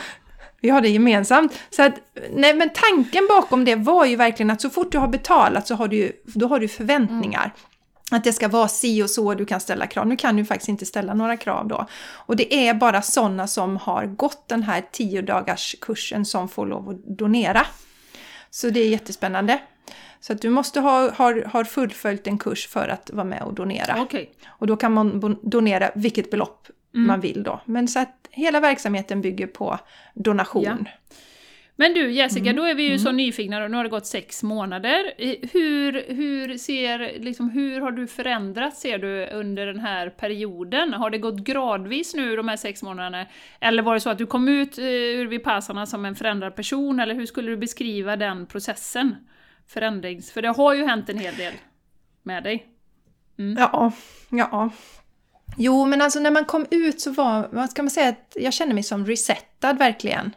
Vi 0.61 0.69
har 0.69 0.81
det 0.81 0.89
gemensamt. 0.89 1.59
Så 1.71 1.83
att, 1.83 1.95
nej, 2.31 2.55
men 2.55 2.71
tanken 2.75 3.27
bakom 3.29 3.65
det 3.65 3.77
var 3.77 4.05
ju 4.05 4.17
verkligen 4.17 4.51
att 4.51 4.61
så 4.61 4.71
fort 4.71 4.93
du 4.93 4.99
har 4.99 5.09
betalat 5.09 5.67
så 5.67 5.75
har 5.75 5.89
du, 5.89 6.13
då 6.25 6.47
har 6.47 6.59
du 6.59 6.69
förväntningar. 6.69 7.41
Mm 7.45 7.70
att 8.17 8.25
det 8.25 8.33
ska 8.33 8.49
vara 8.49 8.69
si 8.69 9.03
och 9.03 9.11
så, 9.11 9.35
du 9.35 9.47
kan 9.47 9.61
ställa 9.61 9.87
krav. 9.87 10.07
Nu 10.07 10.17
kan 10.17 10.37
du 10.37 10.45
faktiskt 10.45 10.69
inte 10.69 10.87
ställa 10.87 11.15
några 11.15 11.37
krav 11.37 11.69
då. 11.69 11.87
Och 12.13 12.37
det 12.37 12.55
är 12.69 12.75
bara 12.75 13.03
sådana 13.03 13.47
som 13.47 13.77
har 13.77 14.07
gått 14.07 14.49
den 14.49 14.63
här 14.63 14.85
10 14.93 15.23
dagars 15.23 15.77
kursen 15.81 16.25
som 16.25 16.49
får 16.49 16.67
lov 16.67 16.89
att 16.89 17.19
donera. 17.19 17.67
Så 18.51 18.71
det 18.71 18.81
är 18.81 18.89
jättespännande. 18.89 19.61
Så 20.21 20.33
att 20.33 20.43
du 20.43 20.51
måste 20.51 20.81
ha 20.81 21.11
har, 21.11 21.45
har 21.47 21.65
fullföljt 21.65 22.27
en 22.27 22.39
kurs 22.39 22.69
för 22.69 22.89
att 22.89 23.11
vara 23.11 23.25
med 23.25 23.43
och 23.43 23.55
donera. 23.55 24.03
Okay. 24.03 24.27
Och 24.47 24.67
då 24.67 24.77
kan 24.77 24.93
man 24.93 25.39
donera 25.43 25.91
vilket 25.95 26.31
belopp 26.31 26.69
mm. 26.95 27.07
man 27.07 27.21
vill 27.21 27.43
då. 27.43 27.61
Men 27.65 27.89
så 27.89 27.99
att 27.99 28.29
hela 28.31 28.61
verksamheten 28.61 29.21
bygger 29.21 29.47
på 29.47 29.79
donation. 30.15 30.87
Ja. 30.87 31.17
Men 31.81 31.95
du 31.95 32.11
Jessica, 32.13 32.51
mm. 32.51 32.57
då 32.57 32.63
är 32.63 32.75
vi 32.75 32.83
ju 32.83 32.89
mm. 32.89 32.99
så 32.99 33.13
nyfikna 33.13 33.69
nu 33.69 33.77
har 33.77 33.85
det 33.85 33.91
gått 33.91 34.07
sex 34.07 34.43
månader. 34.43 35.13
Hur, 35.53 36.15
hur, 36.15 36.59
ser, 36.59 37.19
liksom, 37.19 37.51
hur 37.51 37.81
har 37.81 37.93
du 37.93 38.07
förändrats 38.07 38.81
ser 38.81 38.99
du 38.99 39.27
under 39.27 39.67
den 39.67 39.81
här 39.81 40.11
perioden? 40.11 40.93
Har 40.95 41.11
det 41.11 41.19
gått 41.19 41.37
gradvis 41.37 42.15
nu 42.15 42.37
de 42.37 42.49
här 42.49 42.57
sex 42.57 42.83
månaderna? 42.83 43.27
Eller 43.61 43.83
var 43.83 43.95
det 43.95 44.01
så 44.01 44.11
att 44.11 44.19
du 44.19 44.27
kom 44.27 44.49
ut 44.49 44.79
eh, 44.79 44.85
ur 44.85 45.27
Vipassana 45.27 45.87
som 45.87 46.05
en 46.05 46.15
förändrad 46.15 46.57
person? 46.57 47.01
Eller 47.01 47.15
hur 47.15 47.27
skulle 47.27 47.51
du 47.51 47.57
beskriva 47.57 48.17
den 48.17 48.47
processen? 48.47 49.17
Förändrings... 49.67 50.33
För 50.33 50.43
det 50.43 50.49
har 50.49 50.75
ju 50.75 50.85
hänt 50.85 51.09
en 51.09 51.19
hel 51.19 51.37
del 51.37 51.53
med 52.23 52.43
dig. 52.43 52.67
Mm. 53.39 53.57
Ja, 53.59 53.93
ja. 54.31 54.71
Jo, 55.57 55.87
men 55.87 56.03
alltså 56.03 56.21
när 56.21 56.31
man 56.31 56.45
kom 56.45 56.67
ut 56.71 57.01
så 57.01 57.11
var, 57.11 57.49
vad 57.53 57.71
ska 57.71 57.83
man 57.83 57.91
säga, 57.91 58.15
jag 58.35 58.53
kände 58.53 58.75
mig 58.75 58.83
som 58.83 59.07
resettad 59.07 59.79
verkligen 59.79 60.33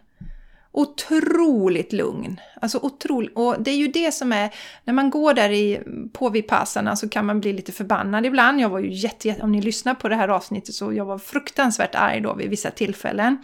otroligt 0.73 1.93
lugn. 1.93 2.39
Alltså 2.61 2.79
otroligt, 2.81 3.31
och 3.35 3.55
det 3.59 3.71
är 3.71 3.75
ju 3.75 3.87
det 3.87 4.11
som 4.11 4.31
är, 4.31 4.53
när 4.83 4.93
man 4.93 5.09
går 5.09 5.33
där 5.33 5.49
i, 5.49 5.79
på 6.13 6.29
Vipassana 6.29 6.95
så 6.95 7.09
kan 7.09 7.25
man 7.25 7.39
bli 7.39 7.53
lite 7.53 7.71
förbannad 7.71 8.25
ibland. 8.25 8.61
Jag 8.61 8.69
var 8.69 8.79
ju 8.79 8.91
jätte, 8.91 9.27
jätte 9.27 9.41
om 9.41 9.51
ni 9.51 9.61
lyssnar 9.61 9.95
på 9.95 10.09
det 10.09 10.15
här 10.15 10.27
avsnittet 10.27 10.75
så 10.75 10.93
jag 10.93 11.05
var 11.05 11.17
fruktansvärt 11.17 11.95
arg 11.95 12.21
då 12.21 12.33
vid 12.33 12.49
vissa 12.49 12.71
tillfällen. 12.71 13.37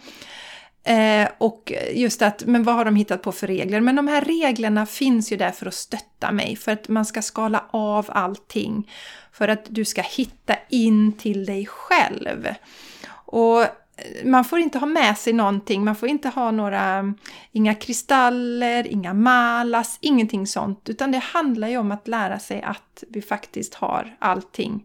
Eh, 0.82 1.28
och 1.38 1.72
just 1.92 2.22
att, 2.22 2.44
men 2.46 2.62
vad 2.62 2.74
har 2.74 2.84
de 2.84 2.96
hittat 2.96 3.22
på 3.22 3.32
för 3.32 3.46
regler? 3.46 3.80
Men 3.80 3.96
de 3.96 4.08
här 4.08 4.20
reglerna 4.20 4.86
finns 4.86 5.32
ju 5.32 5.36
där 5.36 5.50
för 5.50 5.66
att 5.66 5.74
stötta 5.74 6.32
mig, 6.32 6.56
för 6.56 6.72
att 6.72 6.88
man 6.88 7.04
ska 7.04 7.22
skala 7.22 7.64
av 7.70 8.06
allting. 8.08 8.90
För 9.32 9.48
att 9.48 9.64
du 9.68 9.84
ska 9.84 10.02
hitta 10.02 10.54
in 10.68 11.12
till 11.12 11.46
dig 11.46 11.66
själv. 11.66 12.48
Och 13.26 13.64
man 14.24 14.44
får 14.44 14.58
inte 14.58 14.78
ha 14.78 14.86
med 14.86 15.18
sig 15.18 15.32
någonting, 15.32 15.84
man 15.84 15.96
får 15.96 16.08
inte 16.08 16.28
ha 16.28 16.50
några, 16.50 17.14
inga 17.52 17.74
kristaller, 17.74 18.86
inga 18.86 19.14
malas, 19.14 19.98
ingenting 20.00 20.46
sånt. 20.46 20.88
Utan 20.88 21.12
det 21.12 21.18
handlar 21.18 21.68
ju 21.68 21.76
om 21.76 21.92
att 21.92 22.08
lära 22.08 22.38
sig 22.38 22.62
att 22.62 23.04
vi 23.08 23.22
faktiskt 23.22 23.74
har 23.74 24.16
allting, 24.18 24.84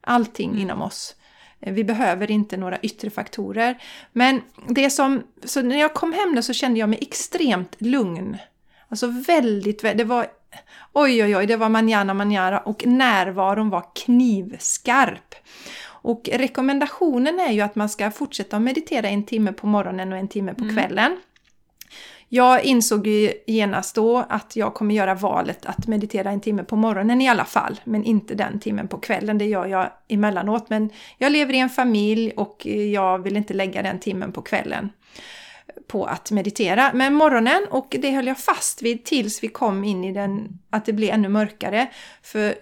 allting 0.00 0.50
mm. 0.50 0.62
inom 0.62 0.82
oss. 0.82 1.16
Vi 1.58 1.84
behöver 1.84 2.30
inte 2.30 2.56
några 2.56 2.78
yttre 2.78 3.10
faktorer. 3.10 3.82
Men 4.12 4.40
det 4.68 4.90
som, 4.90 5.22
så 5.44 5.62
när 5.62 5.80
jag 5.80 5.94
kom 5.94 6.12
hem 6.12 6.34
då 6.34 6.42
så 6.42 6.52
kände 6.52 6.80
jag 6.80 6.88
mig 6.88 6.98
extremt 7.02 7.76
lugn. 7.78 8.36
Alltså 8.88 9.06
väldigt, 9.06 9.82
det 9.82 10.04
var 10.04 10.26
oj 10.92 11.24
oj 11.24 11.36
oj, 11.36 11.46
det 11.46 11.56
var 11.56 11.68
manjana 11.68 12.14
manjara 12.14 12.58
och 12.58 12.86
närvaron 12.86 13.70
var 13.70 13.84
knivskarp. 13.94 15.34
Och 16.06 16.28
rekommendationen 16.32 17.40
är 17.40 17.52
ju 17.52 17.60
att 17.60 17.74
man 17.74 17.88
ska 17.88 18.10
fortsätta 18.10 18.56
att 18.56 18.62
meditera 18.62 19.08
en 19.08 19.24
timme 19.24 19.52
på 19.52 19.66
morgonen 19.66 20.12
och 20.12 20.18
en 20.18 20.28
timme 20.28 20.54
på 20.54 20.64
mm. 20.64 20.76
kvällen. 20.76 21.16
Jag 22.28 22.64
insåg 22.64 23.06
ju 23.06 23.32
genast 23.46 23.94
då 23.94 24.26
att 24.28 24.56
jag 24.56 24.74
kommer 24.74 24.94
göra 24.94 25.14
valet 25.14 25.66
att 25.66 25.86
meditera 25.86 26.30
en 26.30 26.40
timme 26.40 26.64
på 26.64 26.76
morgonen 26.76 27.20
i 27.20 27.28
alla 27.28 27.44
fall, 27.44 27.80
men 27.84 28.04
inte 28.04 28.34
den 28.34 28.60
timmen 28.60 28.88
på 28.88 28.98
kvällen. 28.98 29.38
Det 29.38 29.44
gör 29.44 29.66
jag 29.66 29.90
emellanåt, 30.08 30.70
men 30.70 30.90
jag 31.18 31.32
lever 31.32 31.54
i 31.54 31.58
en 31.58 31.70
familj 31.70 32.30
och 32.36 32.66
jag 32.66 33.18
vill 33.18 33.36
inte 33.36 33.54
lägga 33.54 33.82
den 33.82 33.98
timmen 33.98 34.32
på 34.32 34.42
kvällen 34.42 34.90
på 35.86 36.04
att 36.04 36.30
meditera. 36.30 36.90
Men 36.94 37.14
morgonen, 37.14 37.66
och 37.70 37.96
det 37.98 38.10
höll 38.10 38.26
jag 38.26 38.38
fast 38.38 38.82
vid 38.82 39.04
tills 39.04 39.42
vi 39.42 39.48
kom 39.48 39.84
in 39.84 40.04
i 40.04 40.12
den, 40.12 40.58
att 40.70 40.84
det 40.84 40.92
blev 40.92 41.14
ännu 41.14 41.28
mörkare. 41.28 41.86
För 42.22 42.54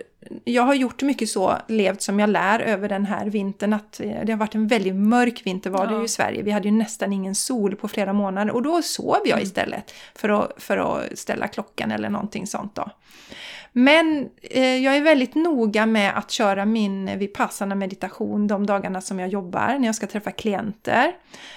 jag 0.45 0.63
har 0.63 0.75
gjort 0.75 1.03
mycket 1.03 1.29
så, 1.29 1.59
levt 1.69 2.03
som 2.03 2.21
jag 2.21 2.31
lär 2.31 2.61
över 2.61 2.89
den 2.89 3.07
här 3.07 3.27
vintern. 3.27 3.73
Att 3.73 4.01
det 4.25 4.33
har 4.33 4.37
varit 4.37 4.55
en 4.55 4.67
väldigt 4.67 4.95
mörk 4.95 5.47
vinter 5.47 5.71
var 5.71 5.87
det 5.87 5.95
ju 5.95 6.05
i 6.05 6.09
Sverige. 6.09 6.43
Vi 6.43 6.51
hade 6.51 6.69
ju 6.69 6.75
nästan 6.75 7.13
ingen 7.13 7.35
sol 7.35 7.77
på 7.77 7.89
flera 7.89 8.13
månader 8.13 8.55
och 8.55 8.63
då 8.63 8.83
sov 8.83 9.21
jag 9.25 9.29
mm. 9.29 9.43
istället 9.43 9.95
för 10.15 10.29
att, 10.29 10.63
för 10.63 10.77
att 10.77 11.19
ställa 11.19 11.49
klockan 11.49 11.91
eller 11.91 12.09
någonting 12.09 12.47
sånt 12.47 12.75
då. 12.75 12.91
Men 13.77 14.29
eh, 14.43 14.77
jag 14.77 14.97
är 14.97 15.01
väldigt 15.01 15.35
noga 15.35 15.87
med 15.87 16.19
att 16.19 16.31
köra 16.31 16.65
min 16.65 17.19
vipassana 17.19 17.75
meditation 17.75 18.47
de 18.47 18.67
dagarna 18.67 19.01
som 19.01 19.19
jag 19.19 19.29
jobbar, 19.29 19.79
när 19.79 19.87
jag 19.87 19.95
ska 19.95 20.07
träffa 20.07 20.31
klienter. 20.31 21.13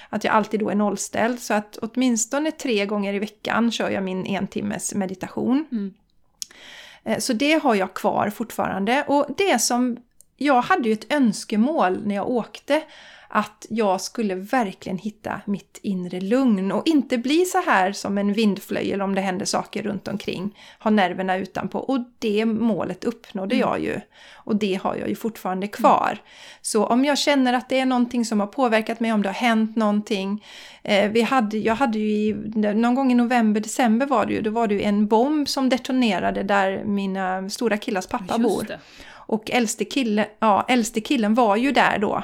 Att 0.09 0.23
jag 0.23 0.33
alltid 0.33 0.59
då 0.59 0.69
är 0.69 0.75
nollställd, 0.75 1.39
så 1.39 1.53
att 1.53 1.77
åtminstone 1.77 2.51
tre 2.51 2.85
gånger 2.85 3.13
i 3.13 3.19
veckan 3.19 3.71
kör 3.71 3.89
jag 3.89 4.03
min 4.03 4.25
en 4.25 4.47
timmes 4.47 4.93
meditation. 4.93 5.65
Mm. 5.71 5.93
Eh, 7.07 7.19
så 7.19 7.33
det 7.33 7.63
har 7.63 7.75
jag 7.75 7.93
kvar 7.93 8.29
fortfarande. 8.29 9.03
Och 9.07 9.25
det 9.37 9.61
som 9.61 9.97
jag 10.37 10.61
hade 10.61 10.89
ju 10.89 10.93
ett 10.93 11.13
önskemål 11.13 12.07
när 12.07 12.15
jag 12.15 12.29
åkte 12.29 12.81
att 13.29 13.65
jag 13.69 14.01
skulle 14.01 14.35
verkligen 14.35 14.97
hitta 14.97 15.41
mitt 15.45 15.79
inre 15.81 16.21
lugn 16.21 16.71
och 16.71 16.87
inte 16.87 17.17
bli 17.17 17.45
så 17.45 17.61
här 17.61 17.91
som 17.91 18.17
en 18.17 18.33
vindflöjel 18.33 19.01
om 19.01 19.15
det 19.15 19.21
händer 19.21 19.45
saker 19.45 19.83
runt 19.83 20.07
omkring. 20.07 20.57
Ha 20.79 20.91
nerverna 20.91 21.37
utanpå 21.37 21.79
och 21.79 21.99
det 22.19 22.45
målet 22.45 23.03
uppnådde 23.03 23.55
mm. 23.55 23.67
jag 23.67 23.79
ju. 23.79 24.01
Och 24.33 24.55
det 24.55 24.79
har 24.83 24.95
jag 24.95 25.09
ju 25.09 25.15
fortfarande 25.15 25.67
kvar. 25.67 26.09
Mm. 26.11 26.23
Så 26.61 26.85
om 26.85 27.05
jag 27.05 27.17
känner 27.17 27.53
att 27.53 27.69
det 27.69 27.79
är 27.79 27.85
någonting 27.85 28.25
som 28.25 28.39
har 28.39 28.47
påverkat 28.47 28.99
mig, 28.99 29.13
om 29.13 29.21
det 29.21 29.29
har 29.29 29.33
hänt 29.33 29.75
någonting. 29.75 30.45
Eh, 30.83 31.11
vi 31.11 31.21
hade, 31.21 31.57
jag 31.57 31.75
hade 31.75 31.99
ju 31.99 32.09
i, 32.09 32.33
någon 32.55 32.95
gång 32.95 33.11
i 33.11 33.15
november, 33.15 33.61
december 33.61 34.05
var 34.05 34.25
det 34.25 34.33
ju, 34.33 34.41
då 34.41 34.51
var 34.51 34.67
det 34.67 34.73
ju 34.73 34.81
en 34.81 35.07
bomb 35.07 35.49
som 35.49 35.69
detonerade 35.69 36.43
där 36.43 36.83
mina 36.83 37.49
stora 37.49 37.77
killars 37.77 38.07
pappa 38.07 38.37
Just 38.37 38.43
bor. 38.43 38.63
Det. 38.67 38.79
Och 39.09 39.51
äldste, 39.51 39.85
kille, 39.85 40.27
ja, 40.39 40.65
äldste 40.69 41.01
killen 41.01 41.33
var 41.33 41.55
ju 41.55 41.71
där 41.71 41.97
då. 41.97 42.23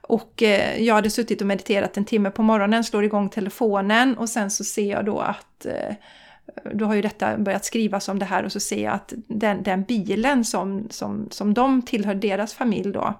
Och 0.00 0.42
eh, 0.42 0.82
jag 0.82 0.94
hade 0.94 1.10
suttit 1.10 1.40
och 1.40 1.46
mediterat 1.46 1.96
en 1.96 2.04
timme 2.04 2.30
på 2.30 2.42
morgonen, 2.42 2.84
slår 2.84 3.04
igång 3.04 3.28
telefonen 3.28 4.18
och 4.18 4.28
sen 4.28 4.50
så 4.50 4.64
ser 4.64 4.90
jag 4.90 5.04
då 5.04 5.18
att 5.18 5.66
eh, 5.66 5.94
då 6.72 6.84
har 6.84 6.94
ju 6.94 7.02
detta 7.02 7.38
börjat 7.38 7.64
skrivas 7.64 8.08
om 8.08 8.18
det 8.18 8.24
här 8.24 8.44
och 8.44 8.52
så 8.52 8.60
ser 8.60 8.84
jag 8.84 8.94
att 8.94 9.12
den, 9.26 9.62
den 9.62 9.82
bilen 9.82 10.44
som, 10.44 10.86
som, 10.90 11.28
som 11.30 11.54
de 11.54 11.82
tillhör, 11.82 12.14
deras 12.14 12.54
familj 12.54 12.92
då, 12.92 13.14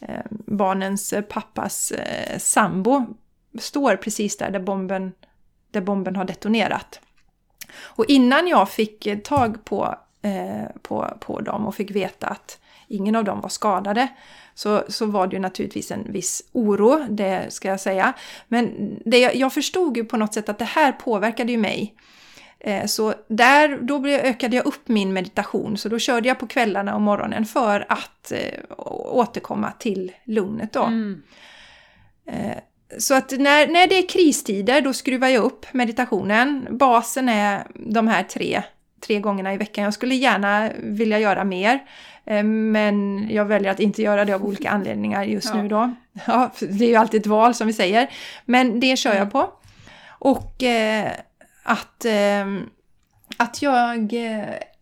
eh, 0.00 0.24
barnens 0.30 1.12
eh, 1.12 1.22
pappas 1.22 1.90
eh, 1.90 2.38
sambo, 2.38 3.06
står 3.58 3.96
precis 3.96 4.36
där, 4.36 4.50
där 4.50 4.60
bomben, 4.60 5.12
där 5.70 5.80
bomben 5.80 6.16
har 6.16 6.24
detonerat. 6.24 7.00
Och 7.76 8.04
innan 8.08 8.48
jag 8.48 8.70
fick 8.70 9.24
tag 9.24 9.64
på, 9.64 9.94
eh, 10.22 10.64
på, 10.82 11.16
på 11.20 11.40
dem 11.40 11.66
och 11.66 11.74
fick 11.74 11.90
veta 11.90 12.26
att 12.26 12.58
ingen 12.88 13.16
av 13.16 13.24
dem 13.24 13.40
var 13.40 13.48
skadade 13.48 14.08
så, 14.54 14.84
så 14.88 15.06
var 15.06 15.26
det 15.26 15.36
ju 15.36 15.40
naturligtvis 15.40 15.90
en 15.90 16.12
viss 16.12 16.42
oro, 16.52 17.06
det 17.10 17.52
ska 17.52 17.68
jag 17.68 17.80
säga. 17.80 18.12
Men 18.48 18.96
det, 19.04 19.18
jag 19.18 19.52
förstod 19.52 19.96
ju 19.96 20.04
på 20.04 20.16
något 20.16 20.34
sätt 20.34 20.48
att 20.48 20.58
det 20.58 20.64
här 20.64 20.92
påverkade 20.92 21.52
ju 21.52 21.58
mig. 21.58 21.94
Eh, 22.60 22.86
så 22.86 23.14
där, 23.28 23.78
då 23.82 24.06
ökade 24.06 24.56
jag 24.56 24.66
upp 24.66 24.88
min 24.88 25.12
meditation, 25.12 25.76
så 25.76 25.88
då 25.88 25.98
körde 25.98 26.28
jag 26.28 26.38
på 26.38 26.46
kvällarna 26.46 26.94
och 26.94 27.00
morgonen 27.00 27.44
för 27.44 27.86
att 27.88 28.32
eh, 28.32 28.60
återkomma 29.12 29.72
till 29.78 30.12
lugnet 30.24 30.72
då. 30.72 30.82
Mm. 30.82 31.22
Eh, 32.26 32.56
så 32.98 33.14
att 33.14 33.30
när, 33.30 33.66
när 33.66 33.86
det 33.86 33.98
är 33.98 34.08
kristider, 34.08 34.80
då 34.80 34.92
skruvar 34.92 35.28
jag 35.28 35.44
upp 35.44 35.66
meditationen. 35.72 36.66
Basen 36.70 37.28
är 37.28 37.66
de 37.74 38.08
här 38.08 38.22
tre, 38.22 38.62
tre 39.00 39.20
gångerna 39.20 39.54
i 39.54 39.56
veckan. 39.56 39.84
Jag 39.84 39.94
skulle 39.94 40.14
gärna 40.14 40.70
vilja 40.78 41.18
göra 41.18 41.44
mer. 41.44 41.80
Eh, 42.26 42.44
men 42.44 43.26
jag 43.30 43.44
väljer 43.44 43.70
att 43.70 43.80
inte 43.80 44.02
göra 44.02 44.24
det 44.24 44.34
av 44.34 44.44
olika 44.44 44.70
anledningar 44.70 45.24
just 45.24 45.48
ja. 45.48 45.62
nu 45.62 45.68
då. 45.68 45.94
Ja, 46.26 46.50
det 46.60 46.84
är 46.84 46.88
ju 46.88 46.96
alltid 46.96 47.20
ett 47.20 47.26
val 47.26 47.54
som 47.54 47.66
vi 47.66 47.72
säger. 47.72 48.10
Men 48.44 48.80
det 48.80 48.96
kör 48.96 49.10
jag 49.10 49.18
mm. 49.18 49.30
på. 49.30 49.50
Och 50.08 50.62
eh, 50.62 51.12
att, 51.62 52.04
eh, 52.04 52.46
att 53.36 53.62
jag 53.62 54.12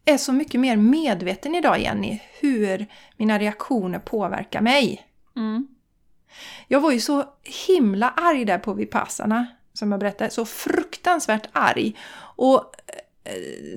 är 0.04 0.16
så 0.16 0.32
mycket 0.32 0.60
mer 0.60 0.76
medveten 0.76 1.54
idag, 1.54 1.80
Jenny, 1.80 2.20
hur 2.40 2.86
mina 3.16 3.38
reaktioner 3.38 3.98
påverkar 3.98 4.60
mig. 4.60 5.06
Mm. 5.36 5.66
Jag 6.68 6.80
var 6.80 6.92
ju 6.92 7.00
så 7.00 7.24
himla 7.66 8.10
arg 8.10 8.44
där 8.44 8.58
på 8.58 8.74
Vipassana, 8.74 9.46
som 9.72 9.90
jag 9.90 10.00
berättade. 10.00 10.30
Så 10.30 10.44
fruktansvärt 10.44 11.48
arg. 11.52 11.96
Och 12.36 12.74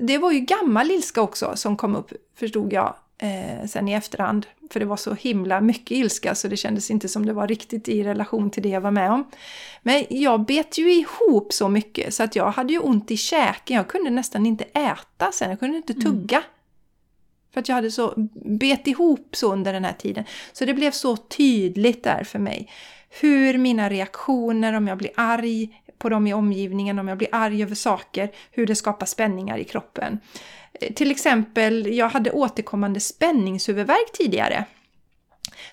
det 0.00 0.18
var 0.18 0.32
ju 0.32 0.40
gammal 0.40 0.90
ilska 0.90 1.22
också 1.22 1.56
som 1.56 1.76
kom 1.76 1.96
upp, 1.96 2.12
förstod 2.34 2.72
jag, 2.72 2.94
eh, 3.18 3.66
sen 3.66 3.88
i 3.88 3.92
efterhand. 3.92 4.46
För 4.70 4.80
det 4.80 4.86
var 4.86 4.96
så 4.96 5.14
himla 5.14 5.60
mycket 5.60 5.90
ilska 5.90 6.34
så 6.34 6.48
det 6.48 6.56
kändes 6.56 6.90
inte 6.90 7.08
som 7.08 7.26
det 7.26 7.32
var 7.32 7.48
riktigt 7.48 7.88
i 7.88 8.04
relation 8.04 8.50
till 8.50 8.62
det 8.62 8.68
jag 8.68 8.80
var 8.80 8.90
med 8.90 9.10
om. 9.10 9.30
Men 9.82 10.04
jag 10.10 10.44
bet 10.44 10.78
ju 10.78 10.92
ihop 10.92 11.52
så 11.52 11.68
mycket 11.68 12.14
så 12.14 12.22
att 12.22 12.36
jag 12.36 12.50
hade 12.50 12.72
ju 12.72 12.78
ont 12.78 13.10
i 13.10 13.16
käken. 13.16 13.76
Jag 13.76 13.88
kunde 13.88 14.10
nästan 14.10 14.46
inte 14.46 14.64
äta 14.64 15.32
sen, 15.32 15.50
jag 15.50 15.60
kunde 15.60 15.76
inte 15.76 15.92
mm. 15.92 16.04
tugga. 16.04 16.36
Mm. 16.36 16.50
För 17.52 17.60
att 17.60 17.68
jag 17.68 17.74
hade 17.74 17.90
så 17.90 18.14
bet 18.44 18.86
ihop 18.86 19.28
så 19.36 19.52
under 19.52 19.72
den 19.72 19.84
här 19.84 19.92
tiden. 19.92 20.24
Så 20.52 20.64
det 20.64 20.74
blev 20.74 20.90
så 20.90 21.16
tydligt 21.16 22.04
där 22.04 22.24
för 22.24 22.38
mig. 22.38 22.70
Hur 23.20 23.58
mina 23.58 23.90
reaktioner, 23.90 24.72
om 24.72 24.86
jag 24.86 24.98
blir 24.98 25.10
arg 25.14 25.82
på 25.98 26.08
dem 26.08 26.26
i 26.26 26.34
omgivningen, 26.34 26.98
om 26.98 27.08
jag 27.08 27.18
blir 27.18 27.28
arg 27.32 27.62
över 27.62 27.74
saker, 27.74 28.30
hur 28.50 28.66
det 28.66 28.74
skapar 28.74 29.06
spänningar 29.06 29.58
i 29.58 29.64
kroppen. 29.64 30.20
Till 30.94 31.10
exempel, 31.10 31.96
jag 31.96 32.08
hade 32.08 32.30
återkommande 32.30 33.00
spänningshuvudvärk 33.00 34.12
tidigare. 34.12 34.64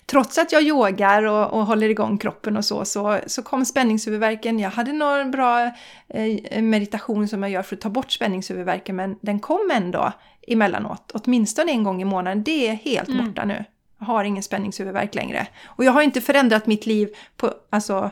Trots 0.06 0.38
att 0.38 0.52
jag 0.52 0.62
yogar 0.62 1.22
och, 1.22 1.52
och 1.52 1.66
håller 1.66 1.88
igång 1.88 2.18
kroppen 2.18 2.56
och 2.56 2.64
så, 2.64 2.84
så, 2.84 3.18
så 3.26 3.42
kom 3.42 3.64
spänningshuvudvärken. 3.64 4.58
Jag 4.58 4.70
hade 4.70 4.92
någon 4.92 5.30
bra 5.30 5.70
eh, 6.08 6.62
meditation 6.62 7.28
som 7.28 7.42
jag 7.42 7.52
gör 7.52 7.62
för 7.62 7.76
att 7.76 7.82
ta 7.82 7.88
bort 7.88 8.12
spänningshuvudvärken, 8.12 8.96
men 8.96 9.18
den 9.20 9.40
kom 9.40 9.70
ändå 9.72 10.12
emellanåt, 10.48 11.10
åtminstone 11.14 11.72
en 11.72 11.84
gång 11.84 12.02
i 12.02 12.04
månaden. 12.04 12.42
Det 12.42 12.68
är 12.68 12.74
helt 12.74 13.08
mm. 13.08 13.26
borta 13.26 13.44
nu. 13.44 13.64
Jag 13.98 14.06
har 14.06 14.24
ingen 14.24 14.42
spänningshuvudvärk 14.42 15.14
längre. 15.14 15.46
Och 15.64 15.84
jag 15.84 15.92
har 15.92 16.02
inte 16.02 16.20
förändrat 16.20 16.66
mitt 16.66 16.86
liv 16.86 17.08
på, 17.36 17.54
alltså, 17.70 18.10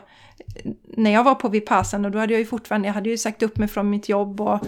när 0.83 1.11
jag 1.11 1.23
var 1.23 1.35
på 1.35 1.49
Vipassan 1.49 2.05
och 2.05 2.11
då 2.11 2.19
hade 2.19 2.33
jag 2.33 2.39
ju 2.39 2.45
fortfarande, 2.45 2.87
jag 2.87 2.93
hade 2.93 3.09
ju 3.09 3.17
sagt 3.17 3.43
upp 3.43 3.57
mig 3.57 3.67
från 3.67 3.89
mitt 3.89 4.09
jobb 4.09 4.41
och, 4.41 4.59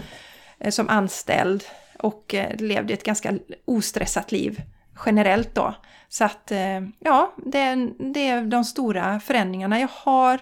eh, 0.59 0.71
som 0.71 0.89
anställd 0.89 1.63
och 2.05 2.33
eh, 2.33 2.55
levde 2.57 2.93
ett 2.93 3.03
ganska 3.03 3.33
ostressat 3.65 4.31
liv 4.31 4.61
generellt 5.05 5.55
då. 5.55 5.75
Så 6.09 6.23
att 6.25 6.51
eh, 6.51 6.81
ja, 6.99 7.33
det 7.45 7.59
är, 7.59 7.91
det 8.13 8.27
är 8.27 8.41
de 8.41 8.63
stora 8.63 9.19
förändringarna. 9.19 9.79
Jag 9.79 9.89
har 9.91 10.39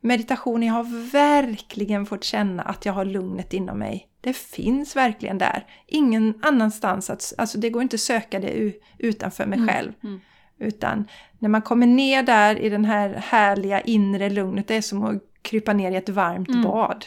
meditation, 0.00 0.62
jag 0.62 0.74
har 0.74 1.10
verkligen 1.12 2.06
fått 2.06 2.24
känna 2.24 2.62
att 2.62 2.86
jag 2.86 2.92
har 2.92 3.04
lugnet 3.04 3.52
inom 3.52 3.78
mig. 3.78 4.08
Det 4.20 4.32
finns 4.36 4.96
verkligen 4.96 5.38
där. 5.38 5.66
Ingen 5.86 6.34
annanstans, 6.42 7.10
att, 7.10 7.32
alltså 7.38 7.58
det 7.58 7.70
går 7.70 7.82
inte 7.82 7.94
att 7.94 8.00
söka 8.00 8.40
det 8.40 8.72
utanför 8.98 9.46
mig 9.46 9.58
mm, 9.58 9.68
själv. 9.68 9.92
Mm. 10.04 10.20
Utan 10.58 11.08
när 11.38 11.48
man 11.48 11.62
kommer 11.62 11.86
ner 11.86 12.22
där 12.22 12.58
i 12.58 12.68
den 12.68 12.84
här 12.84 13.14
härliga 13.14 13.80
inre 13.80 14.30
lugnet, 14.30 14.68
det 14.68 14.74
är 14.74 14.82
som 14.82 15.04
att 15.04 15.22
krypa 15.42 15.72
ner 15.72 15.90
i 15.90 15.96
ett 15.96 16.08
varmt 16.08 16.48
mm. 16.48 16.62
bad 16.62 17.06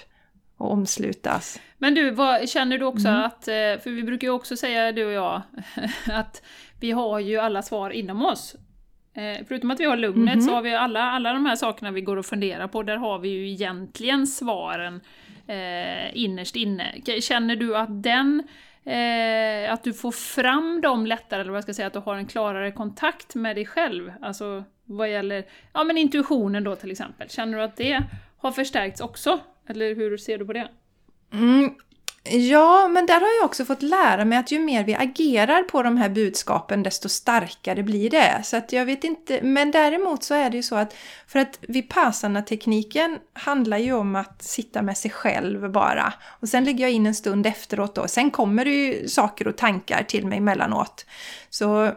och 0.60 0.72
omslutas. 0.72 1.60
Men 1.78 1.96
du, 1.96 2.12
vad, 2.12 2.50
känner 2.50 2.78
du 2.78 2.86
också 2.86 3.08
mm. 3.08 3.22
att, 3.24 3.48
eh, 3.48 3.54
för 3.54 3.90
vi 3.90 4.04
brukar 4.04 4.28
ju 4.28 4.34
också 4.34 4.58
säga 4.58 4.92
du 4.92 5.06
och 5.06 5.12
jag, 5.12 5.42
att 6.12 6.44
vi 6.80 6.92
har 6.92 7.20
ju 7.20 7.38
alla 7.38 7.62
svar 7.62 7.90
inom 7.90 8.26
oss. 8.26 8.56
Eh, 9.14 9.46
förutom 9.48 9.72
att 9.72 9.80
vi 9.80 9.86
har 9.86 9.98
lugnet 9.98 10.34
mm. 10.34 10.46
så 10.46 10.54
har 10.54 10.62
vi 10.62 10.76
alla, 10.76 11.04
alla 11.04 11.34
de 11.34 11.46
här 11.46 11.56
sakerna 11.56 11.92
vi 11.92 12.02
går 12.02 12.18
och 12.18 12.26
funderar 12.26 12.68
på, 12.68 12.84
där 12.84 12.98
har 12.98 13.20
vi 13.20 13.30
ju 13.30 13.50
egentligen 13.50 14.28
svaren 14.28 15.02
eh, 15.48 16.18
innerst 16.18 16.56
inne. 16.56 17.02
Känner 17.22 17.56
du 17.56 17.78
att 17.78 18.04
den 18.04 18.44
eh, 18.84 19.74
att 19.74 19.84
du 19.84 19.94
får 19.94 20.12
fram 20.12 20.82
dem 20.82 21.06
lättare, 21.06 21.42
eller 21.42 21.52
vad 21.52 21.58
jag 21.58 21.64
ska 21.64 21.74
säga, 21.74 21.88
att 21.88 21.94
du 21.94 22.00
har 22.00 22.16
en 22.16 22.26
klarare 22.26 22.72
kontakt 22.72 23.36
med 23.36 23.56
dig 23.56 23.66
själv. 23.66 24.14
Alltså 24.22 24.64
vad 24.86 25.12
gäller 25.12 25.46
ja, 25.74 25.84
men 25.84 25.98
intuitionen 25.98 26.64
då 26.64 26.76
till 26.76 26.92
exempel. 26.92 27.30
Känner 27.30 27.58
du 27.58 27.64
att 27.64 27.78
det 27.78 28.04
har 28.38 28.52
förstärkts 28.52 29.02
också? 29.02 29.40
Eller 29.70 29.96
hur 29.96 30.18
ser 30.18 30.38
du 30.38 30.46
på 30.46 30.54
det? 30.54 30.68
Mm, 31.34 31.76
Ja, 32.32 32.88
men 32.88 33.06
där 33.06 33.20
har 33.20 33.30
jag 33.40 33.46
också 33.46 33.66
fått 33.66 33.82
lära 33.82 34.26
mig 34.26 34.38
att 34.38 34.52
ju 34.52 34.60
mer 34.60 34.84
vi 34.84 34.96
agerar 34.96 35.64
på 35.64 35.84
de 35.84 35.98
här 35.98 36.10
budskapen 36.10 36.84
desto 36.84 37.10
starkare 37.10 37.84
blir 37.84 38.10
det. 38.10 38.42
Så 38.44 38.58
att 38.58 38.74
jag 38.74 38.86
vet 38.86 39.04
inte, 39.04 39.40
men 39.42 39.72
däremot 39.72 40.24
så 40.24 40.34
är 40.34 40.50
det 40.50 40.58
ju 40.58 40.64
så 40.64 40.76
att 40.76 40.96
för 41.28 41.40
att 41.40 41.60
Vipassana-tekniken 41.62 43.18
handlar 43.34 43.78
ju 43.78 43.94
om 43.94 44.16
att 44.16 44.44
sitta 44.44 44.82
med 44.82 44.98
sig 44.98 45.12
själv 45.12 45.72
bara. 45.72 46.14
Och 46.28 46.50
sen 46.50 46.64
lägger 46.64 46.84
jag 46.84 46.92
in 46.92 47.06
en 47.06 47.16
stund 47.16 47.46
efteråt 47.46 47.96
då. 47.96 48.08
Sen 48.08 48.32
kommer 48.32 48.66
det 48.66 48.72
ju 48.72 49.08
saker 49.08 49.48
och 49.48 49.58
tankar 49.58 50.04
till 50.04 50.28
mig 50.28 50.38
emellanåt. 50.38 51.06
Så 51.50 51.92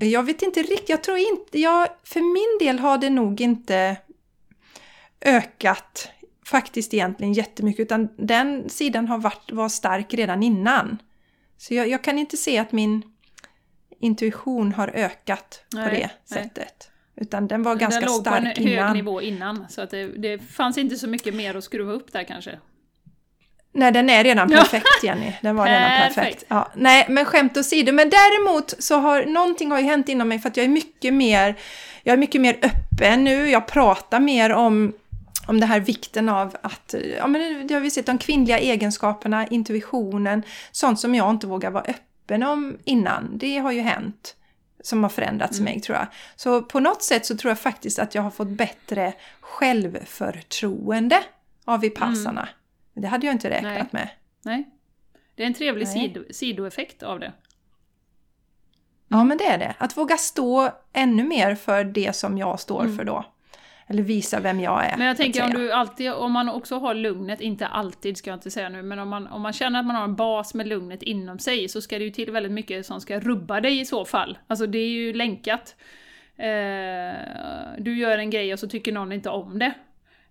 jag 0.00 0.22
vet 0.22 0.42
inte 0.42 0.62
riktigt, 0.62 0.88
jag 0.88 1.02
tror 1.02 1.18
inte, 1.18 1.60
jag, 1.60 1.88
för 2.04 2.20
min 2.20 2.68
del 2.68 2.78
har 2.78 2.98
det 2.98 3.10
nog 3.10 3.40
inte 3.40 3.96
ökat 5.20 6.08
faktiskt 6.46 6.94
egentligen 6.94 7.32
jättemycket 7.32 7.80
utan 7.80 8.08
den 8.16 8.68
sidan 8.68 9.08
har 9.08 9.18
varit, 9.18 9.52
var 9.52 9.68
stark 9.68 10.14
redan 10.14 10.42
innan. 10.42 10.98
Så 11.58 11.74
jag, 11.74 11.88
jag 11.88 12.04
kan 12.04 12.18
inte 12.18 12.36
se 12.36 12.58
att 12.58 12.72
min 12.72 13.02
intuition 14.00 14.72
har 14.72 14.88
ökat 14.88 15.64
nej, 15.72 15.84
på 15.84 15.94
det 15.94 16.10
nej. 16.30 16.42
sättet. 16.42 16.90
Utan 17.16 17.48
den 17.48 17.62
var 17.62 17.76
ganska 17.76 18.08
stark 18.08 18.26
innan. 18.26 18.44
Den 18.44 18.44
låg 18.44 18.64
på 18.64 18.70
en 18.70 18.86
hög 18.86 18.96
nivå 18.96 19.22
innan, 19.22 19.66
så 19.68 19.80
att 19.80 19.90
det, 19.90 20.06
det 20.06 20.38
fanns 20.38 20.78
inte 20.78 20.96
så 20.96 21.08
mycket 21.08 21.34
mer 21.34 21.54
att 21.54 21.64
skruva 21.64 21.92
upp 21.92 22.12
där 22.12 22.24
kanske. 22.24 22.58
Nej, 23.72 23.92
den 23.92 24.10
är 24.10 24.24
redan 24.24 24.48
perfekt 24.48 25.02
Jenny. 25.02 25.32
Den 25.42 25.56
var 25.56 25.66
redan 25.66 25.90
perfekt. 25.90 26.44
Ja, 26.48 26.72
nej, 26.74 27.06
men 27.08 27.24
skämt 27.24 27.56
åsido. 27.56 27.92
Men 27.92 28.10
däremot 28.10 28.74
så 28.78 28.98
har 28.98 29.24
någonting 29.24 29.70
har 29.70 29.78
ju 29.78 29.84
hänt 29.84 30.08
inom 30.08 30.28
mig 30.28 30.38
för 30.38 30.48
att 30.48 30.56
jag 30.56 30.64
är 30.64 30.70
mycket 30.70 31.14
mer, 31.14 31.54
jag 32.02 32.12
är 32.12 32.16
mycket 32.16 32.40
mer 32.40 32.58
öppen 32.62 33.24
nu. 33.24 33.48
Jag 33.48 33.66
pratar 33.66 34.20
mer 34.20 34.52
om 34.52 34.92
om 35.46 35.60
det 35.60 35.66
här 35.66 35.80
vikten 35.80 36.28
av 36.28 36.56
att, 36.62 36.94
ja 37.18 37.26
men 37.26 37.66
det 37.66 37.74
har 37.74 37.80
vi 37.80 37.90
sett, 37.90 38.06
de 38.06 38.18
kvinnliga 38.18 38.58
egenskaperna, 38.58 39.46
intuitionen, 39.46 40.42
sånt 40.72 41.00
som 41.00 41.14
jag 41.14 41.30
inte 41.30 41.46
vågar 41.46 41.70
vara 41.70 41.84
öppen 41.84 42.42
om 42.42 42.78
innan. 42.84 43.38
Det 43.38 43.58
har 43.58 43.72
ju 43.72 43.80
hänt 43.80 44.36
som 44.80 45.02
har 45.02 45.10
förändrats 45.10 45.58
mm. 45.58 45.72
mig 45.72 45.80
tror 45.80 45.98
jag. 45.98 46.06
Så 46.36 46.62
på 46.62 46.80
något 46.80 47.02
sätt 47.02 47.26
så 47.26 47.36
tror 47.36 47.50
jag 47.50 47.58
faktiskt 47.58 47.98
att 47.98 48.14
jag 48.14 48.22
har 48.22 48.30
fått 48.30 48.48
bättre 48.48 49.12
självförtroende 49.40 51.22
av 51.64 51.80
Vipassana. 51.80 52.40
Mm. 52.40 53.02
Det 53.02 53.08
hade 53.08 53.26
jag 53.26 53.34
inte 53.34 53.50
räknat 53.50 53.72
Nej. 53.72 53.86
med. 53.90 54.08
Nej. 54.42 54.70
Det 55.34 55.42
är 55.42 55.46
en 55.46 55.54
trevlig 55.54 55.88
sido, 55.88 56.24
sidoeffekt 56.30 57.02
av 57.02 57.20
det. 57.20 57.32
Ja, 59.08 59.24
men 59.24 59.38
det 59.38 59.46
är 59.46 59.58
det. 59.58 59.74
Att 59.78 59.96
våga 59.96 60.16
stå 60.16 60.70
ännu 60.92 61.24
mer 61.24 61.54
för 61.54 61.84
det 61.84 62.16
som 62.16 62.38
jag 62.38 62.60
står 62.60 62.84
mm. 62.84 62.96
för 62.96 63.04
då. 63.04 63.24
Eller 63.88 64.02
visa 64.02 64.40
vem 64.40 64.60
jag 64.60 64.84
är. 64.84 64.96
Men 64.96 65.06
jag 65.06 65.16
tänker 65.16 65.44
om 65.44 65.50
du 65.50 65.72
alltid, 65.72 66.12
om 66.12 66.32
man 66.32 66.48
också 66.48 66.78
har 66.78 66.94
lugnet, 66.94 67.40
inte 67.40 67.66
alltid 67.66 68.16
ska 68.16 68.30
jag 68.30 68.36
inte 68.36 68.50
säga 68.50 68.68
nu, 68.68 68.82
men 68.82 68.98
om 68.98 69.08
man, 69.08 69.26
om 69.26 69.42
man 69.42 69.52
känner 69.52 69.80
att 69.80 69.86
man 69.86 69.96
har 69.96 70.04
en 70.04 70.16
bas 70.16 70.54
med 70.54 70.68
lugnet 70.68 71.02
inom 71.02 71.38
sig 71.38 71.68
så 71.68 71.80
ska 71.80 71.98
det 71.98 72.04
ju 72.04 72.10
till 72.10 72.30
väldigt 72.30 72.52
mycket 72.52 72.86
som 72.86 73.00
ska 73.00 73.20
rubba 73.20 73.60
dig 73.60 73.80
i 73.80 73.84
så 73.84 74.04
fall. 74.04 74.38
Alltså 74.46 74.66
det 74.66 74.78
är 74.78 74.88
ju 74.88 75.12
länkat. 75.12 75.76
Eh, 76.36 77.14
du 77.78 77.98
gör 77.98 78.18
en 78.18 78.30
grej 78.30 78.52
och 78.52 78.58
så 78.58 78.68
tycker 78.68 78.92
någon 78.92 79.12
inte 79.12 79.30
om 79.30 79.58
det. 79.58 79.74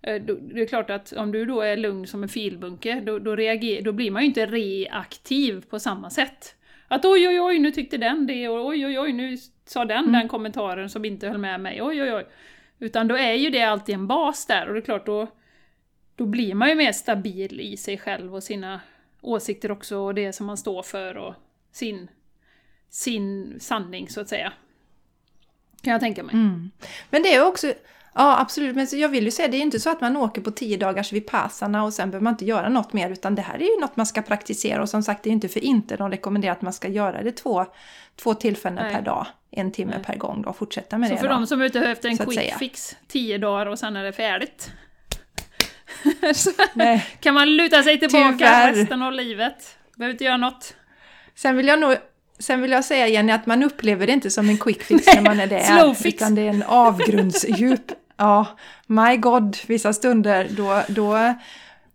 Eh, 0.02 0.22
det 0.22 0.62
är 0.62 0.66
klart 0.66 0.90
att 0.90 1.12
om 1.12 1.32
du 1.32 1.44
då 1.44 1.60
är 1.60 1.76
lugn 1.76 2.06
som 2.06 2.22
en 2.22 2.28
filbunke, 2.28 3.00
då, 3.06 3.18
då, 3.18 3.36
reager, 3.36 3.82
då 3.82 3.92
blir 3.92 4.10
man 4.10 4.22
ju 4.22 4.28
inte 4.28 4.46
reaktiv 4.46 5.64
på 5.70 5.78
samma 5.78 6.10
sätt. 6.10 6.54
Att 6.88 7.04
oj 7.04 7.28
oj 7.28 7.40
oj, 7.40 7.58
nu 7.58 7.70
tyckte 7.70 7.96
den 7.96 8.26
det, 8.26 8.48
och 8.48 8.66
oj 8.66 8.86
oj 8.86 9.00
oj, 9.00 9.12
nu 9.12 9.36
sa 9.64 9.84
den 9.84 9.98
mm. 9.98 10.12
den 10.12 10.28
kommentaren 10.28 10.90
som 10.90 11.04
inte 11.04 11.28
höll 11.28 11.38
med 11.38 11.60
mig, 11.60 11.82
oj 11.82 12.02
oj 12.02 12.14
oj. 12.14 12.26
Utan 12.78 13.08
då 13.08 13.16
är 13.16 13.32
ju 13.32 13.50
det 13.50 13.62
alltid 13.62 13.94
en 13.94 14.06
bas 14.06 14.46
där 14.46 14.66
och 14.68 14.74
det 14.74 14.80
är 14.80 14.84
klart 14.84 15.06
då, 15.06 15.26
då 16.16 16.26
blir 16.26 16.54
man 16.54 16.68
ju 16.68 16.74
mer 16.74 16.92
stabil 16.92 17.60
i 17.60 17.76
sig 17.76 17.98
själv 17.98 18.34
och 18.34 18.42
sina 18.42 18.80
åsikter 19.20 19.70
också 19.70 19.98
och 19.98 20.14
det 20.14 20.32
som 20.32 20.46
man 20.46 20.56
står 20.56 20.82
för 20.82 21.16
och 21.16 21.34
sin, 21.72 22.08
sin 22.88 23.56
sanning 23.60 24.08
så 24.08 24.20
att 24.20 24.28
säga. 24.28 24.52
Kan 25.82 25.92
jag 25.92 26.00
tänka 26.00 26.22
mig. 26.22 26.34
Mm. 26.34 26.70
Men 27.10 27.22
det 27.22 27.34
är 27.34 27.46
också, 27.46 27.74
ja 28.16 28.40
absolut, 28.40 28.76
men 28.76 28.86
jag 28.92 29.08
vill 29.08 29.24
ju 29.24 29.30
säga 29.30 29.48
det 29.48 29.56
är 29.56 29.60
inte 29.60 29.80
så 29.80 29.90
att 29.90 30.00
man 30.00 30.16
åker 30.16 30.40
på 30.42 30.50
tio 30.50 30.76
dagars 30.76 31.12
vipassana 31.12 31.84
och 31.84 31.92
sen 31.92 32.10
behöver 32.10 32.24
man 32.24 32.32
inte 32.32 32.44
göra 32.44 32.68
något 32.68 32.92
mer 32.92 33.10
utan 33.10 33.34
det 33.34 33.42
här 33.42 33.54
är 33.54 33.74
ju 33.74 33.80
något 33.80 33.96
man 33.96 34.06
ska 34.06 34.22
praktisera 34.22 34.82
och 34.82 34.88
som 34.88 35.02
sagt 35.02 35.22
det 35.22 35.30
är 35.30 35.32
inte 35.32 35.48
för 35.48 35.64
inte 35.64 35.96
de 35.96 36.10
rekommenderar 36.10 36.52
att 36.52 36.62
man 36.62 36.72
ska 36.72 36.88
göra 36.88 37.22
det 37.22 37.32
två, 37.32 37.66
två 38.16 38.34
tillfällen 38.34 38.84
Nej. 38.84 38.94
per 38.94 39.02
dag 39.02 39.26
en 39.50 39.72
timme 39.72 39.92
Nej. 39.94 40.04
per 40.04 40.16
gång 40.16 40.42
då, 40.42 40.52
fortsätta 40.52 40.98
med 40.98 41.08
så 41.08 41.14
det. 41.14 41.18
Så 41.18 41.22
för 41.22 41.28
då, 41.28 41.34
de 41.34 41.46
som 41.46 41.60
är 41.60 41.64
ute 41.64 41.80
efter 41.80 42.08
en 42.08 42.18
quick 42.18 42.54
fix, 42.58 42.96
tio 43.08 43.38
dagar 43.38 43.66
och 43.66 43.78
sen 43.78 43.96
är 43.96 44.04
det 44.04 44.12
färdigt. 44.12 44.70
kan 47.20 47.34
man 47.34 47.56
luta 47.56 47.82
sig 47.82 47.98
tillbaka 47.98 48.36
Tyvärr. 48.38 48.72
resten 48.72 49.02
av 49.02 49.12
livet. 49.12 49.78
Behöver 49.96 50.12
inte 50.12 50.24
göra 50.24 50.36
något. 50.36 50.74
Sen 51.34 51.56
vill 51.56 51.66
jag 51.66 51.80
nog 51.80 51.96
Sen 52.38 52.62
vill 52.62 52.70
jag 52.70 52.84
säga 52.84 53.08
Jenny 53.08 53.32
att 53.32 53.46
man 53.46 53.62
upplever 53.62 54.06
det 54.06 54.12
inte 54.12 54.30
som 54.30 54.48
en 54.48 54.58
quick 54.58 54.82
fix 54.82 55.06
när 55.06 55.22
man 55.22 55.40
är 55.40 55.46
där. 55.46 55.60
Slow 55.60 55.94
fix. 55.94 56.16
Utan 56.16 56.34
det 56.34 56.42
är 56.42 56.48
en 56.48 56.62
avgrundsdjup 56.62 57.92
ja, 58.16 58.46
my 58.86 59.16
God, 59.16 59.56
vissa 59.66 59.92
stunder 59.92 60.48
då, 60.50 60.82
då 60.88 61.34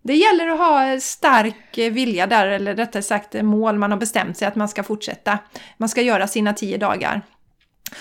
det 0.02 0.14
gäller 0.14 0.48
att 0.48 0.58
ha 0.58 1.00
stark 1.00 1.78
vilja 1.78 2.26
där, 2.26 2.46
eller 2.46 2.74
rättare 2.74 3.02
sagt 3.02 3.42
mål 3.42 3.78
man 3.78 3.90
har 3.90 3.98
bestämt 3.98 4.36
sig 4.36 4.48
att 4.48 4.56
man 4.56 4.68
ska 4.68 4.82
fortsätta. 4.82 5.38
Man 5.76 5.88
ska 5.88 6.02
göra 6.02 6.26
sina 6.26 6.52
tio 6.52 6.78
dagar. 6.78 7.22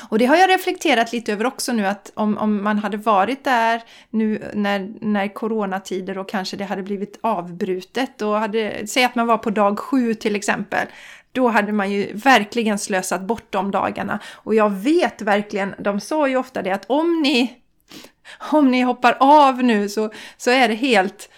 Och 0.10 0.20
det 0.20 0.26
har 0.26 0.36
jag 0.36 0.50
reflekterat 0.50 1.14
lite 1.14 1.34
över 1.34 1.46
också 1.46 1.74
nu 1.74 1.86
att 1.86 2.12
om, 2.16 2.38
om 2.38 2.64
man 2.64 2.78
hade 2.78 2.98
varit 2.98 3.44
där 3.44 3.82
nu 4.10 4.52
när, 4.54 4.90
när 5.02 5.28
coronatider 5.28 6.18
och 6.18 6.30
kanske 6.30 6.58
det 6.58 6.66
hade 6.66 6.84
blivit 6.84 7.20
avbrutet 7.22 8.22
och 8.22 8.40
hade, 8.40 8.88
säg 8.88 9.04
att 9.04 9.16
man 9.16 9.28
var 9.28 9.38
på 9.38 9.50
dag 9.50 9.80
sju 9.80 10.14
till 10.14 10.36
exempel, 10.36 10.88
då 11.32 11.48
hade 11.48 11.72
man 11.72 11.92
ju 11.92 12.14
verkligen 12.14 12.80
slösat 12.80 13.22
bort 13.22 13.46
de 13.50 13.72
dagarna. 13.72 14.20
Och 14.34 14.56
jag 14.56 14.70
vet 14.70 15.22
verkligen, 15.22 15.76
de 15.80 16.00
sa 16.00 16.28
ju 16.28 16.38
ofta 16.38 16.62
det 16.62 16.72
att 16.72 16.86
om 16.88 17.22
ni, 17.22 17.61
om 18.40 18.72
ni 18.72 18.82
hoppar 18.82 19.18
av 19.20 19.64
nu 19.64 19.90
så, 19.90 20.12
så 20.38 20.52
är 20.52 20.68
det 20.68 20.74
helt 20.74 21.30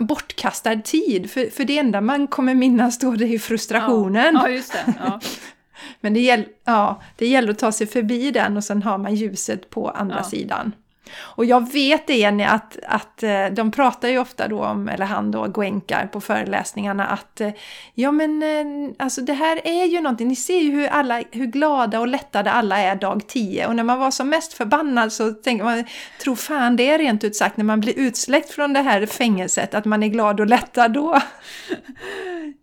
bortkastad 0.00 0.76
tid. 0.76 1.30
För, 1.30 1.50
för 1.50 1.64
det 1.64 1.78
enda 1.78 2.00
man 2.00 2.26
kommer 2.26 2.54
minnas 2.54 2.98
då 2.98 3.10
det 3.10 3.34
är 3.34 3.38
frustrationen. 3.38 4.34
Ja, 4.34 4.48
ja 4.48 4.54
just 4.54 4.72
det. 4.72 4.94
Ja. 4.98 5.20
Men 6.00 6.14
det, 6.14 6.20
gäll, 6.20 6.44
ja, 6.64 7.02
det 7.16 7.26
gäller 7.26 7.50
att 7.50 7.58
ta 7.58 7.72
sig 7.72 7.86
förbi 7.86 8.30
den 8.30 8.56
och 8.56 8.64
sen 8.64 8.82
har 8.82 8.98
man 8.98 9.14
ljuset 9.14 9.70
på 9.70 9.90
andra 9.90 10.16
ja. 10.16 10.22
sidan. 10.24 10.72
Och 11.16 11.44
jag 11.44 11.72
vet 11.72 12.06
det 12.06 12.16
Jenny 12.16 12.44
att, 12.44 12.78
att 12.86 13.22
eh, 13.22 13.46
de 13.46 13.70
pratar 13.70 14.08
ju 14.08 14.18
ofta 14.18 14.48
då 14.48 14.64
om, 14.64 14.88
eller 14.88 15.06
han 15.06 15.30
då, 15.30 15.48
Goenka 15.48 16.08
på 16.12 16.20
föreläsningarna 16.20 17.06
att 17.06 17.40
eh, 17.40 17.50
ja 17.94 18.12
men 18.12 18.42
eh, 18.42 18.94
alltså 18.98 19.20
det 19.20 19.32
här 19.32 19.60
är 19.64 19.84
ju 19.84 20.00
någonting, 20.00 20.28
ni 20.28 20.36
ser 20.36 20.58
ju 20.60 20.70
hur, 20.70 20.86
alla, 20.86 21.22
hur 21.30 21.46
glada 21.46 22.00
och 22.00 22.08
lättade 22.08 22.50
alla 22.50 22.78
är 22.78 22.96
dag 22.96 23.26
10 23.26 23.66
och 23.66 23.76
när 23.76 23.84
man 23.84 23.98
var 23.98 24.10
som 24.10 24.28
mest 24.28 24.52
förbannad 24.52 25.12
så 25.12 25.32
tänker 25.32 25.64
man, 25.64 25.84
tro 26.22 26.36
fan 26.36 26.76
det 26.76 26.90
är 26.90 26.98
rent 26.98 27.24
ut 27.24 27.36
sagt 27.36 27.56
när 27.56 27.64
man 27.64 27.80
blir 27.80 27.98
utsläckt 27.98 28.50
från 28.50 28.72
det 28.72 28.82
här 28.82 29.06
fängelset 29.06 29.74
att 29.74 29.84
man 29.84 30.02
är 30.02 30.08
glad 30.08 30.40
och 30.40 30.46
lättad 30.46 30.92
då. 30.92 31.20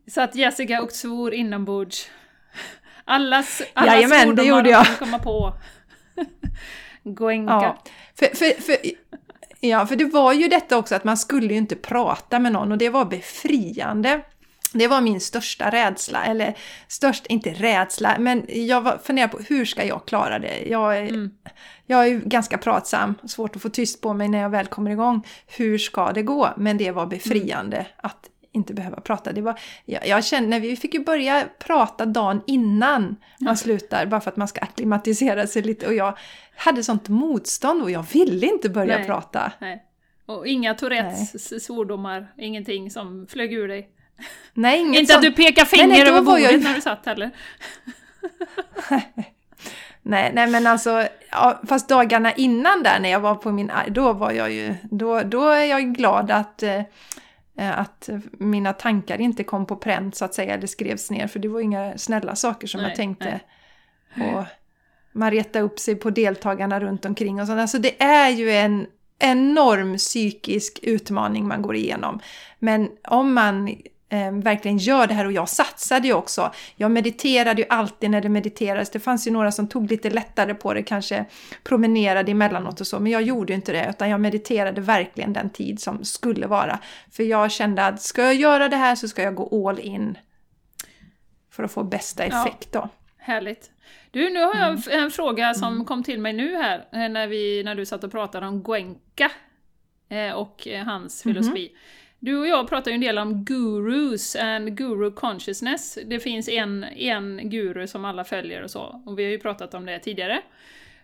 Så 0.07 0.21
att 0.21 0.35
Jessica 0.35 0.81
och 0.81 0.91
svor 0.91 1.33
inombords 1.33 2.09
Allas, 3.05 3.61
alla 3.73 3.95
Jajamän, 3.95 4.21
svordomar 4.21 4.43
det 4.43 4.49
gjorde 4.49 4.69
jag. 4.69 4.85
komma 4.99 5.19
på. 5.19 5.53
Goenka. 7.03 7.53
Ja, 7.53 7.77
för, 8.15 8.35
för, 8.35 8.61
för, 8.61 8.77
ja, 9.59 9.85
för 9.87 9.95
det 9.95 10.05
var 10.05 10.33
ju 10.33 10.47
detta 10.47 10.77
också 10.77 10.95
att 10.95 11.03
man 11.03 11.17
skulle 11.17 11.53
ju 11.53 11.57
inte 11.57 11.75
prata 11.75 12.39
med 12.39 12.51
någon 12.51 12.71
och 12.71 12.77
det 12.77 12.89
var 12.89 13.05
befriande. 13.05 14.21
Det 14.73 14.87
var 14.87 15.01
min 15.01 15.21
största 15.21 15.69
rädsla, 15.69 16.25
eller 16.25 16.57
störst, 16.87 17.25
inte 17.27 17.49
rädsla, 17.49 18.15
men 18.19 18.45
jag 18.49 18.81
var, 18.81 18.97
funderade 19.03 19.37
på 19.37 19.43
hur 19.43 19.65
ska 19.65 19.85
jag 19.85 20.05
klara 20.05 20.39
det? 20.39 20.69
Jag 20.69 20.97
är, 20.97 21.09
mm. 21.09 21.31
jag 21.85 22.07
är 22.07 22.19
ganska 22.19 22.57
pratsam, 22.57 23.15
svårt 23.25 23.55
att 23.55 23.61
få 23.61 23.69
tyst 23.69 24.01
på 24.01 24.13
mig 24.13 24.27
när 24.27 24.39
jag 24.39 24.49
väl 24.49 24.67
kommer 24.67 24.91
igång. 24.91 25.27
Hur 25.47 25.77
ska 25.77 26.11
det 26.11 26.21
gå? 26.21 26.49
Men 26.57 26.77
det 26.77 26.91
var 26.91 27.05
befriande 27.05 27.77
mm. 27.77 27.91
att 27.97 28.29
inte 28.51 28.73
behöva 28.73 29.01
prata. 29.01 29.31
Det 29.31 29.41
var, 29.41 29.59
jag, 29.85 30.07
jag 30.07 30.25
kände, 30.25 30.59
vi 30.59 30.75
fick 30.75 30.93
ju 30.93 31.03
börja 31.03 31.45
prata 31.59 32.05
dagen 32.05 32.41
innan 32.47 33.15
man 33.39 33.57
slutar, 33.57 34.05
bara 34.05 34.21
för 34.21 34.31
att 34.31 34.37
man 34.37 34.47
ska 34.47 34.61
akklimatisera 34.61 35.47
sig 35.47 35.61
lite. 35.61 35.87
Och 35.87 35.93
jag 35.93 36.17
hade 36.61 36.83
sånt 36.83 37.09
motstånd 37.09 37.83
och 37.83 37.91
jag 37.91 38.05
ville 38.13 38.47
inte 38.47 38.69
börja 38.69 38.97
nej, 38.97 39.05
prata. 39.05 39.51
Nej. 39.59 39.83
Och 40.25 40.47
inga 40.47 40.73
Tourettes 40.73 41.63
svordomar, 41.65 42.33
ingenting 42.37 42.91
som 42.91 43.27
flög 43.27 43.53
ur 43.53 43.67
dig? 43.67 43.89
Nej, 44.53 44.79
inget 44.79 44.99
Inte 44.99 45.13
sånt. 45.13 45.25
att 45.25 45.35
du 45.35 45.43
pekar 45.43 45.65
finger 45.65 45.87
nej, 45.87 45.99
nej, 45.99 46.09
över 46.09 46.21
bordet 46.21 46.51
jag... 46.51 46.61
när 46.61 46.75
du 46.75 46.81
satt 46.81 47.05
heller? 47.05 47.31
nej, 50.01 50.31
nej 50.33 50.47
men 50.47 50.67
alltså, 50.67 51.07
ja, 51.31 51.61
fast 51.67 51.89
dagarna 51.89 52.33
innan 52.33 52.83
där 52.83 52.99
när 52.99 53.09
jag 53.09 53.19
var 53.19 53.35
på 53.35 53.51
min 53.51 53.71
då 53.87 54.13
var 54.13 54.31
jag 54.31 54.51
ju, 54.51 54.75
då, 54.83 55.21
då 55.21 55.47
är 55.47 55.65
jag 55.65 55.95
glad 55.95 56.31
att 56.31 56.63
eh, 56.63 56.81
Eh, 57.61 57.79
att 57.79 58.09
mina 58.31 58.73
tankar 58.73 59.21
inte 59.21 59.43
kom 59.43 59.65
på 59.65 59.75
pränt 59.75 60.15
så 60.15 60.25
att 60.25 60.33
säga, 60.33 60.53
eller 60.53 60.67
skrevs 60.67 61.11
ner. 61.11 61.27
För 61.27 61.39
det 61.39 61.47
var 61.47 61.59
inga 61.59 61.97
snälla 61.97 62.35
saker 62.35 62.67
som 62.67 62.81
nej, 62.81 62.89
jag 62.89 62.95
tänkte. 62.95 63.39
Nej. 64.13 64.35
Och 64.35 64.43
man 65.13 65.31
retade 65.31 65.65
upp 65.65 65.79
sig 65.79 65.95
på 65.95 66.09
deltagarna 66.09 66.79
runt 66.79 67.05
omkring 67.05 67.41
och 67.41 67.47
sånt. 67.47 67.59
Alltså 67.59 67.79
det 67.79 68.03
är 68.03 68.29
ju 68.29 68.51
en 68.51 68.87
enorm 69.19 69.97
psykisk 69.97 70.79
utmaning 70.83 71.47
man 71.47 71.61
går 71.61 71.75
igenom. 71.75 72.19
Men 72.59 72.89
om 73.07 73.33
man 73.33 73.67
eh, 74.09 74.31
verkligen 74.31 74.77
gör 74.77 75.07
det 75.07 75.13
här 75.13 75.25
och 75.25 75.31
jag 75.31 75.49
satsade 75.49 76.07
ju 76.07 76.13
också. 76.13 76.51
Jag 76.75 76.91
mediterade 76.91 77.61
ju 77.61 77.67
alltid 77.69 78.11
när 78.11 78.21
det 78.21 78.29
mediterades. 78.29 78.89
Det 78.89 78.99
fanns 78.99 79.27
ju 79.27 79.31
några 79.31 79.51
som 79.51 79.67
tog 79.67 79.91
lite 79.91 80.09
lättare 80.09 80.53
på 80.53 80.73
det, 80.73 80.83
kanske 80.83 81.25
promenerade 81.63 82.31
emellanåt 82.31 82.81
och 82.81 82.87
så, 82.87 82.99
men 82.99 83.11
jag 83.11 83.21
gjorde 83.21 83.53
ju 83.53 83.55
inte 83.55 83.71
det 83.71 83.87
utan 83.89 84.09
jag 84.09 84.19
mediterade 84.19 84.81
verkligen 84.81 85.33
den 85.33 85.49
tid 85.49 85.79
som 85.79 86.05
skulle 86.05 86.47
vara. 86.47 86.79
För 87.11 87.23
jag 87.23 87.51
kände 87.51 87.85
att 87.85 88.01
ska 88.01 88.23
jag 88.23 88.35
göra 88.35 88.69
det 88.69 88.77
här 88.77 88.95
så 88.95 89.07
ska 89.07 89.23
jag 89.23 89.35
gå 89.35 89.69
all 89.69 89.79
in 89.79 90.17
för 91.51 91.63
att 91.63 91.71
få 91.71 91.83
bästa 91.83 92.23
effekt 92.23 92.71
då. 92.71 92.89
Härligt. 93.17 93.70
Du, 94.11 94.29
nu 94.29 94.39
har 94.39 94.55
jag 94.55 94.69
en, 94.69 94.77
mm. 94.77 95.03
en 95.03 95.11
fråga 95.11 95.53
som 95.53 95.73
mm. 95.73 95.85
kom 95.85 96.03
till 96.03 96.19
mig 96.19 96.33
nu 96.33 96.55
här 96.55 96.77
eh, 96.91 97.09
när, 97.09 97.27
vi, 97.27 97.63
när 97.63 97.75
du 97.75 97.85
satt 97.85 98.03
och 98.03 98.11
pratade 98.11 98.47
om 98.47 98.63
Gwenka 98.63 99.31
eh, 100.09 100.31
och 100.31 100.67
hans 100.85 101.25
mhm. 101.25 101.33
filosofi. 101.33 101.67
Mm. 101.67 101.79
Du 102.19 102.37
och 102.37 102.47
jag 102.47 102.69
pratar 102.69 102.91
ju 102.91 102.95
en 102.95 103.01
del 103.01 103.17
om 103.17 103.45
gurus 103.45 104.35
and 104.35 104.77
guru 104.77 105.11
consciousness. 105.11 105.97
Det 106.05 106.19
finns 106.19 106.49
en, 106.49 106.83
en 106.83 107.49
guru 107.49 107.87
som 107.87 108.05
alla 108.05 108.23
följer 108.23 108.63
och 108.63 108.71
så, 108.71 109.01
och 109.05 109.19
vi 109.19 109.23
har 109.23 109.31
ju 109.31 109.39
pratat 109.39 109.73
om 109.73 109.85
det 109.85 109.99
tidigare. 109.99 110.41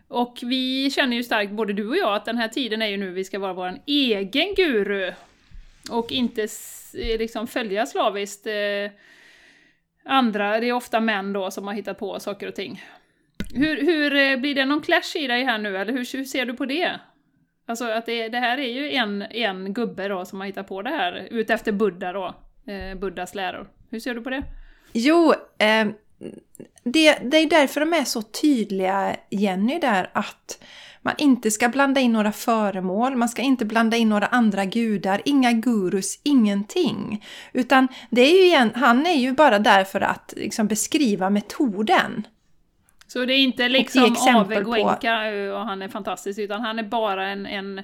Och 0.07 0.39
vi 0.43 0.91
känner 0.91 1.17
ju 1.17 1.23
starkt, 1.23 1.51
både 1.51 1.73
du 1.73 1.87
och 1.87 1.97
jag, 1.97 2.15
att 2.15 2.25
den 2.25 2.37
här 2.37 2.47
tiden 2.47 2.81
är 2.81 2.87
ju 2.87 2.97
nu 2.97 3.11
vi 3.11 3.23
ska 3.23 3.39
vara 3.39 3.53
vår 3.53 3.73
egen 3.85 4.55
guru. 4.55 5.13
Och 5.89 6.11
inte 6.11 6.47
liksom 6.93 7.47
följa 7.47 7.85
slaviskt 7.85 8.47
eh, 8.47 8.91
andra, 10.05 10.59
det 10.59 10.69
är 10.69 10.73
ofta 10.73 10.99
män 10.99 11.33
då 11.33 11.51
som 11.51 11.67
har 11.67 11.73
hittat 11.73 11.99
på 11.99 12.19
saker 12.19 12.47
och 12.47 12.55
ting. 12.55 12.83
Hur, 13.53 13.81
hur 13.81 14.15
eh, 14.15 14.37
blir 14.37 14.55
det 14.55 14.65
någon 14.65 14.81
clash 14.81 15.15
i 15.15 15.27
dig 15.27 15.43
här 15.43 15.57
nu, 15.57 15.77
eller 15.77 15.93
hur, 15.93 16.17
hur 16.17 16.23
ser 16.23 16.45
du 16.45 16.53
på 16.53 16.65
det? 16.65 16.99
Alltså 17.67 17.85
att 17.85 18.05
det, 18.05 18.29
det, 18.29 18.37
här 18.37 18.57
är 18.57 18.73
ju 18.73 18.91
en, 18.91 19.21
en 19.21 19.73
gubbe 19.73 20.07
då 20.07 20.25
som 20.25 20.39
har 20.39 20.47
hittat 20.47 20.67
på 20.67 20.81
det 20.81 20.89
här, 20.89 21.27
utefter 21.31 21.71
Buddha 21.71 22.13
då, 22.13 22.35
eh, 22.71 22.97
Buddhas 22.99 23.35
läror. 23.35 23.67
Hur 23.89 23.99
ser 23.99 24.15
du 24.15 24.21
på 24.21 24.29
det? 24.29 24.43
Jo, 24.93 25.33
eh, 25.57 25.87
det, 26.83 27.17
det 27.23 27.37
är 27.37 27.49
därför 27.49 27.79
de 27.79 27.93
är 27.93 28.03
så 28.03 28.21
tydliga, 28.21 29.15
Jenny, 29.29 29.79
där 29.79 30.09
att 30.13 30.63
man 31.01 31.13
inte 31.17 31.51
ska 31.51 31.69
blanda 31.69 32.01
in 32.01 32.13
några 32.13 32.31
föremål, 32.31 33.15
man 33.15 33.29
ska 33.29 33.41
inte 33.41 33.65
blanda 33.65 33.97
in 33.97 34.09
några 34.09 34.25
andra 34.25 34.65
gudar, 34.65 35.21
inga 35.25 35.51
gurus, 35.51 36.19
ingenting. 36.23 37.25
Utan 37.53 37.87
det 38.09 38.21
är 38.21 38.37
ju 38.37 38.45
igen, 38.45 38.71
han 38.75 39.05
är 39.05 39.15
ju 39.15 39.31
bara 39.31 39.59
där 39.59 39.83
för 39.83 40.01
att 40.01 40.33
liksom 40.37 40.67
beskriva 40.67 41.29
metoden. 41.29 42.27
Så 43.07 43.25
det 43.25 43.33
är 43.33 43.37
inte 43.37 43.69
liksom 43.69 44.15
Ave 44.35 44.61
Guenka 44.61 45.17
och 45.53 45.65
han 45.65 45.81
är 45.81 45.87
fantastisk, 45.87 46.39
utan 46.39 46.61
han 46.61 46.79
är 46.79 46.83
bara 46.83 47.27
en, 47.27 47.45
en, 47.45 47.81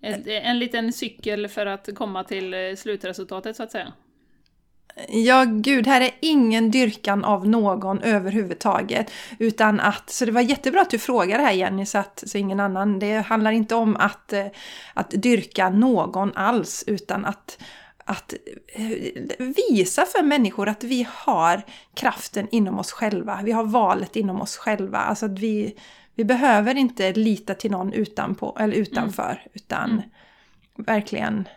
en, 0.00 0.28
en 0.28 0.58
liten 0.58 0.92
cykel 0.92 1.48
för 1.48 1.66
att 1.66 1.88
komma 1.94 2.24
till 2.24 2.54
eh, 2.54 2.74
slutresultatet 2.76 3.56
så 3.56 3.62
att 3.62 3.70
säga? 3.70 3.92
Ja, 5.08 5.44
gud, 5.48 5.86
här 5.86 6.00
är 6.00 6.10
ingen 6.20 6.70
dyrkan 6.70 7.24
av 7.24 7.48
någon 7.48 8.02
överhuvudtaget. 8.02 9.12
Utan 9.38 9.80
att, 9.80 10.10
så 10.10 10.24
det 10.24 10.32
var 10.32 10.40
jättebra 10.40 10.80
att 10.80 10.90
du 10.90 10.98
frågade 10.98 11.42
här 11.42 11.52
Jenny, 11.52 11.86
så 11.86 11.98
att 11.98 12.24
så 12.26 12.38
ingen 12.38 12.60
annan. 12.60 12.98
Det 12.98 13.18
handlar 13.18 13.50
inte 13.50 13.74
om 13.74 13.96
att, 13.96 14.32
eh, 14.32 14.46
att 14.94 15.10
dyrka 15.10 15.70
någon 15.70 16.32
alls, 16.34 16.84
utan 16.86 17.24
att 17.24 17.58
att 18.08 18.34
eh, 18.68 18.88
visa 19.38 20.04
för 20.04 20.22
människor 20.22 20.68
att 20.68 20.84
vi 20.84 21.06
har 21.10 21.62
kraften 21.94 22.48
inom 22.50 22.78
oss 22.78 22.92
själva. 22.92 23.40
Vi 23.44 23.52
har 23.52 23.64
valet 23.64 24.16
inom 24.16 24.40
oss 24.40 24.56
själva. 24.56 24.98
Alltså 24.98 25.26
att 25.26 25.38
vi, 25.38 25.76
vi 26.14 26.24
behöver 26.24 26.74
inte 26.74 27.12
lita 27.12 27.54
till 27.54 27.70
någon 27.70 27.92
utanpå, 27.92 28.56
eller 28.60 28.74
utanför, 28.74 29.30
mm. 29.30 29.50
utan 29.52 29.90
mm. 29.90 30.02
verkligen 30.76 31.48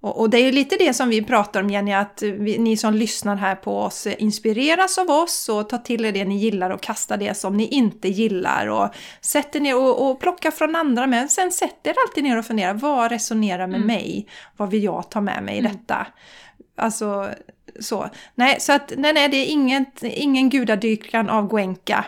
och, 0.00 0.20
och, 0.20 0.30
det 0.30 0.38
är 0.38 0.44
ju 0.44 0.52
lite 0.52 0.76
det 0.76 0.94
som 0.94 1.08
vi 1.08 1.22
pratar 1.22 1.62
om 1.62 1.70
Jenny, 1.70 1.92
att 1.92 2.22
vi, 2.22 2.58
ni 2.58 2.76
som 2.76 2.94
lyssnar 2.94 3.36
här 3.36 3.54
på 3.54 3.78
oss 3.78 4.06
inspireras 4.06 4.98
av 4.98 5.10
oss 5.10 5.48
och 5.48 5.68
tar 5.68 5.78
till 5.78 6.04
er 6.04 6.12
det 6.12 6.24
ni 6.24 6.36
gillar 6.36 6.70
och 6.70 6.80
kasta 6.80 7.16
det 7.16 7.34
som 7.34 7.56
ni 7.56 7.66
inte 7.66 8.08
gillar 8.08 8.66
och 8.66 8.88
sätter 9.20 9.60
ner 9.60 9.76
och, 9.76 10.10
och 10.10 10.20
plocka 10.20 10.50
från 10.50 10.76
andra 10.76 11.06
men 11.06 11.28
sen 11.28 11.52
sätter 11.52 11.90
er 11.90 11.94
alltid 12.08 12.24
ner 12.24 12.38
och 12.38 12.46
funderar, 12.46 12.74
vad 12.74 13.10
resonerar 13.10 13.66
med 13.66 13.76
mm. 13.76 13.86
mig? 13.86 14.26
Vad 14.56 14.70
vill 14.70 14.84
jag 14.84 15.10
ta 15.10 15.20
med 15.20 15.42
mig 15.42 15.54
i 15.54 15.58
mm. 15.58 15.72
detta? 15.72 16.06
Alltså 16.76 17.28
så. 17.80 18.08
Nej, 18.34 18.56
så 18.60 18.72
att 18.72 18.92
nej, 18.96 19.12
nej 19.12 19.28
det 19.28 19.36
är 19.36 19.46
inget, 19.46 20.02
ingen 20.02 20.50
gudadyrkan 20.50 21.30
av 21.30 21.46
Goenka. 21.46 22.04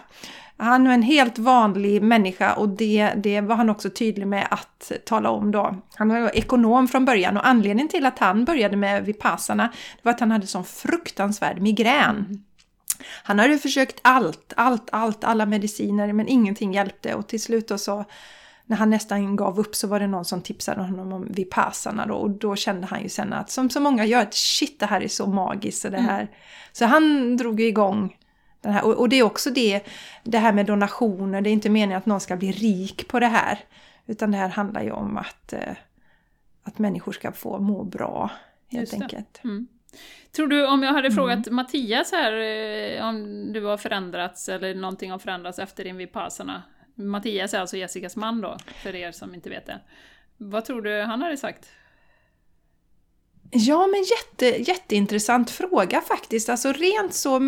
Han 0.63 0.87
är 0.87 0.95
en 0.95 1.03
helt 1.03 1.39
vanlig 1.39 2.03
människa 2.03 2.53
och 2.53 2.69
det, 2.69 3.13
det 3.17 3.41
var 3.41 3.57
han 3.57 3.71
också 3.71 3.91
tydlig 3.91 4.27
med 4.27 4.49
att 4.51 4.93
tala 5.05 5.31
om 5.31 5.51
då. 5.51 5.77
Han 5.95 6.09
var 6.09 6.37
ekonom 6.37 6.89
från 6.89 7.05
början 7.05 7.37
och 7.37 7.47
anledningen 7.47 7.89
till 7.89 8.07
att 8.07 8.19
han 8.19 8.45
började 8.45 8.77
med 8.77 9.05
Vipassana 9.05 9.73
var 10.03 10.13
att 10.13 10.21
han 10.21 10.31
hade 10.31 10.47
sån 10.47 10.65
fruktansvärd 10.65 11.61
migrän. 11.61 12.45
Han 13.25 13.39
hade 13.39 13.59
försökt 13.59 13.99
allt, 14.03 14.53
allt, 14.57 14.89
allt, 14.93 15.25
alla 15.25 15.47
mediciner 15.47 16.13
men 16.13 16.29
ingenting 16.29 16.75
hjälpte 16.75 17.15
och 17.15 17.27
till 17.27 17.43
slut 17.43 17.69
då 17.69 17.79
så 17.79 18.05
när 18.67 18.77
han 18.77 18.91
nästan 18.91 19.37
gav 19.37 19.61
upp 19.61 19.77
så 19.77 19.87
var 19.87 20.01
det 20.01 20.07
någon 20.07 20.25
som 20.25 20.41
tipsade 20.41 20.83
honom 20.83 21.13
om 21.13 21.27
Vipassana 21.31 22.07
då 22.07 22.15
och 22.15 22.31
då 22.31 22.57
kände 22.57 22.87
han 22.87 23.03
ju 23.03 23.09
sen 23.09 23.33
att 23.33 23.51
som 23.51 23.71
så 23.71 23.81
många 23.81 24.05
gör 24.05 24.23
att 24.23 24.35
shit 24.35 24.81
det 24.81 24.87
här 24.87 25.01
är 25.01 25.09
så 25.09 25.27
magiskt 25.27 25.83
så 25.83 25.89
det 25.89 25.97
mm. 25.97 26.11
här. 26.11 26.21
Mm. 26.21 26.33
Så 26.73 26.85
han 26.85 27.37
drog 27.37 27.61
igång 27.61 28.17
här, 28.71 28.85
och, 28.85 28.93
och, 28.93 29.09
det 29.09 29.17
är 29.17 29.23
också 29.23 29.51
det, 29.51 29.81
det 30.23 30.39
här 30.39 30.53
med 30.53 30.67
donationer, 30.67 31.41
det 31.41 31.51
är 31.51 31.53
inte 31.53 31.71
meningen 31.71 31.99
att 31.99 32.07
någon 32.07 32.21
ska 32.21 32.37
bli 32.37 32.53
rik 32.53 33.09
på 33.09 33.21
det 33.21 33.27
här. 33.27 33.59
Utan 34.07 34.31
det 34.31 34.37
här 34.37 34.49
handlar 34.49 34.83
ju 34.83 34.91
om 34.91 35.17
att, 35.17 35.53
eh, 35.53 35.77
att 36.63 36.79
människor 36.79 37.13
ska 37.13 37.33
få 37.33 37.59
må 37.59 37.85
bra, 37.85 38.31
helt 38.71 38.95
enkelt. 38.95 39.41
Mm. 39.45 39.69
Tror 40.33 40.47
du, 40.47 40.67
om 40.67 40.83
jag 40.83 40.93
hade 40.93 41.09
mm. 41.09 41.17
frågat 41.17 41.51
Mattias 41.51 42.13
här, 42.13 42.33
eh, 42.33 43.09
om 43.09 43.47
du 43.53 43.65
har 43.65 43.77
förändrats 43.77 44.49
eller 44.49 44.75
någonting 44.75 45.11
har 45.11 45.19
förändrats 45.19 45.59
efter 45.59 45.85
din 45.85 45.97
Vipassana. 45.97 46.63
Mattias 46.95 47.55
är 47.55 47.61
alltså 47.61 47.77
Jessicas 47.77 48.17
man 48.17 48.41
då, 48.41 48.57
för 48.83 48.95
er 48.95 49.13
som 49.13 49.35
inte 49.35 49.51
vet 49.51 49.67
det. 49.67 49.81
Vad 50.37 50.65
tror 50.65 50.83
du 50.83 51.03
han 51.03 51.23
hade 51.23 51.37
sagt? 51.37 51.69
Ja, 53.51 53.87
men 53.87 54.01
jätte, 54.03 54.63
jätteintressant 54.71 55.51
fråga 55.51 56.01
faktiskt. 56.01 56.49
Alltså 56.49 56.73
rent 56.73 57.15
så 57.15 57.41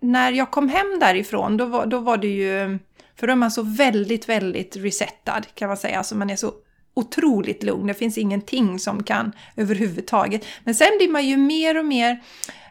när 0.00 0.32
jag 0.32 0.50
kom 0.50 0.68
hem 0.68 0.98
därifrån, 1.00 1.56
då 1.56 1.64
var, 1.64 1.86
då 1.86 1.98
var 1.98 2.16
det 2.16 2.28
ju... 2.28 2.78
För 3.16 3.26
då 3.26 3.32
är 3.32 3.36
man 3.36 3.50
så 3.50 3.62
väldigt, 3.62 4.28
väldigt 4.28 4.76
resettad 4.76 5.46
kan 5.54 5.68
man 5.68 5.76
säga. 5.76 5.98
Alltså 5.98 6.16
man 6.16 6.30
är 6.30 6.36
så 6.36 6.52
otroligt 6.94 7.62
lugn. 7.62 7.86
Det 7.86 7.94
finns 7.94 8.18
ingenting 8.18 8.78
som 8.78 9.02
kan 9.02 9.32
överhuvudtaget. 9.56 10.44
Men 10.64 10.74
sen 10.74 10.90
blir 10.98 11.08
man 11.08 11.26
ju 11.26 11.36
mer 11.36 11.78
och 11.78 11.84
mer 11.84 12.22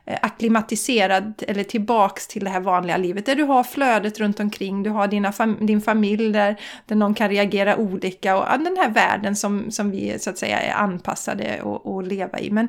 eh, 0.05 0.17
akklimatiserad 0.21 1.43
eller 1.47 1.63
tillbaks 1.63 2.27
till 2.27 2.43
det 2.43 2.49
här 2.49 2.59
vanliga 2.59 2.97
livet 2.97 3.25
där 3.25 3.35
du 3.35 3.43
har 3.43 3.63
flödet 3.63 4.19
runt 4.19 4.39
omkring, 4.39 4.83
du 4.83 4.89
har 4.89 5.07
dina 5.07 5.31
fam 5.31 5.65
din 5.65 5.81
familj 5.81 6.31
där, 6.31 6.59
där 6.85 6.95
någon 6.95 7.13
kan 7.13 7.29
reagera 7.29 7.77
olika 7.77 8.37
och 8.37 8.63
den 8.63 8.77
här 8.77 8.89
världen 8.89 9.35
som, 9.35 9.71
som 9.71 9.91
vi 9.91 10.19
så 10.19 10.29
att 10.29 10.37
säga 10.37 10.59
är 10.59 10.73
anpassade 10.73 11.61
att 11.85 12.07
leva 12.07 12.39
i. 12.39 12.51
Men 12.51 12.67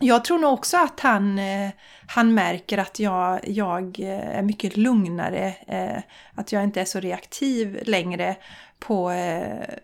jag 0.00 0.24
tror 0.24 0.38
nog 0.38 0.52
också 0.52 0.76
att 0.76 1.00
han, 1.00 1.38
eh, 1.38 1.70
han 2.06 2.34
märker 2.34 2.78
att 2.78 2.98
jag, 2.98 3.40
jag 3.48 4.00
eh, 4.00 4.38
är 4.38 4.42
mycket 4.42 4.76
lugnare, 4.76 5.54
eh, 5.66 6.02
att 6.34 6.52
jag 6.52 6.64
inte 6.64 6.80
är 6.80 6.84
så 6.84 7.00
reaktiv 7.00 7.78
längre 7.86 8.36
på 8.78 9.12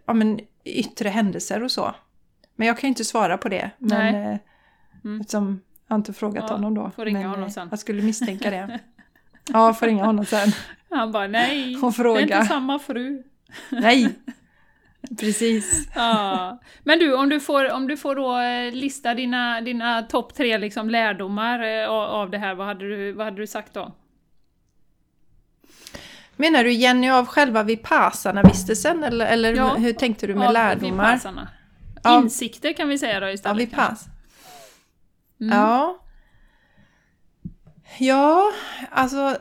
ja, 0.07 0.15
men, 0.15 0.41
yttre 0.65 1.09
händelser 1.09 1.63
och 1.63 1.71
så. 1.71 1.95
Men 2.57 2.67
jag 2.67 2.79
kan 2.79 2.89
ju 2.89 2.89
inte 2.89 3.05
svara 3.05 3.39
på 3.39 3.49
det. 3.49 3.71
Men, 3.79 4.15
Nej. 4.15 4.39
Mm. 5.05 5.21
Eftersom 5.21 5.61
jag 5.89 5.99
inte 5.99 6.13
frågat 6.13 6.45
ja, 6.49 6.55
honom 6.55 6.75
då. 6.75 6.91
Får 6.97 7.05
ringa 7.05 7.19
men, 7.19 7.31
honom 7.31 7.51
sen. 7.51 7.69
Jag 7.71 7.79
skulle 7.79 8.03
misstänka 8.03 8.51
det. 8.51 8.79
ja, 9.53 9.75
får 9.75 9.87
ringa 9.87 10.05
honom 10.05 10.25
sen. 10.25 10.53
Han 10.91 11.13
bara 11.13 11.27
nej, 11.27 11.77
och 11.77 11.97
fråga. 11.97 12.27
det 12.27 12.33
är 12.33 12.41
inte 12.41 12.49
samma 12.49 12.79
fru. 12.79 13.23
nej, 13.71 14.15
Precis. 15.21 15.89
Ja. 15.95 16.61
Men 16.85 16.99
du, 16.99 17.15
om 17.15 17.29
du 17.29 17.41
får, 17.41 17.73
om 17.73 17.89
du 17.89 17.97
får 17.97 18.15
då 18.15 18.39
eh, 18.39 18.73
lista 18.73 19.15
dina, 19.15 19.61
dina 19.61 20.03
topp 20.03 20.35
tre 20.35 20.59
liksom 20.59 20.91
lärdomar 20.91 21.83
eh, 21.83 21.89
av 21.91 22.31
det 22.31 22.39
här, 22.39 22.55
vad 22.55 22.67
hade 22.67 22.89
du, 22.89 23.13
vad 23.13 23.25
hade 23.25 23.37
du 23.37 23.47
sagt 23.47 23.75
då? 23.75 23.93
Menar 26.37 26.65
du 26.65 26.73
Jenny 26.73 27.11
av 27.11 27.27
själva 27.27 27.63
Vipassana-vistelsen 27.63 29.05
eller, 29.05 29.27
eller 29.27 29.55
ja, 29.55 29.75
hur 29.75 29.93
tänkte 29.93 30.27
du 30.27 30.35
med 30.35 30.53
lärdomar? 30.53 31.13
Vipassana. 31.13 31.49
Insikter 32.09 32.73
kan 32.73 32.89
vi 32.89 32.99
säga 32.99 33.21
då 33.21 33.31
istället. 33.31 33.51
Av 33.51 33.57
Vipass. 33.57 34.07
Mm. 35.41 35.59
Ja. 35.59 36.01
Ja, 37.99 38.53
alltså 38.91 39.37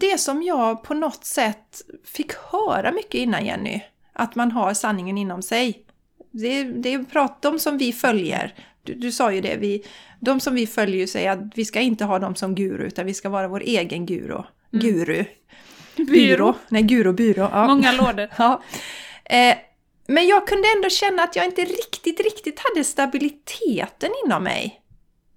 det 0.00 0.18
som 0.18 0.42
jag 0.42 0.82
på 0.82 0.94
något 0.94 1.24
sätt 1.24 1.82
fick 2.04 2.32
höra 2.32 2.92
mycket 2.92 3.14
innan 3.14 3.46
Jenny, 3.46 3.80
att 4.12 4.34
man 4.34 4.50
har 4.52 4.74
sanningen 4.74 5.18
inom 5.18 5.42
sig. 5.42 5.86
Det, 6.30 6.64
det 6.64 6.94
är 6.94 7.04
prat, 7.04 7.42
de 7.42 7.58
som 7.58 7.78
vi 7.78 7.92
följer, 7.92 8.54
du, 8.82 8.94
du 8.94 9.12
sa 9.12 9.32
ju 9.32 9.40
det, 9.40 9.56
vi, 9.56 9.84
de 10.20 10.40
som 10.40 10.54
vi 10.54 10.66
följer 10.66 11.06
säger 11.06 11.30
att 11.30 11.52
vi 11.54 11.64
ska 11.64 11.80
inte 11.80 12.04
ha 12.04 12.18
dem 12.18 12.34
som 12.34 12.54
guru 12.54 12.86
utan 12.86 13.06
vi 13.06 13.14
ska 13.14 13.28
vara 13.28 13.48
vår 13.48 13.60
egen 13.60 14.06
guru. 14.06 14.34
Mm. 14.34 14.46
Guru. 14.70 15.24
Byrå. 15.96 16.54
Nej, 16.68 16.82
guru, 16.82 17.12
byrå. 17.12 17.48
Ja. 17.52 17.66
Många 17.66 17.92
lådor. 17.92 18.28
ja. 18.38 18.62
Eh, 19.24 19.56
men 20.06 20.26
jag 20.26 20.46
kunde 20.46 20.68
ändå 20.76 20.90
känna 20.90 21.22
att 21.22 21.36
jag 21.36 21.44
inte 21.44 21.62
riktigt, 21.62 22.20
riktigt 22.20 22.60
hade 22.60 22.84
stabiliteten 22.84 24.10
inom 24.24 24.44
mig. 24.44 24.80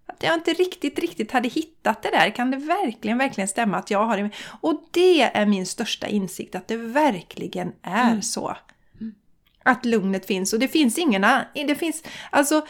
Att 0.07 0.23
jag 0.23 0.33
inte 0.33 0.53
riktigt, 0.53 0.99
riktigt 0.99 1.31
hade 1.31 1.49
hittat 1.49 2.03
det 2.03 2.09
där. 2.09 2.29
Kan 2.29 2.51
det 2.51 2.57
verkligen, 2.57 3.17
verkligen 3.17 3.47
stämma 3.47 3.77
att 3.77 3.91
jag 3.91 4.05
har 4.05 4.17
det? 4.17 4.29
Och 4.61 4.83
det 4.91 5.21
är 5.21 5.45
min 5.45 5.65
största 5.65 6.07
insikt, 6.07 6.55
att 6.55 6.67
det 6.67 6.77
verkligen 6.77 7.73
är 7.81 8.09
mm. 8.09 8.21
så. 8.21 8.57
Att 9.63 9.85
lugnet 9.85 10.25
finns. 10.25 10.53
Och 10.53 10.59
det 10.59 10.67
finns 10.67 10.97
ingen... 10.97 11.25
Det 11.53 11.75
finns, 11.75 12.03
alltså, 12.29 12.65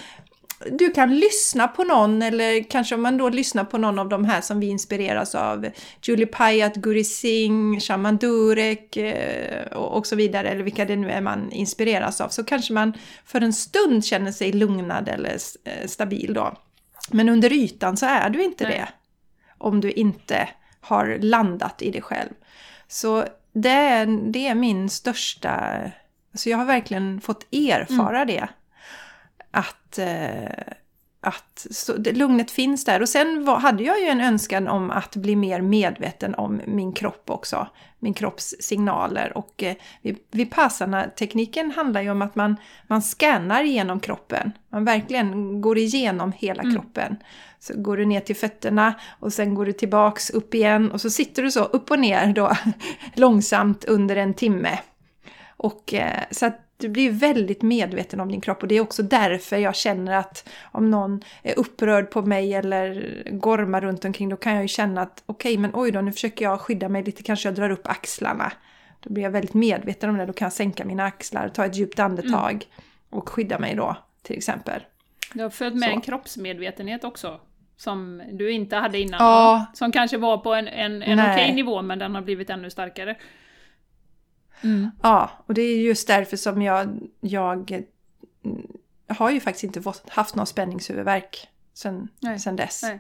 du 0.71 0.91
kan 0.91 1.19
lyssna 1.19 1.67
på 1.67 1.83
någon 1.83 2.21
eller 2.21 2.69
kanske 2.69 2.95
om 2.95 3.01
man 3.01 3.17
då 3.17 3.29
lyssnar 3.29 3.63
på 3.63 3.77
någon 3.77 3.99
av 3.99 4.09
de 4.09 4.25
här 4.25 4.41
som 4.41 4.59
vi 4.59 4.67
inspireras 4.67 5.35
av. 5.35 5.67
Julie 6.03 6.25
Payat, 6.25 6.75
Guri 6.75 7.03
Singh, 7.03 7.79
Shaman 7.79 8.17
Durek 8.17 8.97
eh, 8.97 9.65
och 9.71 10.07
så 10.07 10.15
vidare, 10.15 10.49
eller 10.49 10.63
vilka 10.63 10.85
det 10.85 10.95
nu 10.95 11.09
är 11.11 11.21
man 11.21 11.51
inspireras 11.51 12.21
av. 12.21 12.29
Så 12.29 12.43
kanske 12.43 12.73
man 12.73 12.93
för 13.25 13.41
en 13.41 13.53
stund 13.53 14.05
känner 14.05 14.31
sig 14.31 14.51
lugnad 14.51 15.09
eller 15.09 15.37
eh, 15.63 15.87
stabil 15.87 16.33
då. 16.33 16.57
Men 17.11 17.29
under 17.29 17.53
ytan 17.53 17.97
så 17.97 18.05
är 18.05 18.29
du 18.29 18.43
inte 18.43 18.63
Nej. 18.63 18.73
det. 18.73 18.87
Om 19.57 19.81
du 19.81 19.91
inte 19.91 20.49
har 20.79 21.17
landat 21.21 21.81
i 21.81 21.91
dig 21.91 22.01
själv. 22.01 22.29
Så 22.87 23.25
det 23.53 23.69
är, 23.69 24.31
det 24.31 24.47
är 24.47 24.55
min 24.55 24.89
största... 24.89 25.81
Alltså 26.31 26.49
jag 26.49 26.57
har 26.57 26.65
verkligen 26.65 27.21
fått 27.21 27.53
erfara 27.53 28.21
mm. 28.21 28.27
det 28.27 28.47
att, 29.51 29.97
eh, 29.97 30.73
att 31.21 31.67
så, 31.71 31.97
lugnet 31.97 32.51
finns 32.51 32.85
där. 32.85 33.01
Och 33.01 33.09
sen 33.09 33.45
var, 33.45 33.59
hade 33.59 33.83
jag 33.83 33.99
ju 33.99 34.05
en 34.05 34.21
önskan 34.21 34.67
om 34.67 34.91
att 34.91 35.15
bli 35.15 35.35
mer 35.35 35.61
medveten 35.61 36.35
om 36.35 36.61
min 36.67 36.93
kropp 36.93 37.29
också. 37.29 37.67
Min 37.99 38.13
kropps 38.13 38.55
signaler. 38.59 39.37
Och 39.37 39.63
eh, 39.63 39.75
Vipassana-tekniken 40.31 41.71
handlar 41.71 42.01
ju 42.01 42.11
om 42.11 42.21
att 42.21 42.35
man, 42.35 42.55
man 42.87 43.01
scannar 43.01 43.63
genom 43.63 43.99
kroppen. 43.99 44.51
Man 44.69 44.85
verkligen 44.85 45.61
går 45.61 45.77
igenom 45.77 46.31
hela 46.31 46.63
mm. 46.63 46.75
kroppen. 46.75 47.17
Så 47.59 47.73
går 47.81 47.97
du 47.97 48.05
ner 48.05 48.19
till 48.19 48.35
fötterna 48.35 48.93
och 49.19 49.33
sen 49.33 49.55
går 49.55 49.65
du 49.65 49.73
tillbaks 49.73 50.29
upp 50.29 50.53
igen 50.53 50.91
och 50.91 51.01
så 51.01 51.09
sitter 51.09 51.43
du 51.43 51.51
så 51.51 51.63
upp 51.63 51.91
och 51.91 51.99
ner 51.99 52.33
då 52.33 52.51
långsamt 53.15 53.85
under 53.85 54.15
en 54.15 54.33
timme. 54.33 54.79
Och 55.57 55.93
eh, 55.93 56.23
så 56.31 56.45
att 56.45 56.66
du 56.77 56.89
blir 56.89 57.11
väldigt 57.11 57.61
medveten 57.61 58.19
om 58.19 58.31
din 58.31 58.41
kropp 58.41 58.61
och 58.61 58.67
det 58.67 58.75
är 58.75 58.81
också 58.81 59.03
därför 59.03 59.57
jag 59.57 59.75
känner 59.75 60.17
att 60.17 60.49
om 60.71 60.91
någon 60.91 61.21
är 61.43 61.59
upprörd 61.59 62.11
på 62.11 62.21
mig 62.21 62.53
eller 62.53 63.23
gormar 63.31 63.81
runt 63.81 64.05
omkring 64.05 64.29
då 64.29 64.35
kan 64.35 64.53
jag 64.53 64.61
ju 64.61 64.67
känna 64.67 65.01
att 65.01 65.23
okej 65.25 65.51
okay, 65.51 65.61
men 65.61 65.71
oj 65.73 65.91
då 65.91 66.01
nu 66.01 66.11
försöker 66.11 66.45
jag 66.45 66.61
skydda 66.61 66.89
mig 66.89 67.03
lite, 67.03 67.23
kanske 67.23 67.47
jag 67.47 67.55
drar 67.55 67.69
upp 67.69 67.87
axlarna. 67.87 68.51
Då 68.99 69.13
blir 69.13 69.23
jag 69.23 69.31
väldigt 69.31 69.53
medveten 69.53 70.09
om 70.09 70.17
det, 70.17 70.25
då 70.25 70.33
kan 70.33 70.45
jag 70.45 70.53
sänka 70.53 70.85
mina 70.85 71.05
axlar, 71.05 71.49
ta 71.49 71.65
ett 71.65 71.75
djupt 71.75 71.99
andetag 71.99 72.51
mm. 72.51 72.63
och 73.09 73.29
skydda 73.29 73.59
mig 73.59 73.75
då 73.75 73.97
till 74.21 74.37
exempel. 74.37 74.81
Du 75.33 75.43
har 75.43 75.49
följt 75.49 75.75
med 75.75 75.89
Så. 75.89 75.95
en 75.95 76.01
kroppsmedvetenhet 76.01 77.03
också? 77.03 77.39
Som 77.77 78.21
du 78.31 78.51
inte 78.51 78.75
hade 78.75 78.99
innan? 78.99 79.19
Ja. 79.19 79.65
Som 79.73 79.91
kanske 79.91 80.17
var 80.17 80.37
på 80.37 80.53
en, 80.53 80.67
en, 80.67 81.03
en 81.03 81.19
okej 81.19 81.33
okay 81.33 81.53
nivå 81.53 81.81
men 81.81 81.99
den 81.99 82.15
har 82.15 82.21
blivit 82.21 82.49
ännu 82.49 82.69
starkare? 82.69 83.15
Mm. 84.63 84.91
Ja, 85.03 85.31
och 85.45 85.53
det 85.53 85.61
är 85.61 85.77
just 85.77 86.07
därför 86.07 86.37
som 86.37 86.61
jag, 86.61 86.99
jag 87.19 87.83
har 89.07 89.31
ju 89.31 89.39
faktiskt 89.39 89.63
inte 89.63 89.93
haft 90.07 90.35
någon 90.35 90.45
spänningshuvudvärk 90.45 91.47
sen, 91.73 92.07
sen 92.39 92.55
dess. 92.55 92.83
Nej. 92.83 92.99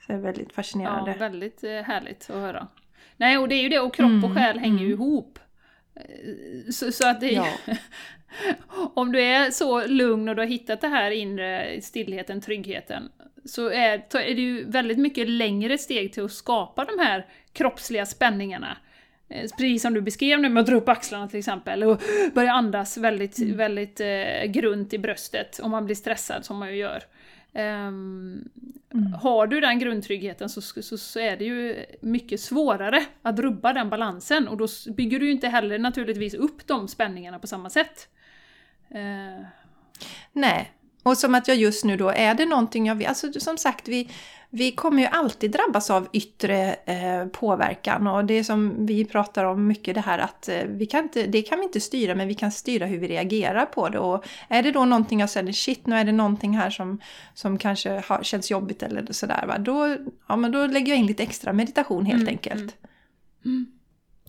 Så 0.00 0.12
det 0.12 0.18
är 0.18 0.22
väldigt 0.22 0.52
fascinerande. 0.52 1.10
Ja, 1.10 1.16
väldigt 1.18 1.64
eh, 1.64 1.70
härligt 1.70 2.30
att 2.30 2.36
höra. 2.36 2.68
Nej, 3.16 3.38
och 3.38 3.48
det 3.48 3.54
är 3.54 3.62
ju 3.62 3.68
det, 3.68 3.80
och 3.80 3.94
kropp 3.94 4.24
och 4.24 4.30
mm. 4.30 4.34
själ 4.34 4.58
hänger 4.58 4.78
ju 4.78 4.94
mm. 4.94 5.00
ihop. 5.00 5.38
Eh, 5.94 6.70
så, 6.70 6.92
så 6.92 7.08
att 7.08 7.20
det 7.20 7.30
ja. 7.30 7.46
Om 8.94 9.12
du 9.12 9.22
är 9.22 9.50
så 9.50 9.86
lugn 9.86 10.28
och 10.28 10.36
du 10.36 10.42
har 10.42 10.46
hittat 10.46 10.80
det 10.80 10.88
här 10.88 11.10
inre 11.10 11.80
stillheten, 11.82 12.40
tryggheten, 12.40 13.08
så 13.44 13.68
är, 13.70 14.16
är 14.16 14.34
det 14.34 14.42
ju 14.42 14.70
väldigt 14.70 14.98
mycket 14.98 15.28
längre 15.28 15.78
steg 15.78 16.12
till 16.12 16.24
att 16.24 16.32
skapa 16.32 16.84
de 16.84 16.98
här 16.98 17.26
kroppsliga 17.52 18.06
spänningarna. 18.06 18.76
Eh, 19.32 19.42
precis 19.42 19.82
som 19.82 19.94
du 19.94 20.00
beskrev 20.00 20.40
nu 20.40 20.48
med 20.48 20.60
att 20.60 20.66
dra 20.66 20.76
upp 20.76 20.88
axlarna 20.88 21.28
till 21.28 21.38
exempel 21.38 21.84
och 21.84 22.02
börja 22.34 22.52
andas 22.52 22.96
väldigt, 22.96 23.38
mm. 23.38 23.56
väldigt 23.56 24.00
eh, 24.00 24.44
grunt 24.46 24.92
i 24.92 24.98
bröstet 24.98 25.60
om 25.62 25.70
man 25.70 25.84
blir 25.84 25.96
stressad 25.96 26.44
som 26.44 26.58
man 26.58 26.68
ju 26.68 26.76
gör. 26.76 27.02
Um, 27.54 28.48
mm. 28.94 29.12
Har 29.22 29.46
du 29.46 29.60
den 29.60 29.78
grundtryggheten 29.78 30.48
så, 30.48 30.62
så, 30.62 30.98
så, 30.98 31.18
är 31.18 31.36
det 31.36 31.44
ju 31.44 31.84
mycket 32.00 32.40
svårare 32.40 33.04
att 33.22 33.38
rubba 33.38 33.72
den 33.72 33.90
balansen 33.90 34.48
och 34.48 34.56
då 34.56 34.68
bygger 34.96 35.18
du 35.18 35.26
ju 35.26 35.32
inte 35.32 35.48
heller 35.48 35.78
naturligtvis 35.78 36.34
upp 36.34 36.66
de 36.66 36.88
spänningarna 36.88 37.38
på 37.38 37.46
samma 37.46 37.70
sätt. 37.70 38.08
Uh. 38.94 39.46
Nej, 40.32 40.72
och 41.02 41.18
som 41.18 41.34
att 41.34 41.48
jag 41.48 41.56
just 41.56 41.84
nu 41.84 41.96
då, 41.96 42.08
är 42.08 42.34
det 42.34 42.46
någonting 42.46 42.86
jag 42.86 42.94
vill, 42.94 43.06
alltså 43.06 43.32
som 43.40 43.58
sagt 43.58 43.88
vi 43.88 44.08
vi 44.54 44.72
kommer 44.72 45.02
ju 45.02 45.08
alltid 45.08 45.50
drabbas 45.50 45.90
av 45.90 46.08
yttre 46.12 46.74
eh, 46.74 47.26
påverkan 47.26 48.06
och 48.06 48.24
det 48.24 48.44
som 48.44 48.86
vi 48.86 49.04
pratar 49.04 49.44
om 49.44 49.66
mycket 49.66 49.94
det 49.94 50.00
här 50.00 50.18
att 50.18 50.48
eh, 50.48 50.64
vi 50.66 50.86
kan 50.86 51.04
inte, 51.04 51.26
det 51.26 51.42
kan 51.42 51.58
vi 51.58 51.64
inte 51.64 51.80
styra 51.80 52.14
men 52.14 52.28
vi 52.28 52.34
kan 52.34 52.52
styra 52.52 52.86
hur 52.86 52.98
vi 52.98 53.08
reagerar 53.08 53.66
på 53.66 53.88
det 53.88 53.98
och 53.98 54.24
är 54.48 54.62
det 54.62 54.70
då 54.70 54.84
någonting 54.84 55.20
jag 55.20 55.30
säger 55.30 55.52
shit 55.52 55.86
nu 55.86 55.96
är 55.96 56.04
det 56.04 56.12
någonting 56.12 56.56
här 56.56 56.70
som, 56.70 57.00
som 57.34 57.58
kanske 57.58 58.02
har, 58.06 58.22
känns 58.22 58.50
jobbigt 58.50 58.82
eller 58.82 59.12
sådär 59.12 59.44
va, 59.46 59.58
då, 59.58 59.96
ja, 60.28 60.36
men 60.36 60.52
då 60.52 60.66
lägger 60.66 60.92
jag 60.92 60.98
in 60.98 61.06
lite 61.06 61.22
extra 61.22 61.52
meditation 61.52 62.06
helt 62.06 62.22
mm, 62.22 62.32
enkelt. 62.32 62.60
Mm. 62.60 62.76
Mm. 63.44 63.66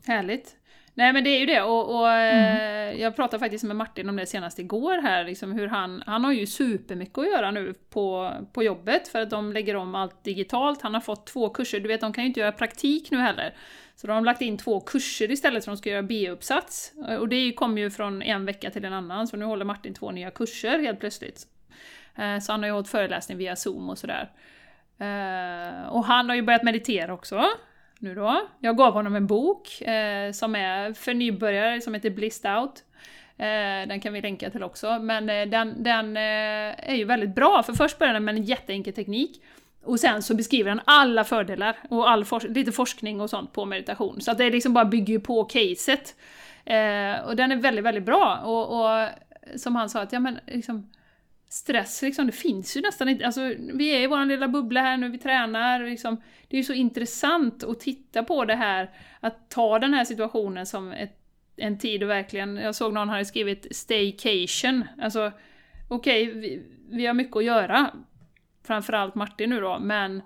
Härligt! 0.06 0.56
Nej 0.96 1.14
men 1.14 1.24
det 1.24 1.30
är 1.30 1.40
ju 1.40 1.46
det 1.46 1.62
och, 1.62 2.00
och 2.00 2.10
mm. 2.10 2.94
Eh, 2.94 3.02
jag 3.02 3.16
pratade 3.16 3.40
faktiskt 3.40 3.64
med 3.64 3.76
Martin 3.76 4.10
om 4.10 4.16
det 4.16 4.26
senast 4.26 4.60
igår 4.60 5.02
här, 5.02 5.24
liksom 5.24 5.52
hur 5.52 5.68
han, 5.68 6.04
han 6.06 6.24
har 6.24 6.32
ju 6.32 6.46
supermycket 6.48 7.18
att 7.18 7.28
göra 7.28 7.52
nu 7.52 7.74
på, 7.90 8.32
på 8.54 8.64
jobbet 8.64 9.08
för 9.08 9.22
att 9.22 9.30
de 9.30 9.54
lägger 9.54 9.76
om 9.76 9.96
allt 9.96 10.24
digitalt. 10.24 10.82
Han 10.82 10.94
har 10.94 11.02
fått 11.02 11.28
två 11.28 11.50
kurser, 11.50 11.80
du 11.80 11.88
vet 11.88 12.02
de 12.02 12.14
kan 12.14 12.24
ju 12.24 12.28
inte 12.28 12.40
göra 12.40 12.52
praktik 12.52 13.12
nu 13.12 13.18
heller. 13.18 13.54
Så 13.96 14.08
de 14.08 14.14
har 14.14 14.22
lagt 14.22 14.42
in 14.42 14.58
två 14.58 14.80
kurser 14.80 15.32
istället 15.32 15.66
för 15.66 15.72
att 15.72 15.78
de 15.78 15.82
ska 15.82 15.90
göra 15.90 16.04
B-uppsats. 16.04 16.94
Och 17.20 17.30
det 17.30 17.52
kommer 17.52 17.82
ju 17.82 17.90
från 17.90 18.22
en 18.22 18.46
vecka 18.46 18.70
till 18.70 18.86
en 18.86 18.94
annan, 18.94 19.28
så 19.28 19.38
nu 19.38 19.46
håller 19.46 19.66
Martin 19.66 19.94
två 19.94 20.12
nya 20.12 20.32
kurser 20.32 20.80
helt 20.80 21.00
plötsligt. 21.00 21.48
Eh, 22.16 22.40
så 22.40 22.52
han 22.52 22.62
har 22.62 22.68
ju 22.68 22.74
hållit 22.74 22.90
föreläsning 22.90 23.38
via 23.38 23.56
zoom 23.56 23.90
och 23.90 23.98
sådär. 23.98 24.32
Eh, 24.98 25.88
och 25.88 26.06
han 26.06 26.30
har 26.30 26.36
ju 26.36 26.42
börjat 26.42 26.64
meditera 26.64 27.14
också 27.14 27.44
nu 28.04 28.16
då. 28.16 28.48
Jag 28.60 28.78
gav 28.78 28.94
honom 28.94 29.16
en 29.16 29.28
bok 29.28 29.82
eh, 29.82 30.32
som 30.32 30.56
är 30.56 30.94
för 30.94 31.14
nybörjare, 31.14 31.82
som 31.82 31.94
heter 31.94 32.10
Blissed 32.10 32.58
Out. 32.58 32.84
Eh, 33.38 33.88
den 33.88 34.00
kan 34.00 34.14
vi 34.14 34.22
länka 34.22 34.50
till 34.50 34.64
också, 34.64 35.00
men 35.00 35.30
eh, 35.30 35.46
den, 35.46 35.84
den 35.84 36.18
eh, 36.18 36.90
är 36.90 36.96
ju 36.96 37.06
väldigt 37.06 37.36
bra, 37.36 37.64
för 37.64 37.74
först 37.74 38.00
börjar 38.00 38.14
den 38.14 38.26
med 38.26 38.36
en 38.36 38.44
jätteenkel 38.44 38.94
teknik, 38.94 39.42
och 39.84 40.00
sen 40.00 40.24
så 40.24 40.36
beskriver 40.36 40.70
den 40.70 40.82
alla 40.86 41.24
fördelar 41.24 41.78
och 41.90 42.10
all 42.10 42.26
for 42.26 42.40
lite 42.40 42.72
forskning 42.72 43.22
och 43.22 43.30
sånt 43.30 43.54
på 43.54 43.66
meditation. 43.66 44.22
Så 44.22 44.32
att 44.32 44.38
det 44.38 44.50
liksom 44.50 44.74
bara 44.74 44.86
bygger 44.86 45.20
på 45.20 45.44
caset. 45.44 46.16
Eh, 46.66 47.26
och 47.26 47.36
den 47.36 47.52
är 47.52 47.56
väldigt, 47.56 47.86
väldigt 47.86 48.04
bra. 48.04 48.38
Och, 48.38 48.82
och 48.82 49.10
som 49.56 49.76
han 49.76 49.90
sa, 49.90 50.02
att 50.02 50.14
ja 50.14 50.20
men 50.20 50.40
liksom, 50.48 50.90
stress, 51.54 52.02
liksom, 52.02 52.26
det 52.26 52.32
finns 52.32 52.78
ju 52.78 52.82
nästan 52.82 53.10
inte. 53.10 53.26
Alltså, 53.26 53.42
vi 53.74 53.96
är 53.96 54.02
i 54.02 54.08
vår 54.08 54.26
lilla 54.26 54.48
bubbla 54.48 54.82
här 54.82 54.98
nu, 54.98 55.10
vi 55.10 55.18
tränar. 55.18 55.80
Liksom, 55.80 56.22
det 56.48 56.56
är 56.56 56.58
ju 56.58 56.64
så 56.64 56.74
intressant 56.74 57.64
att 57.64 57.80
titta 57.80 58.24
på 58.24 58.46
det 58.46 58.56
här, 58.56 58.90
att 59.20 59.50
ta 59.50 59.80
den 59.80 59.94
här 59.94 60.06
situationen 60.06 60.66
som 60.66 60.92
ett, 60.92 61.18
en 61.58 61.78
tid 61.78 62.04
och 62.04 62.10
verkligen, 62.10 62.56
jag 62.56 62.76
såg 62.76 62.94
någon 62.94 63.10
hade 63.10 63.26
skrivit 63.26 63.76
staycation. 63.76 64.84
Alltså, 65.02 65.32
okej, 65.90 66.30
okay, 66.30 66.42
vi, 66.42 66.64
vi 66.90 67.06
har 67.06 67.14
mycket 67.14 67.38
att 67.38 67.44
göra. 67.44 67.92
Framförallt 68.64 69.16
Martin 69.16 69.50
nu 69.50 69.62
då, 69.62 69.80
men 69.80 70.22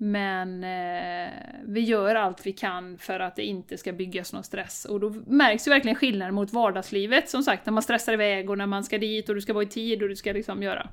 men 0.00 0.64
eh, 0.64 1.32
vi 1.64 1.80
gör 1.80 2.14
allt 2.14 2.46
vi 2.46 2.52
kan 2.52 2.98
för 2.98 3.20
att 3.20 3.36
det 3.36 3.44
inte 3.44 3.78
ska 3.78 3.92
byggas 3.92 4.32
någon 4.32 4.44
stress. 4.44 4.84
Och 4.84 5.00
då 5.00 5.10
märks 5.26 5.66
ju 5.66 5.70
verkligen 5.70 5.96
skillnaden 5.96 6.34
mot 6.34 6.52
vardagslivet, 6.52 7.28
som 7.30 7.42
sagt, 7.42 7.66
när 7.66 7.72
man 7.72 7.82
stressar 7.82 8.12
iväg 8.12 8.50
och 8.50 8.58
när 8.58 8.66
man 8.66 8.84
ska 8.84 8.98
dit 8.98 9.28
och 9.28 9.34
du 9.34 9.40
ska 9.40 9.52
vara 9.52 9.64
i 9.64 9.68
tid 9.68 10.02
och 10.02 10.08
du 10.08 10.16
ska 10.16 10.32
liksom 10.32 10.62
göra. 10.62 10.88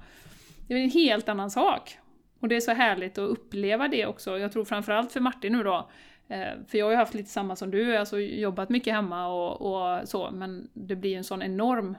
Det 0.68 0.74
är 0.74 0.78
en 0.78 0.90
helt 0.90 1.30
annan 1.30 1.52
sak. 1.52 1.98
Och 2.40 2.48
det 2.48 2.56
är 2.56 2.62
så 2.62 2.72
härligt 2.72 3.18
att 3.18 3.30
uppleva 3.30 3.88
det 3.88 4.06
också. 4.06 4.38
Jag 4.38 4.52
tror 4.52 4.66
framförallt 4.66 5.12
för 5.12 5.20
Martin 5.20 5.54
nu 5.54 5.64
då, 5.64 5.90
eh, 6.28 6.48
för 6.68 6.78
jag 6.78 6.86
har 6.86 6.92
ju 6.92 6.98
haft 6.98 7.14
lite 7.14 7.30
samma 7.30 7.56
som 7.56 7.72
du, 7.72 7.98
alltså 7.98 8.20
jobbat 8.20 8.70
mycket 8.70 8.94
hemma 8.94 9.28
och, 9.28 9.62
och 9.62 10.08
så, 10.08 10.32
men 10.32 10.70
det 10.74 10.96
blir 10.96 11.18
en 11.18 11.24
sån 11.24 11.42
enorm, 11.42 11.98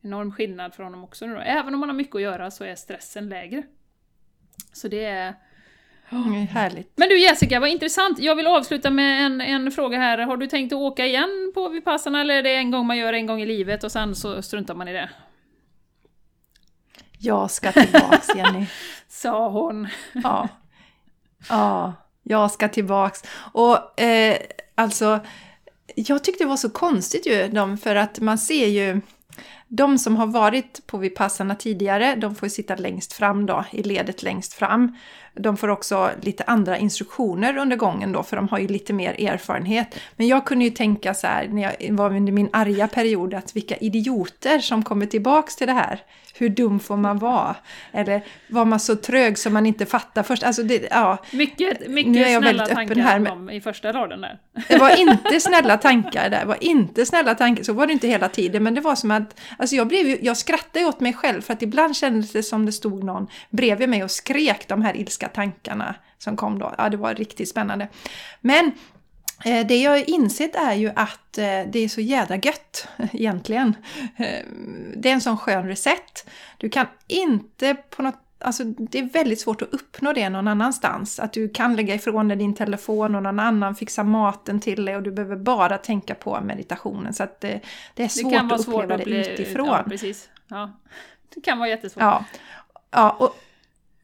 enorm 0.00 0.32
skillnad 0.32 0.74
för 0.74 0.82
honom 0.82 1.04
också 1.04 1.26
nu 1.26 1.34
då. 1.34 1.40
Även 1.40 1.74
om 1.74 1.80
man 1.80 1.88
har 1.88 1.96
mycket 1.96 2.14
att 2.14 2.22
göra 2.22 2.50
så 2.50 2.64
är 2.64 2.74
stressen 2.74 3.28
lägre. 3.28 3.62
Så 4.72 4.88
det 4.88 5.04
är 5.04 5.34
Oh, 6.10 6.32
härligt. 6.32 6.92
Men 6.96 7.08
du 7.08 7.20
Jessica, 7.20 7.60
vad 7.60 7.68
intressant. 7.68 8.18
Jag 8.18 8.36
vill 8.36 8.46
avsluta 8.46 8.90
med 8.90 9.26
en, 9.26 9.40
en 9.40 9.70
fråga 9.70 9.98
här. 9.98 10.18
Har 10.18 10.36
du 10.36 10.46
tänkt 10.46 10.72
att 10.72 10.78
åka 10.78 11.06
igen 11.06 11.52
på 11.54 11.68
Vipassana 11.68 12.20
eller 12.20 12.34
är 12.34 12.42
det 12.42 12.54
en 12.54 12.70
gång 12.70 12.86
man 12.86 12.96
gör 12.96 13.12
en 13.12 13.26
gång 13.26 13.40
i 13.40 13.46
livet 13.46 13.84
och 13.84 13.92
sen 13.92 14.14
så 14.14 14.42
struntar 14.42 14.74
man 14.74 14.88
i 14.88 14.92
det? 14.92 15.10
Jag 17.18 17.50
ska 17.50 17.72
tillbaks 17.72 18.28
Jenny. 18.36 18.66
Sa 19.08 19.48
hon. 19.48 19.88
ja. 20.12 20.48
Ja, 21.48 21.92
jag 22.22 22.50
ska 22.50 22.68
tillbaks. 22.68 23.22
Och 23.52 24.00
eh, 24.00 24.36
alltså, 24.74 25.20
jag 25.94 26.24
tyckte 26.24 26.44
det 26.44 26.48
var 26.48 26.56
så 26.56 26.70
konstigt 26.70 27.26
ju, 27.26 27.48
de, 27.48 27.78
för 27.78 27.96
att 27.96 28.20
man 28.20 28.38
ser 28.38 28.66
ju 28.66 29.00
de 29.68 29.98
som 29.98 30.16
har 30.16 30.26
varit 30.26 30.86
på 30.86 30.98
Vipassana 30.98 31.54
tidigare, 31.54 32.14
de 32.16 32.34
får 32.34 32.48
sitta 32.48 32.76
längst 32.76 33.12
fram 33.12 33.46
då, 33.46 33.64
i 33.70 33.82
ledet 33.82 34.22
längst 34.22 34.54
fram. 34.54 34.96
De 35.34 35.56
får 35.56 35.68
också 35.68 36.10
lite 36.22 36.44
andra 36.44 36.78
instruktioner 36.78 37.56
under 37.56 37.76
gången 37.76 38.12
då, 38.12 38.22
för 38.22 38.36
de 38.36 38.48
har 38.48 38.58
ju 38.58 38.68
lite 38.68 38.92
mer 38.92 39.28
erfarenhet. 39.28 39.94
Men 40.16 40.28
jag 40.28 40.46
kunde 40.46 40.64
ju 40.64 40.70
tänka 40.70 41.14
så 41.14 41.26
här, 41.26 41.48
när 41.48 41.62
jag 41.62 41.96
var 41.96 42.16
under 42.16 42.32
min 42.32 42.48
arga 42.52 42.88
period, 42.88 43.34
att 43.34 43.56
vilka 43.56 43.76
idioter 43.76 44.58
som 44.58 44.82
kommer 44.82 45.06
tillbaks 45.06 45.56
till 45.56 45.66
det 45.66 45.72
här. 45.72 46.00
Hur 46.38 46.48
dum 46.48 46.80
får 46.80 46.96
man 46.96 47.18
vara? 47.18 47.56
Eller 47.92 48.22
var 48.48 48.64
man 48.64 48.80
så 48.80 48.96
trög 48.96 49.38
som 49.38 49.52
man 49.52 49.66
inte 49.66 49.86
fattar 49.86 50.22
först? 50.22 50.42
Alltså 50.42 50.62
det, 50.62 50.88
ja. 50.90 51.18
Mycket, 51.32 51.88
mycket 51.88 52.12
nu 52.12 52.24
är 52.24 52.32
jag 52.32 52.42
snälla 52.42 52.66
tankar 52.66 52.94
här 52.94 53.32
om 53.32 53.50
i 53.50 53.60
första 53.60 53.92
raden 53.92 54.20
där. 54.20 54.38
Det 54.68 54.78
var 54.78 54.96
inte 55.00 55.40
snälla 55.40 55.76
tankar 55.76 56.30
där, 56.30 56.40
det 56.40 56.46
var 56.46 56.64
inte 56.64 57.06
snälla 57.06 57.34
tankar. 57.34 57.62
Så 57.62 57.72
var 57.72 57.86
det 57.86 57.92
inte 57.92 58.08
hela 58.08 58.28
tiden, 58.28 58.62
men 58.62 58.74
det 58.74 58.80
var 58.80 58.94
som 58.94 59.10
att, 59.10 59.40
alltså 59.58 59.76
jag, 59.76 59.88
blev, 59.88 60.24
jag 60.24 60.36
skrattade 60.36 60.84
åt 60.86 61.00
mig 61.00 61.12
själv 61.12 61.42
för 61.42 61.52
att 61.52 61.62
ibland 61.62 61.96
kändes 61.96 62.32
det 62.32 62.42
som 62.42 62.66
det 62.66 62.72
stod 62.72 63.04
någon 63.04 63.26
bredvid 63.50 63.88
mig 63.88 64.04
och 64.04 64.10
skrek 64.10 64.68
de 64.68 64.82
här 64.82 64.96
ilska 64.96 65.28
tankarna 65.28 65.94
som 66.18 66.36
kom 66.36 66.58
då. 66.58 66.74
Ja, 66.78 66.88
det 66.88 66.96
var 66.96 67.14
riktigt 67.14 67.48
spännande. 67.48 67.88
Men 68.40 68.72
det 69.44 69.76
jag 69.76 69.90
har 69.90 70.10
insett 70.10 70.54
är 70.56 70.74
ju 70.74 70.92
att 70.96 71.38
eh, 71.38 71.44
det 71.44 71.78
är 71.78 71.88
så 71.88 72.00
jädra 72.00 72.36
gött 72.36 72.88
egentligen. 73.12 73.74
Eh, 74.16 74.46
det 74.96 75.08
är 75.08 75.12
en 75.12 75.20
sån 75.20 75.38
skön 75.38 75.66
recept. 75.66 76.28
Du 76.58 76.68
kan 76.68 76.86
inte 77.06 77.74
på 77.74 78.02
något 78.02 78.24
Alltså 78.40 78.64
det 78.64 78.98
är 78.98 79.02
väldigt 79.02 79.40
svårt 79.40 79.62
att 79.62 79.74
uppnå 79.74 80.12
det 80.12 80.28
någon 80.28 80.48
annanstans. 80.48 81.20
Att 81.20 81.32
du 81.32 81.48
kan 81.48 81.76
lägga 81.76 81.94
ifrån 81.94 82.28
dig 82.28 82.36
din 82.36 82.54
telefon 82.54 83.14
och 83.14 83.22
någon 83.22 83.40
annan 83.40 83.74
fixar 83.74 84.04
maten 84.04 84.60
till 84.60 84.84
dig 84.84 84.96
och 84.96 85.02
du 85.02 85.10
behöver 85.10 85.36
bara 85.36 85.78
tänka 85.78 86.14
på 86.14 86.40
meditationen. 86.40 87.14
Så 87.14 87.22
att 87.22 87.40
det, 87.40 87.60
det 87.94 88.04
är 88.04 88.08
svårt 88.08 88.32
det 88.32 88.38
att 88.38 88.44
uppleva 88.44 88.58
svårt 88.58 88.90
att 88.90 89.04
bli, 89.04 89.14
det 89.14 89.32
utifrån. 89.32 89.66
Ja, 89.66 89.84
precis. 89.88 90.28
Ja. 90.48 90.72
Det 91.34 91.40
kan 91.40 91.58
vara 91.58 91.68
jättesvårt. 91.68 92.02
Ja, 92.02 92.24
ja 92.90 93.10
och, 93.10 93.36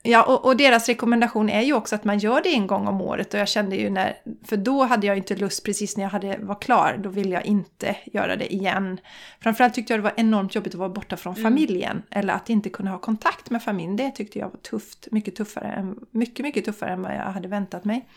Ja, 0.07 0.23
och, 0.23 0.45
och, 0.45 0.57
deras 0.57 0.89
rekommendation 0.89 1.51
är 1.51 1.63
ju 1.63 1.73
också 1.73 1.95
att 1.95 2.05
man 2.05 2.19
gör 2.19 2.43
det 2.43 2.49
en 2.49 2.67
gång 2.67 2.89
om 2.89 3.01
året 3.01 3.35
och 3.35 3.41
jag 3.41 3.49
kände 3.49 3.77
ju 3.77 3.91
när, 3.91 4.17
för 4.45 4.57
då 4.57 4.85
hade 4.85 5.07
jag 5.07 5.17
inte 5.17 5.37
lust 5.37 5.65
precis 5.65 5.97
när 5.97 6.05
jag 6.05 6.11
hade, 6.11 6.39
var 6.39 6.55
klar, 6.55 6.97
då 6.99 7.09
ville 7.09 7.31
jag 7.31 7.45
inte 7.45 7.97
göra 8.05 8.37
det 8.37 8.55
igen. 8.55 9.01
Framförallt 9.41 9.75
tyckte 9.75 9.93
jag 9.93 9.99
det 9.99 10.03
var 10.03 10.13
enormt 10.17 10.55
jobbigt 10.55 10.75
att 10.75 10.79
vara 10.79 10.89
borta 10.89 11.17
från 11.17 11.35
mm. 11.35 11.43
familjen 11.43 12.03
eller 12.11 12.35
att 12.35 12.51
inte 12.51 12.71
kunna 12.71 12.91
ha 12.91 12.99
kontakt 12.99 13.51
med 13.51 13.63
familjen. 13.63 13.97
Det 13.97 14.11
tyckte 14.11 14.39
jag 14.39 14.51
var 14.51 14.59
tufft, 14.59 15.09
mycket 15.11 15.37
tuffare, 15.37 15.67
än, 15.67 15.99
mycket, 16.11 16.43
mycket 16.43 16.65
tuffare 16.65 16.93
än 16.93 17.03
vad 17.03 17.15
jag 17.15 17.23
hade 17.23 17.49
väntat 17.49 17.85
mig. 17.85 18.09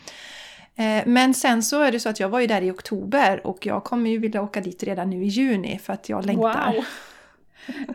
Eh, 0.75 1.03
men 1.05 1.33
sen 1.33 1.63
så 1.63 1.81
är 1.81 1.91
det 1.91 1.99
så 1.99 2.09
att 2.09 2.19
jag 2.19 2.29
var 2.29 2.39
ju 2.39 2.47
där 2.47 2.61
i 2.61 2.71
oktober 2.71 3.47
och 3.47 3.65
jag 3.65 3.83
kommer 3.83 4.09
ju 4.09 4.17
vilja 4.17 4.41
åka 4.41 4.61
dit 4.61 4.83
redan 4.83 5.09
nu 5.09 5.23
i 5.23 5.27
juni 5.27 5.79
för 5.83 5.93
att 5.93 6.09
jag 6.09 6.25
längtar. 6.25 6.73
Wow! 6.73 6.85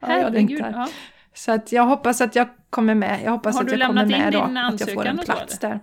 ja, 0.00 0.18
jag 0.18 0.32
längtar. 0.32 0.72
Ja. 0.72 0.88
Så 1.34 1.52
att 1.52 1.72
jag 1.72 1.86
hoppas 1.86 2.20
att 2.20 2.36
jag 2.36 2.48
kommer 2.70 2.94
med. 2.94 3.20
Jag 3.24 3.30
hoppas 3.30 3.56
Har 3.56 3.64
att 3.64 3.72
jag 3.72 3.86
kommer 3.86 4.06
med 4.06 4.32
då. 4.32 4.40
Att 4.40 4.80
jag 4.80 4.94
får 4.94 5.06
en 5.06 5.18
plats 5.18 5.58
där. 5.58 5.80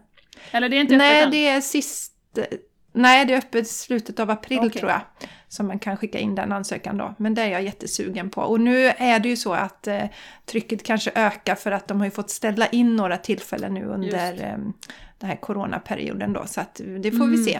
Eller 0.51 0.69
det 0.69 0.75
är 0.75 0.81
inte 0.81 0.95
öppet 0.95 1.07
Nej, 1.07 1.23
än? 1.23 1.31
det 1.31 1.47
är 1.47 1.61
sist... 1.61 2.13
Nej, 2.93 3.25
det 3.25 3.33
är 3.33 3.37
öppet 3.37 3.67
slutet 3.67 4.19
av 4.19 4.29
april 4.29 4.59
okay. 4.59 4.69
tror 4.69 4.91
jag. 4.91 5.01
Som 5.47 5.67
man 5.67 5.79
kan 5.79 5.97
skicka 5.97 6.19
in 6.19 6.35
den 6.35 6.51
ansökan 6.51 6.97
då. 6.97 7.15
Men 7.17 7.33
det 7.33 7.41
är 7.41 7.47
jag 7.47 7.63
jättesugen 7.63 8.29
på. 8.29 8.41
Och 8.41 8.61
nu 8.61 8.85
är 8.85 9.19
det 9.19 9.29
ju 9.29 9.37
så 9.37 9.53
att 9.53 9.87
eh, 9.87 10.03
trycket 10.45 10.83
kanske 10.83 11.11
ökar 11.15 11.55
för 11.55 11.71
att 11.71 11.87
de 11.87 11.97
har 11.97 12.05
ju 12.05 12.11
fått 12.11 12.29
ställa 12.29 12.67
in 12.67 12.95
några 12.95 13.17
tillfällen 13.17 13.73
nu 13.73 13.85
under 13.85 14.43
eh, 14.43 14.57
den 15.17 15.29
här 15.29 15.35
coronaperioden 15.35 16.33
då. 16.33 16.45
Så 16.45 16.61
att 16.61 16.81
det 16.99 17.11
får 17.11 17.23
mm. 17.23 17.31
vi 17.31 17.37
se. 17.37 17.59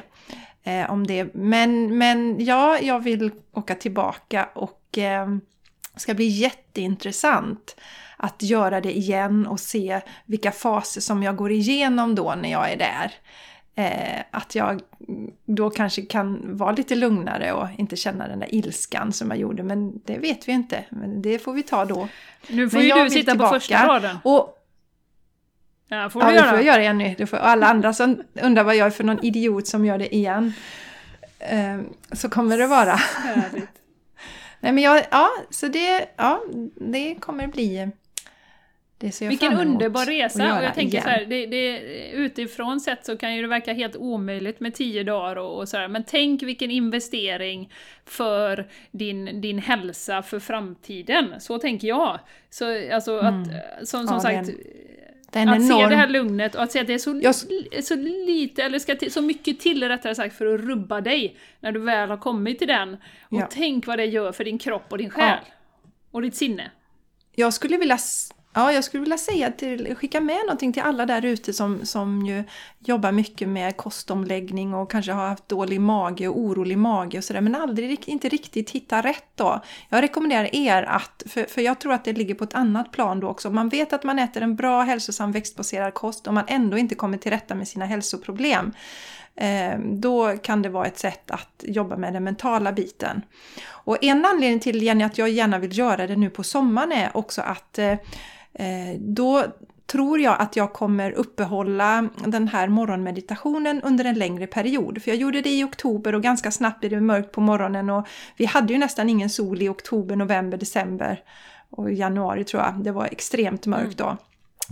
Eh, 0.64 0.92
om 0.92 1.08
det. 1.08 1.34
Men, 1.34 1.98
men 1.98 2.46
ja, 2.46 2.80
jag 2.80 3.00
vill 3.00 3.32
åka 3.54 3.76
tillbaka 3.76 4.50
och 4.54 4.98
eh, 4.98 5.28
det 5.28 5.40
ska 6.00 6.14
bli 6.14 6.28
jätteintressant 6.28 7.76
att 8.18 8.44
göra 8.44 8.82
det 8.82 8.98
igen 8.98 9.48
och 9.48 9.60
se 9.60 10.02
vilka 10.26 10.52
faser 10.52 11.02
som 11.02 11.24
jag 11.24 11.36
går 11.36 11.52
igenom 11.52 12.16
då 12.16 12.36
när 12.42 12.52
jag 12.52 12.72
är 12.72 12.78
där. 12.78 13.12
Eh, 13.76 14.24
att 14.32 14.56
jag 14.56 14.82
då 15.46 15.70
kanske 15.70 16.02
kan 16.02 16.58
vara 16.58 16.72
lite 16.72 16.96
lugnare 16.96 17.54
och 17.54 17.68
inte 17.78 17.96
känna 17.96 18.28
den 18.28 18.40
där 18.40 18.56
ilskan 18.56 19.14
som 19.14 19.30
jag 19.30 19.40
gjorde. 19.40 19.64
Men 19.64 20.02
det 20.06 20.18
vet 20.18 20.48
vi 20.48 20.52
inte. 20.52 20.86
Men 20.90 21.22
det 21.22 21.40
får 21.40 21.54
vi 21.54 21.64
ta 21.64 21.86
då. 21.86 22.08
Nu 22.48 22.70
får 22.70 22.78
men 22.78 22.88
ju 22.88 23.04
du 23.04 23.10
sitta 23.10 23.32
tillbaka. 23.32 23.54
på 23.54 23.60
första 23.60 23.88
raden. 23.88 24.18
Och, 24.24 24.58
ja, 25.88 26.10
får 26.10 26.20
du 26.20 26.26
ja, 26.26 26.34
göra. 26.34 26.44
det 26.44 26.50
får 26.50 26.58
jag 26.58 26.66
göra 26.66 26.84
Jenny. 26.84 27.16
Det 27.18 27.26
får 27.26 27.38
alla 27.38 27.68
andra 27.68 27.94
som 27.94 28.22
undrar 28.42 28.64
vad 28.64 28.76
jag 28.76 28.88
är 28.88 28.92
för 28.92 29.04
någon 29.04 29.26
idiot 29.26 29.68
som 29.68 29.86
gör 29.86 29.98
det 29.98 30.16
igen. 30.16 30.54
Eh, 31.40 31.80
så 32.12 32.30
kommer 32.30 32.58
det 32.58 32.68
vara. 32.68 32.96
Härligt. 32.96 33.70
Nej 34.60 34.72
men 34.72 34.84
jag, 34.84 35.06
ja, 35.12 35.30
så 35.50 35.68
det, 35.68 36.10
ja, 36.16 36.44
det 36.76 37.16
kommer 37.16 37.48
bli 37.48 37.90
det 39.00 39.12
ser 39.12 39.26
jag 39.26 39.30
Vilken 39.30 39.54
underbar 39.54 40.06
resa! 40.06 40.58
Och 40.58 40.64
jag 40.64 40.74
tänker 40.74 40.98
igen. 40.98 41.04
så 41.04 41.10
här, 41.10 41.26
det, 41.26 41.46
det, 41.46 41.80
utifrån 42.12 42.80
sett 42.80 43.06
så 43.06 43.18
kan 43.18 43.36
ju 43.36 43.42
det 43.42 43.48
verka 43.48 43.74
helt 43.74 43.96
omöjligt 43.96 44.60
med 44.60 44.74
tio 44.74 45.04
dagar 45.04 45.36
och, 45.36 45.58
och 45.58 45.70
sådär, 45.70 45.88
men 45.88 46.04
tänk 46.04 46.44
vilken 46.44 46.72
investering 46.72 47.74
för 48.06 48.68
din, 48.92 49.42
din 49.42 49.60
hälsa 49.60 50.22
för 50.22 50.40
framtiden. 50.40 51.34
Så 51.40 51.60
tänker 51.60 51.88
jag. 51.88 52.20
Så, 52.50 52.94
alltså 52.94 53.20
mm. 53.20 53.42
att, 53.42 53.48
som, 53.88 54.08
som 54.08 54.16
ja, 54.16 54.20
sagt, 54.20 54.48
den 54.48 54.56
att 55.30 55.48
enorm... 55.48 55.68
se 55.68 55.90
det 55.90 55.96
här 55.96 56.08
lugnet 56.08 56.56
och 56.56 56.64
att 56.64 56.72
se 56.72 56.80
att 56.80 56.88
det 56.88 56.94
är 56.94 56.98
så, 56.98 57.20
jag... 57.24 57.36
så 57.86 57.96
lite, 57.96 58.64
eller 58.64 58.80
ska 58.80 58.96
så 59.10 59.22
mycket 59.22 59.60
till 59.60 59.84
rättare 59.88 60.16
sagt, 60.16 60.36
för 60.36 60.56
att 60.56 60.62
rubba 60.62 61.02
dig 61.02 61.38
när 61.60 61.72
du 61.72 61.80
väl 61.80 62.10
har 62.10 62.18
kommit 62.18 62.60
till 62.60 62.68
den. 62.68 62.94
Och 63.22 63.40
ja. 63.40 63.48
tänk 63.52 63.88
vad 63.88 64.00
det 64.00 64.06
gör 64.06 64.32
för 64.32 64.44
din 64.44 64.58
kropp 64.58 64.86
och 64.90 64.98
din 64.98 65.10
själ. 65.10 65.40
Ja. 65.46 65.54
Och 66.12 66.22
ditt 66.22 66.36
sinne. 66.36 66.72
Jag 67.36 67.54
skulle 67.54 67.78
vilja 67.78 67.98
Ja, 68.60 68.72
jag 68.72 68.84
skulle 68.84 69.02
vilja 69.02 69.18
säga 69.18 69.52
till, 69.52 69.96
skicka 69.96 70.22
med 70.22 70.40
någonting 70.46 70.74
till 70.74 70.82
alla 70.82 71.06
där 71.06 71.26
ute 71.26 71.54
som, 71.54 71.86
som 71.86 72.26
ju 72.26 72.44
jobbar 72.80 73.12
mycket 73.12 73.50
med 73.50 73.78
kostomläggning 73.78 74.74
och 74.74 74.92
kanske 74.92 75.12
har 75.12 75.28
haft 75.28 75.50
dålig 75.50 75.82
mage 75.82 76.28
och 76.28 76.40
orolig 76.40 76.78
mage 76.78 77.18
och 77.18 77.24
sådär 77.24 77.42
men 77.42 77.56
aldrig 77.56 78.10
inte 78.10 78.30
riktigt 78.30 78.70
hittar 78.70 79.02
rätt 79.02 79.30
då. 79.36 79.62
Jag 79.90 80.04
rekommenderar 80.04 80.56
er 80.56 80.84
att, 80.84 81.24
för, 81.26 81.44
för 81.44 81.62
jag 81.62 81.80
tror 81.80 81.94
att 81.94 82.04
det 82.04 82.14
ligger 82.14 82.36
på 82.36 82.44
ett 82.44 82.54
annat 82.54 82.92
plan 82.92 83.20
då 83.20 83.28
också, 83.28 83.50
man 83.50 83.70
vet 83.70 83.94
att 83.94 84.04
man 84.04 84.20
äter 84.20 84.44
en 84.44 84.56
bra 84.56 84.82
hälsosam 84.82 85.32
växtbaserad 85.32 85.94
kost 85.94 86.28
och 86.28 86.34
man 86.34 86.46
ändå 86.48 86.78
inte 86.78 86.96
kommer 86.96 87.18
till 87.18 87.32
rätta 87.32 87.56
med 87.56 87.68
sina 87.68 87.86
hälsoproblem 87.86 88.74
eh, 89.36 89.80
då 89.80 90.38
kan 90.38 90.62
det 90.62 90.70
vara 90.70 90.86
ett 90.86 91.00
sätt 91.00 91.32
att 91.32 91.64
jobba 91.68 91.98
med 91.98 92.14
den 92.14 92.24
mentala 92.24 92.72
biten. 92.72 93.22
Och 93.68 94.04
en 94.04 94.26
anledning 94.26 94.60
till 94.60 94.84
Jenny 94.84 95.04
att 95.04 95.18
jag 95.18 95.30
gärna 95.30 95.60
vill 95.60 95.78
göra 95.78 96.08
det 96.08 96.16
nu 96.16 96.30
på 96.30 96.44
sommaren 96.44 96.92
är 96.92 97.18
också 97.18 97.42
att 97.42 97.80
eh, 97.80 97.96
då 99.00 99.46
tror 99.92 100.20
jag 100.20 100.36
att 100.40 100.56
jag 100.56 100.74
kommer 100.74 101.12
uppehålla 101.12 102.10
den 102.26 102.48
här 102.48 102.68
morgonmeditationen 102.68 103.82
under 103.82 104.06
en 104.06 104.16
längre 104.16 104.48
period. 104.48 105.02
För 105.02 105.12
jag 105.12 105.18
gjorde 105.18 105.42
det 105.42 105.50
i 105.50 105.64
oktober 105.64 106.16
och 106.16 106.24
ganska 106.24 106.52
snabbt 106.52 106.80
blev 106.80 106.92
det 106.92 107.02
mörkt 107.02 107.32
på 107.32 107.42
morgonen 107.42 107.90
och 107.90 108.08
vi 108.38 108.46
hade 108.46 108.74
ju 108.74 108.80
nästan 108.80 109.10
ingen 109.10 109.30
sol 109.30 109.62
i 109.62 109.70
oktober, 109.70 110.16
november, 110.16 110.58
december 110.58 111.24
och 111.70 111.94
januari 111.94 112.44
tror 112.44 112.64
jag. 112.64 112.84
Det 112.84 112.92
var 112.92 113.06
extremt 113.06 113.66
mörkt 113.66 113.98
då. 113.98 114.18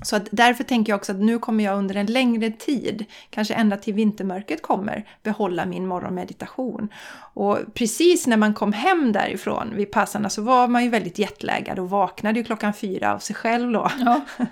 Så 0.01 0.15
att 0.15 0.27
därför 0.31 0.63
tänker 0.63 0.91
jag 0.91 0.97
också 0.97 1.11
att 1.11 1.19
nu 1.19 1.39
kommer 1.39 1.63
jag 1.63 1.77
under 1.77 1.95
en 1.95 2.05
längre 2.05 2.51
tid, 2.51 3.05
kanske 3.29 3.53
ända 3.53 3.77
till 3.77 3.93
vintermörkret 3.93 4.61
kommer, 4.61 5.05
behålla 5.23 5.65
min 5.65 5.87
morgonmeditation. 5.87 6.89
Och 7.33 7.59
precis 7.73 8.27
när 8.27 8.37
man 8.37 8.53
kom 8.53 8.73
hem 8.73 9.11
därifrån 9.11 9.75
vid 9.75 9.91
passarna 9.91 10.29
så 10.29 10.41
var 10.41 10.67
man 10.67 10.83
ju 10.83 10.89
väldigt 10.89 11.19
jetlaggad 11.19 11.79
och 11.79 11.89
vaknade 11.89 12.39
ju 12.39 12.45
klockan 12.45 12.73
fyra 12.73 13.13
av 13.13 13.19
sig 13.19 13.35
själv 13.35 13.71
då. 13.71 13.91
Ja. 13.99 14.21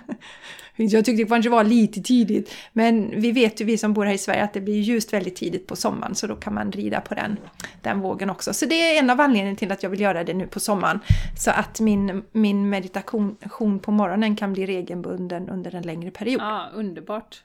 Jag 0.76 1.04
tyckte 1.04 1.22
det 1.22 1.28
kanske 1.28 1.50
var 1.50 1.64
lite 1.64 2.02
tidigt, 2.02 2.54
men 2.72 3.20
vi 3.20 3.32
vet 3.32 3.60
ju 3.60 3.64
vi 3.64 3.78
som 3.78 3.94
bor 3.94 4.04
här 4.04 4.14
i 4.14 4.18
Sverige 4.18 4.44
att 4.44 4.52
det 4.52 4.60
blir 4.60 4.80
ljust 4.80 5.12
väldigt 5.12 5.36
tidigt 5.36 5.66
på 5.66 5.76
sommaren 5.76 6.14
så 6.14 6.26
då 6.26 6.36
kan 6.36 6.54
man 6.54 6.72
rida 6.72 7.00
på 7.00 7.14
den, 7.14 7.36
den 7.82 8.00
vågen 8.00 8.30
också. 8.30 8.54
Så 8.54 8.66
det 8.66 8.74
är 8.74 8.98
en 8.98 9.10
av 9.10 9.20
anledningarna 9.20 9.56
till 9.56 9.72
att 9.72 9.82
jag 9.82 9.90
vill 9.90 10.00
göra 10.00 10.24
det 10.24 10.34
nu 10.34 10.46
på 10.46 10.60
sommaren. 10.60 11.00
Så 11.38 11.50
att 11.50 11.80
min, 11.80 12.22
min 12.32 12.68
meditation 12.68 13.78
på 13.82 13.90
morgonen 13.90 14.36
kan 14.36 14.52
bli 14.52 14.66
regelbunden 14.66 15.48
under 15.48 15.74
en 15.74 15.82
längre 15.82 16.10
period. 16.10 16.40
Ja, 16.40 16.68
underbart! 16.74 17.42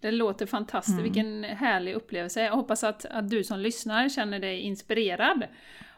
Det 0.00 0.10
låter 0.10 0.46
fantastiskt, 0.46 0.98
mm. 0.98 1.04
vilken 1.04 1.44
härlig 1.44 1.94
upplevelse. 1.94 2.42
Jag 2.42 2.52
hoppas 2.52 2.84
att, 2.84 3.04
att 3.04 3.30
du 3.30 3.44
som 3.44 3.60
lyssnar 3.60 4.08
känner 4.08 4.38
dig 4.38 4.60
inspirerad 4.60 5.44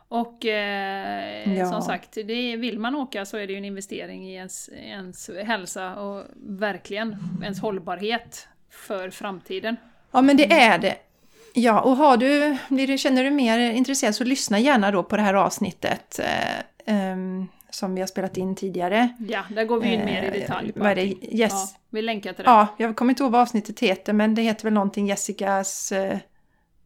och 0.09 0.47
eh, 0.47 1.59
ja. 1.59 1.67
som 1.67 1.83
sagt, 1.83 2.15
det, 2.15 2.57
vill 2.57 2.79
man 2.79 2.95
åka 2.95 3.25
så 3.25 3.37
är 3.37 3.47
det 3.47 3.53
ju 3.53 3.59
en 3.59 3.65
investering 3.65 4.29
i 4.31 4.35
ens, 4.35 4.69
ens 4.69 5.31
hälsa 5.45 5.95
och 5.95 6.25
verkligen 6.37 7.17
ens 7.43 7.61
hållbarhet 7.61 8.49
för 8.71 9.11
framtiden. 9.11 9.77
Ja 10.11 10.23
men 10.23 10.37
det 10.37 10.53
är 10.53 10.79
det. 10.79 10.97
Ja, 11.55 11.81
och 11.81 11.97
har 11.97 12.17
du, 12.17 12.99
känner 12.99 13.25
du 13.25 13.31
mer 13.31 13.59
intresserad 13.59 14.15
så 14.15 14.25
lyssna 14.25 14.59
gärna 14.59 14.91
då 14.91 15.03
på 15.03 15.17
det 15.17 15.23
här 15.23 15.35
avsnittet 15.35 16.21
eh, 16.87 17.11
eh, 17.11 17.17
som 17.71 17.95
vi 17.95 18.01
har 18.01 18.07
spelat 18.07 18.37
in 18.37 18.55
tidigare. 18.55 19.09
Ja, 19.29 19.45
där 19.51 19.65
går 19.65 19.81
vi 19.81 19.93
in 19.93 20.05
mer 20.05 20.23
i 20.23 20.27
eh, 20.27 20.33
detalj. 20.33 20.73
På 20.73 20.81
vad 20.81 20.97
det? 20.97 21.05
Yes. 21.05 21.53
Ja, 21.53 21.69
vi 21.91 22.03
länkar 22.03 22.33
till 22.33 22.45
det. 22.45 22.51
Ja, 22.51 22.69
jag 22.77 22.97
kommer 22.97 23.13
inte 23.13 23.23
ihåg 23.23 23.33
vad 23.33 23.41
avsnittet 23.41 23.81
heter 23.81 24.13
men 24.13 24.35
det 24.35 24.43
heter 24.43 24.65
väl 24.65 24.73
någonting 24.73 25.07
Jessicas 25.07 25.93
eh, 25.93 26.19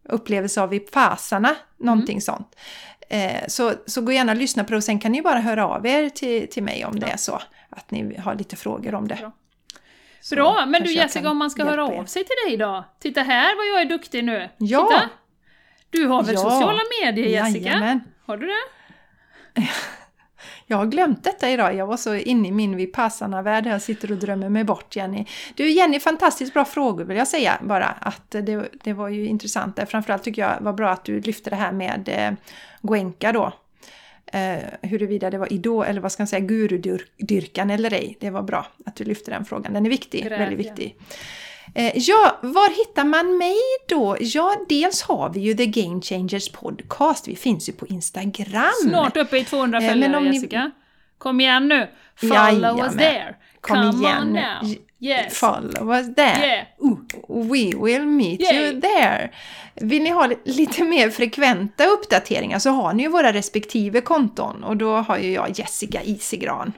upplevelse 0.02 0.62
av 0.62 0.68
Vipassana, 0.68 1.56
någonting 1.76 2.14
mm. 2.14 2.20
sånt. 2.20 2.56
Eh, 3.08 3.46
så, 3.48 3.72
så 3.86 4.00
gå 4.00 4.12
gärna 4.12 4.32
och 4.32 4.38
lyssna 4.38 4.64
på 4.64 4.70
det 4.70 4.76
och 4.76 4.84
sen 4.84 4.98
kan 4.98 5.12
ni 5.12 5.22
bara 5.22 5.38
höra 5.40 5.66
av 5.66 5.86
er 5.86 6.08
till, 6.08 6.48
till 6.48 6.62
mig 6.62 6.84
om 6.84 7.00
det 7.00 7.06
är 7.06 7.16
så 7.16 7.40
att 7.70 7.90
ni 7.90 8.18
har 8.18 8.34
lite 8.34 8.56
frågor 8.56 8.94
om 8.94 9.08
det. 9.08 9.14
Bra. 9.14 9.32
Så 10.20 10.34
Bra, 10.34 10.66
men 10.66 10.82
du 10.82 10.92
Jessica, 10.92 11.30
om 11.30 11.36
man 11.36 11.50
ska 11.50 11.64
höra 11.64 11.84
av 11.84 12.04
sig 12.04 12.24
till 12.24 12.36
dig 12.48 12.56
då? 12.56 12.84
Titta 13.00 13.22
här 13.22 13.56
vad 13.56 13.66
jag 13.66 13.80
är 13.80 13.84
duktig 13.84 14.24
nu! 14.24 14.48
Ja. 14.58 14.88
Titta! 14.88 15.08
Du 15.90 16.06
har 16.06 16.22
väl 16.22 16.34
Ja. 16.34 16.40
sociala 16.40 16.80
medier 17.02 17.26
Jessica? 17.26 17.68
Jajamän. 17.68 18.00
Har 18.26 18.36
du 18.36 18.46
det? 18.46 19.66
Jag 20.70 20.76
har 20.76 20.86
glömt 20.86 21.24
detta 21.24 21.50
idag. 21.50 21.74
Jag 21.74 21.86
var 21.86 21.96
så 21.96 22.14
inne 22.14 22.48
i 22.48 22.52
min 22.52 22.76
Vipassana-värld. 22.76 23.66
Jag 23.66 23.82
sitter 23.82 24.12
och 24.12 24.18
drömmer 24.18 24.48
mig 24.48 24.64
bort 24.64 24.96
Jenny. 24.96 25.24
Du 25.54 25.70
Jenny, 25.70 26.00
fantastiskt 26.00 26.52
bra 26.52 26.64
frågor 26.64 27.04
vill 27.04 27.16
jag 27.16 27.28
säga 27.28 27.58
bara. 27.62 27.86
Att 27.86 28.30
det, 28.30 28.68
det 28.84 28.92
var 28.92 29.08
ju 29.08 29.26
intressant. 29.26 29.76
där. 29.76 29.86
Framförallt 29.86 30.22
tycker 30.22 30.42
jag 30.42 30.60
var 30.60 30.72
bra 30.72 30.90
att 30.90 31.04
du 31.04 31.20
lyfte 31.20 31.50
det 31.50 31.56
här 31.56 31.72
med 31.72 32.08
eh, 32.08 32.32
Goenka 32.82 33.32
då. 33.32 33.52
Eh, 34.26 34.58
huruvida 34.82 35.30
det 35.30 35.38
var 35.38 35.52
idol 35.52 35.84
eller 35.84 36.00
vad 36.00 36.12
ska 36.12 36.22
man 36.22 36.28
säga, 36.28 36.40
gurudyrkan 36.40 37.70
eller 37.70 37.92
ej. 37.92 38.16
Det 38.20 38.30
var 38.30 38.42
bra 38.42 38.66
att 38.86 38.96
du 38.96 39.04
lyfte 39.04 39.30
den 39.30 39.44
frågan. 39.44 39.72
Den 39.72 39.86
är 39.86 39.90
viktig, 39.90 40.22
Grädje. 40.22 40.38
väldigt 40.38 40.66
viktig. 40.66 40.96
Eh, 40.98 41.04
ja, 41.94 42.38
var 42.42 42.70
hittar 42.78 43.04
man 43.04 43.36
mig 43.38 43.56
då? 43.88 44.16
Ja, 44.20 44.56
dels 44.68 45.02
har 45.02 45.28
vi 45.30 45.40
ju 45.40 45.54
The 45.54 45.66
Game 45.66 46.00
Changers 46.02 46.48
Podcast. 46.48 47.28
Vi 47.28 47.36
finns 47.36 47.68
ju 47.68 47.72
på 47.72 47.86
Instagram. 47.86 48.72
Snart 48.82 49.16
uppe 49.16 49.38
i 49.38 49.44
200 49.44 49.78
Eh, 49.82 49.88
följare 49.88 50.20
ni- 50.20 50.34
Jessica. 50.34 50.70
Kom 51.18 51.40
igen 51.40 51.68
nu! 51.68 51.90
Follow 52.16 52.34
Jajamän. 52.36 52.80
us 52.86 52.92
there! 52.96 53.34
Kom 53.60 53.76
Come 53.76 54.06
igen 54.06 54.22
on 54.22 54.32
now! 54.32 54.74
Yes! 55.00 55.38
Follow 55.38 55.92
us 55.94 56.14
there. 56.14 56.46
Yeah! 56.46 56.66
Uh. 56.82 56.98
We 57.50 57.72
will 57.84 58.06
meet 58.06 58.40
Yay. 58.40 58.54
you 58.56 58.80
there. 58.80 59.30
Vill 59.74 60.02
ni 60.02 60.10
ha 60.10 60.26
li- 60.26 60.38
lite 60.44 60.84
mer 60.84 61.10
frekventa 61.10 61.86
uppdateringar 61.86 62.58
så 62.58 62.70
har 62.70 62.92
ni 62.92 63.02
ju 63.02 63.08
våra 63.08 63.32
respektive 63.32 64.00
konton 64.00 64.64
och 64.64 64.76
då 64.76 64.96
har 64.96 65.18
ju 65.18 65.32
jag 65.32 65.58
Jessica 65.58 66.02
Isigran. 66.02 66.72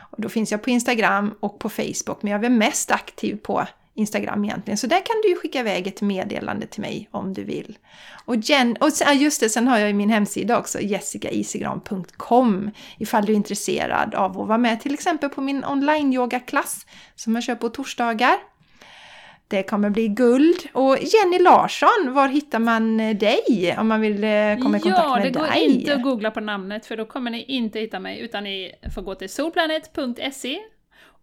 Och 0.00 0.20
då 0.20 0.28
finns 0.28 0.50
jag 0.52 0.62
på 0.62 0.70
Instagram 0.70 1.34
och 1.40 1.58
på 1.58 1.68
Facebook 1.68 2.22
men 2.22 2.32
jag 2.32 2.44
är 2.44 2.50
mest 2.50 2.90
aktiv 2.90 3.36
på 3.36 3.66
Instagram 3.94 4.44
egentligen. 4.44 4.78
Så 4.78 4.86
där 4.86 4.96
kan 5.06 5.16
du 5.22 5.28
ju 5.28 5.36
skicka 5.36 5.60
iväg 5.60 5.86
ett 5.86 6.02
meddelande 6.02 6.66
till 6.66 6.80
mig 6.80 7.08
om 7.10 7.32
du 7.34 7.44
vill. 7.44 7.78
Och, 8.24 8.36
Jen, 8.36 8.76
och 8.80 8.92
sen- 8.92 9.06
ja, 9.10 9.14
just 9.14 9.40
det, 9.40 9.48
sen 9.48 9.68
har 9.68 9.78
jag 9.78 9.88
ju 9.88 9.94
min 9.94 10.10
hemsida 10.10 10.58
också, 10.58 10.80
jessicaisigran.com 10.80 12.70
ifall 12.98 13.24
du 13.24 13.32
är 13.32 13.36
intresserad 13.36 14.14
av 14.14 14.40
att 14.40 14.48
vara 14.48 14.58
med 14.58 14.80
till 14.80 14.94
exempel 14.94 15.28
på 15.30 15.40
min 15.40 15.64
online-yogaklass 15.64 16.86
som 17.14 17.34
jag 17.34 17.44
kör 17.44 17.54
på 17.54 17.68
torsdagar. 17.68 18.34
Det 19.48 19.62
kommer 19.62 19.90
bli 19.90 20.08
guld. 20.08 20.56
Och 20.72 20.96
Jenny 20.98 21.38
Larsson, 21.38 22.12
var 22.12 22.28
hittar 22.28 22.58
man 22.58 23.00
eh, 23.00 23.16
dig 23.16 23.76
om 23.78 23.88
man 23.88 24.00
vill 24.00 24.24
eh, 24.24 24.30
komma 24.62 24.76
i 24.76 24.80
kontakt 24.80 25.02
Ja, 25.04 25.14
med 25.16 25.32
det 25.32 25.38
går 25.38 25.46
dig? 25.46 25.64
inte 25.64 25.94
att 25.94 26.02
googla 26.02 26.30
på 26.30 26.40
namnet 26.40 26.86
för 26.86 26.96
då 26.96 27.04
kommer 27.04 27.30
ni 27.30 27.44
inte 27.44 27.78
hitta 27.80 28.00
mig 28.00 28.20
utan 28.20 28.44
ni 28.44 28.72
får 28.94 29.02
gå 29.02 29.14
till 29.14 29.28
soulplanet.se 29.28 30.58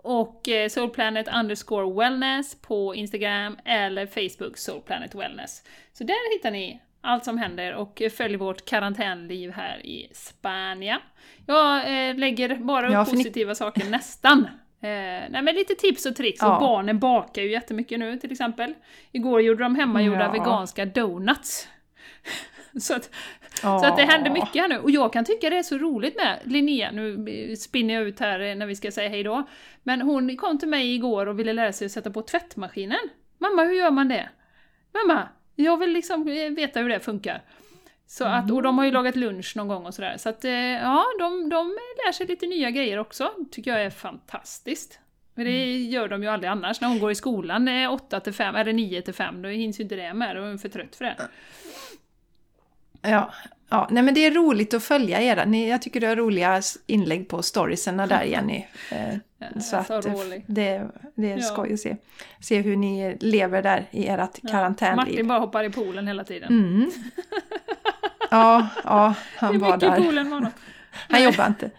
och 0.04 0.48
eh, 0.50 0.70
soulplanet 0.70 1.28
underscore 1.36 1.94
wellness 2.04 2.62
på 2.62 2.96
Instagram 2.96 3.58
eller 3.66 4.06
Facebook 4.06 4.58
soulplanet 4.58 5.16
wellness. 5.16 5.64
Så 5.94 6.04
där 6.04 6.34
hittar 6.38 6.52
ni 6.52 6.82
allt 7.02 7.26
som 7.26 7.38
händer 7.38 7.74
och 7.74 8.02
följ 8.18 8.36
vårt 8.38 8.66
karantänliv 8.66 9.52
här 9.52 9.86
i 9.86 10.10
Spanien. 10.14 11.00
Jag 11.48 11.78
eh, 12.10 12.16
lägger 12.16 12.56
bara 12.56 12.88
upp 12.88 12.94
Ja, 12.94 13.06
för 13.06 13.12
ni- 13.16 13.24
positiva 13.24 13.56
saker 13.56 13.86
nästan. 13.90 14.40
Eh, 14.82 14.90
nej 15.30 15.42
men 15.42 15.56
lite 15.56 15.76
tips 15.76 16.06
och 16.06 16.16
tricks, 16.16 16.42
Ja. 16.42 16.54
och 16.56 16.60
barnen 16.62 17.00
bakar 17.00 17.42
ju 17.42 17.52
jättemycket 17.52 18.00
nu 18.00 18.18
till 18.18 18.32
exempel. 18.32 18.74
Igår 19.12 19.42
gjorde 19.42 19.64
de 19.64 19.76
hemmagjorda 19.76 20.20
Ja. 20.26 20.32
veganska 20.32 20.86
donuts. 20.86 21.68
Så 22.80 22.96
att, 22.96 23.10
Ja. 23.64 23.80
så 23.80 23.86
att 23.86 23.98
det 23.98 24.04
händer 24.04 24.32
mycket 24.32 24.62
här 24.62 24.68
nu. 24.68 24.78
Och 24.80 24.92
jag 24.92 25.14
kan 25.14 25.26
tycka 25.26 25.50
det 25.50 25.58
är 25.58 25.64
så 25.64 25.78
roligt 25.78 26.16
med 26.16 26.40
Linnea, 26.44 26.92
nu 26.92 27.56
spinner 27.56 27.94
jag 27.94 28.04
ut 28.04 28.20
här 28.20 28.56
när 28.56 28.66
vi 28.66 28.76
ska 28.76 28.92
säga 28.92 29.10
hej 29.10 29.24
då. 29.24 29.44
Men 29.84 30.02
hon 30.02 30.38
kom 30.38 30.60
till 30.60 30.68
mig 30.68 30.96
igår 30.96 31.26
och 31.26 31.40
ville 31.40 31.54
lära 31.54 31.74
sig 31.74 31.86
att 31.86 31.92
sätta 31.92 32.12
på 32.12 32.22
tvättmaskinen. 32.22 33.00
Mamma, 33.38 33.64
hur 33.64 33.74
gör 33.74 33.92
man 33.92 34.08
det? 34.08 34.30
Mamma, 34.94 35.28
jag 35.56 35.78
vill 35.78 35.90
liksom 35.92 36.28
eh, 36.28 36.50
veta 36.50 36.80
hur 36.80 36.90
det 36.90 37.00
funkar. 37.00 37.42
Så 38.08 38.26
att, 38.26 38.52
och 38.52 38.64
de 38.64 38.78
har 38.78 38.86
ju 38.86 38.92
lagat 38.92 39.16
lunch 39.16 39.54
någon 39.56 39.68
gång 39.68 39.86
och 39.86 39.94
sådär. 39.94 40.16
Så 40.18 40.30
att 40.30 40.46
eh, 40.46 40.52
ja, 40.54 41.06
de, 41.20 41.50
de 41.50 41.68
lär 42.06 42.12
sig 42.12 42.28
lite 42.28 42.46
nya 42.48 42.72
grejer 42.72 42.98
också. 42.98 43.32
tycker 43.52 43.72
jag 43.72 43.82
är 43.84 43.90
fantastiskt. 43.90 45.00
Men 45.36 45.46
det 45.46 45.78
gör 45.78 46.08
de 46.08 46.24
ju 46.24 46.30
aldrig 46.30 46.50
annars. 46.52 46.82
När 46.82 46.88
hon 46.88 47.00
går 47.00 47.12
i 47.12 47.16
skolan 47.16 47.68
eh, 47.68 47.94
8 47.94 48.20
till 48.20 48.34
5, 48.34 48.56
eller 48.56 48.74
9 48.74 49.02
till 49.02 49.14
5, 49.14 49.42
då 49.42 49.50
hinns 49.50 49.80
ju 49.80 49.84
inte 49.84 49.96
det 49.96 50.14
med. 50.14 50.36
Då 50.36 50.42
är 50.42 50.48
hon 50.48 50.60
för 50.60 50.70
trött 50.70 50.96
för 50.96 51.06
det. 51.06 51.16
Ja, 53.02 53.34
ja, 53.70 53.88
nej 53.92 54.04
men 54.04 54.14
det 54.14 54.26
är 54.26 54.32
roligt 54.32 54.74
att 54.74 54.84
följa 54.84 55.22
era. 55.22 55.46
Ni, 55.46 55.70
jag 55.70 55.82
tycker 55.82 56.00
du 56.00 56.08
har 56.08 56.16
roliga 56.16 56.62
inlägg 56.88 57.28
på 57.28 57.42
storiesarna 57.44 58.08
där 58.08 58.24
Jenny. 58.32 58.66
Eh, 58.92 59.16
Ja, 59.54 59.62
så 59.62 59.76
att 59.76 59.88
så 59.88 59.94
eh, 60.10 60.14
rolig. 60.14 60.44
det, 60.48 60.88
det 61.16 61.32
är 61.32 61.38
Ja. 61.38 61.44
skoj 61.44 61.74
att 61.74 61.80
se. 61.80 61.96
Se 62.42 62.62
hur 62.62 62.76
ni 62.78 63.18
lever 63.20 63.62
där 63.64 63.86
i 63.92 64.08
ert 64.08 64.50
karantänliv. 64.52 64.96
Martin 65.08 65.28
bara 65.28 65.40
hoppar 65.40 65.64
i 65.64 65.70
poolen 65.70 66.08
hela 66.08 66.24
tiden. 66.24 66.50
Mm. 66.50 66.92
Ja, 68.32 68.68
ja, 68.84 69.14
han 69.38 69.60
var 69.60 69.78
där. 69.78 70.02
poolen 70.02 70.28
honom. 70.32 70.52
Han 71.10 71.24
jobbar 71.24 71.48
inte. 71.48 71.72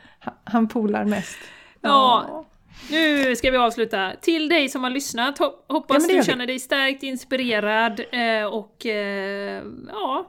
Han, 0.44 0.68
polar 0.68 1.04
mest. 1.04 1.38
Ja. 1.80 2.44
Nu 2.90 3.36
ska 3.36 3.50
vi 3.50 3.56
avsluta. 3.56 4.12
Till 4.20 4.48
dig 4.48 4.68
som 4.68 4.82
har 4.84 4.90
lyssnat, 4.90 5.38
hop- 5.38 5.64
Ja, 5.68 5.74
hoppas 5.74 6.06
det 6.06 6.12
du 6.12 6.18
vi. 6.18 6.24
känner 6.24 6.46
dig 6.46 6.58
stärkt, 6.58 7.02
inspirerad 7.02 8.00
eh, 8.12 8.44
och 8.44 8.86
ja, 9.88 10.26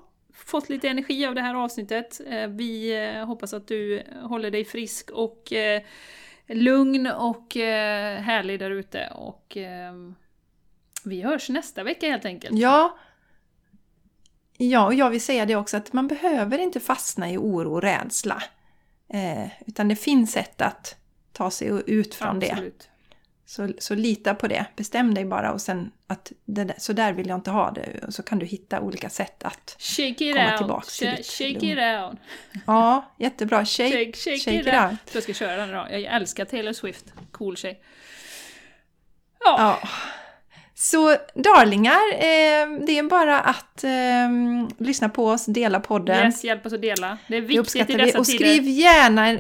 fått 0.52 0.70
lite 0.70 0.90
energi 0.90 1.26
av 1.26 1.36
det 1.36 1.42
här 1.42 1.56
avsnittet. 1.56 2.22
Eh, 2.28 2.48
vi 2.48 3.04
eh, 3.06 3.26
hoppas 3.26 3.54
att 3.54 3.68
du 3.68 4.04
håller 4.24 4.52
dig 4.52 4.66
frisk 4.66 5.12
och 5.12 5.54
eh, 5.54 5.82
lugn 6.48 7.08
och 7.08 7.54
härlig 7.56 8.60
där 8.60 8.72
ute. 8.72 9.08
Och 9.16 9.58
vi 11.04 11.22
hörs 11.22 11.50
nästa 11.50 11.84
vecka 11.84 12.08
helt 12.08 12.26
enkelt. 12.26 12.60
Ja. 12.60 12.98
Ja, 14.58 14.86
och 14.86 14.94
jag 14.94 15.10
vill 15.10 15.22
säga 15.22 15.46
det 15.46 15.56
också 15.56 15.78
att 15.78 15.94
man 15.94 16.08
behöver 16.08 16.58
inte 16.58 16.80
fastna 16.80 17.32
i 17.32 17.38
oro 17.38 17.74
och 17.74 17.82
rädsla. 17.82 18.44
Utan 19.68 19.88
det 19.88 19.96
finns 19.96 20.32
sätt 20.32 20.62
att 20.62 20.96
ta 21.32 21.52
sig 21.52 21.82
ut 21.88 22.16
från 22.16 22.40
det. 22.40 22.72
Så, 23.52 23.70
så 23.78 23.96
lita 23.96 24.36
på 24.36 24.48
det. 24.48 24.66
Bestäm 24.76 25.14
dig 25.14 25.26
bara 25.26 25.52
och 25.52 25.62
sen 25.62 25.92
att 26.08 26.32
det 26.46 26.74
så 26.78 26.94
där 26.94 27.14
vill 27.14 27.28
jag 27.28 27.38
inte 27.38 27.52
ha 27.52 27.72
det. 27.72 28.04
Och 28.08 28.14
så 28.14 28.24
kan 28.24 28.40
du 28.40 28.46
hitta 28.46 28.80
olika 28.82 29.10
sätt 29.10 29.44
att... 29.44 29.78
Komma 29.98 30.50
out, 30.50 30.58
tillbaks 30.58 30.98
till 30.98 31.10
ditt 31.10 31.26
shake 31.26 31.50
it 31.50 31.78
out. 31.78 32.20
Ja, 32.68 33.12
jättebra. 33.20 33.66
Shake, 33.66 33.92
Shake, 33.92 34.18
shake, 34.18 34.38
shake 34.40 34.56
it 34.56 34.68
it 34.68 34.74
out. 34.74 34.92
out. 34.92 35.00
Jag 35.14 35.24
ska 35.24 35.34
köra 35.34 35.56
den 35.56 35.70
idag. 35.70 35.92
Jag 35.92 36.04
älskar 36.16 36.46
Taylor 36.46 36.74
Swift. 36.74 37.06
Cool 37.32 37.58
tjej. 37.58 37.82
Ja, 39.46 39.56
Ja. 39.84 39.90
Så 40.74 41.16
darlingar, 41.36 42.14
eh, 42.14 42.86
det 42.86 42.98
är 43.00 43.10
bara 43.10 43.40
att 43.40 43.84
eh, 43.84 44.30
lyssna 44.78 45.10
på 45.10 45.28
oss, 45.28 45.46
dela 45.46 45.80
podden. 45.80 46.26
yes, 46.26 46.44
hjälp 46.44 46.66
oss 46.66 46.74
att 46.74 46.82
dela. 46.82 47.18
Det 47.28 47.38
är 47.38 47.42
Vi 47.42 47.58
viktigt 47.58 47.90
i 47.90 47.94
dessa 47.94 48.12
det. 48.14 48.20
Och 48.20 48.26
tider. 48.26 48.38
skriv 48.46 48.64
gärna 48.64 49.28
en... 49.28 49.40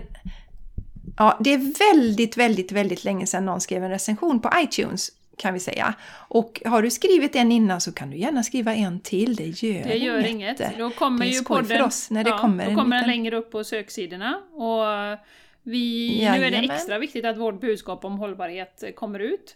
Ja, 1.22 1.38
det 1.39 1.53
är 1.53 1.93
väldigt, 1.93 2.38
väldigt, 2.38 2.72
väldigt 2.72 3.03
länge 3.03 3.28
sedan 3.28 3.45
någon 3.45 3.61
skrev 3.61 3.84
en 3.84 3.89
recension 3.89 4.39
på 4.39 4.49
iTunes 4.57 5.09
kan 5.38 5.53
vi 5.53 5.59
säga. 5.59 5.93
Och 6.11 6.61
har 6.65 6.82
du 6.82 6.91
skrivit 6.91 7.36
en 7.36 7.51
innan 7.51 7.82
så 7.82 7.91
kan 7.91 8.09
du 8.09 8.17
gärna 8.17 8.43
skriva 8.43 8.76
en 8.76 8.99
till. 8.99 9.36
Det 9.36 9.43
gör, 9.63 9.84
Det 9.84 9.97
gör 9.97 10.26
inget. 10.26 10.61
Då 10.78 10.89
kommer 10.89 11.26
Det 11.26 11.32
ju 11.32 11.43
podden... 11.43 11.65
för 11.65 11.82
oss 11.82 12.09
när 12.11 12.24
det 12.24 12.30
ja, 12.30 12.38
kommer 12.38 12.69
då 12.69 12.76
kommer 12.76 12.95
den 12.95 13.07
liten- 13.07 13.07
längre 13.07 13.36
upp 13.38 13.51
på 13.51 13.63
söksidorna. 13.63 14.41
Och 14.53 15.19
vi, 15.63 16.17
nu 16.38 16.45
är 16.45 16.51
det 16.51 16.57
extra 16.57 16.99
viktigt 16.99 17.26
att 17.26 17.38
vårt 17.38 17.61
budskap 17.61 18.05
om 18.05 18.17
hållbarhet 18.17 18.84
kommer 18.95 19.19
ut. 19.19 19.55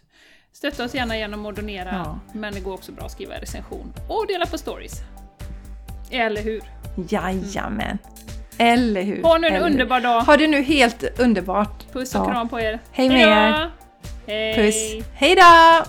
Stötta 0.52 0.84
oss 0.84 0.94
gärna 0.94 1.16
genom 1.18 1.46
att 1.46 1.56
donera, 1.56 1.90
Ja. 1.92 2.20
men 2.34 2.54
det 2.54 2.60
går 2.60 2.72
också 2.74 2.92
bra 2.92 3.04
att 3.04 3.12
skriva 3.12 3.34
recension. 3.34 3.92
Och 4.08 4.24
dela 4.28 4.46
på 4.46 4.58
stories. 4.58 4.92
Eller 6.10 6.42
hur? 6.42 6.62
Jajamän. 7.08 7.98
Eller 8.58 9.02
hur? 9.02 9.22
Ha 9.22 9.38
nu 9.38 9.46
en 9.46 9.62
underbar 9.62 10.00
dag! 10.00 10.20
Ha 10.20 10.36
det 10.36 10.46
nu 10.46 10.62
helt 10.62 11.20
underbart. 11.20 11.92
Puss 11.92 12.14
och 12.14 12.26
kram 12.26 12.48
på 12.48 12.60
er! 12.60 12.78
Hej 12.92 13.08
med 13.08 13.16
Hejdå! 13.18 13.32
er. 13.32 13.70
Hej! 14.26 14.54
Puss. 14.54 15.06
Hej 15.14 15.34
då! 15.34 15.84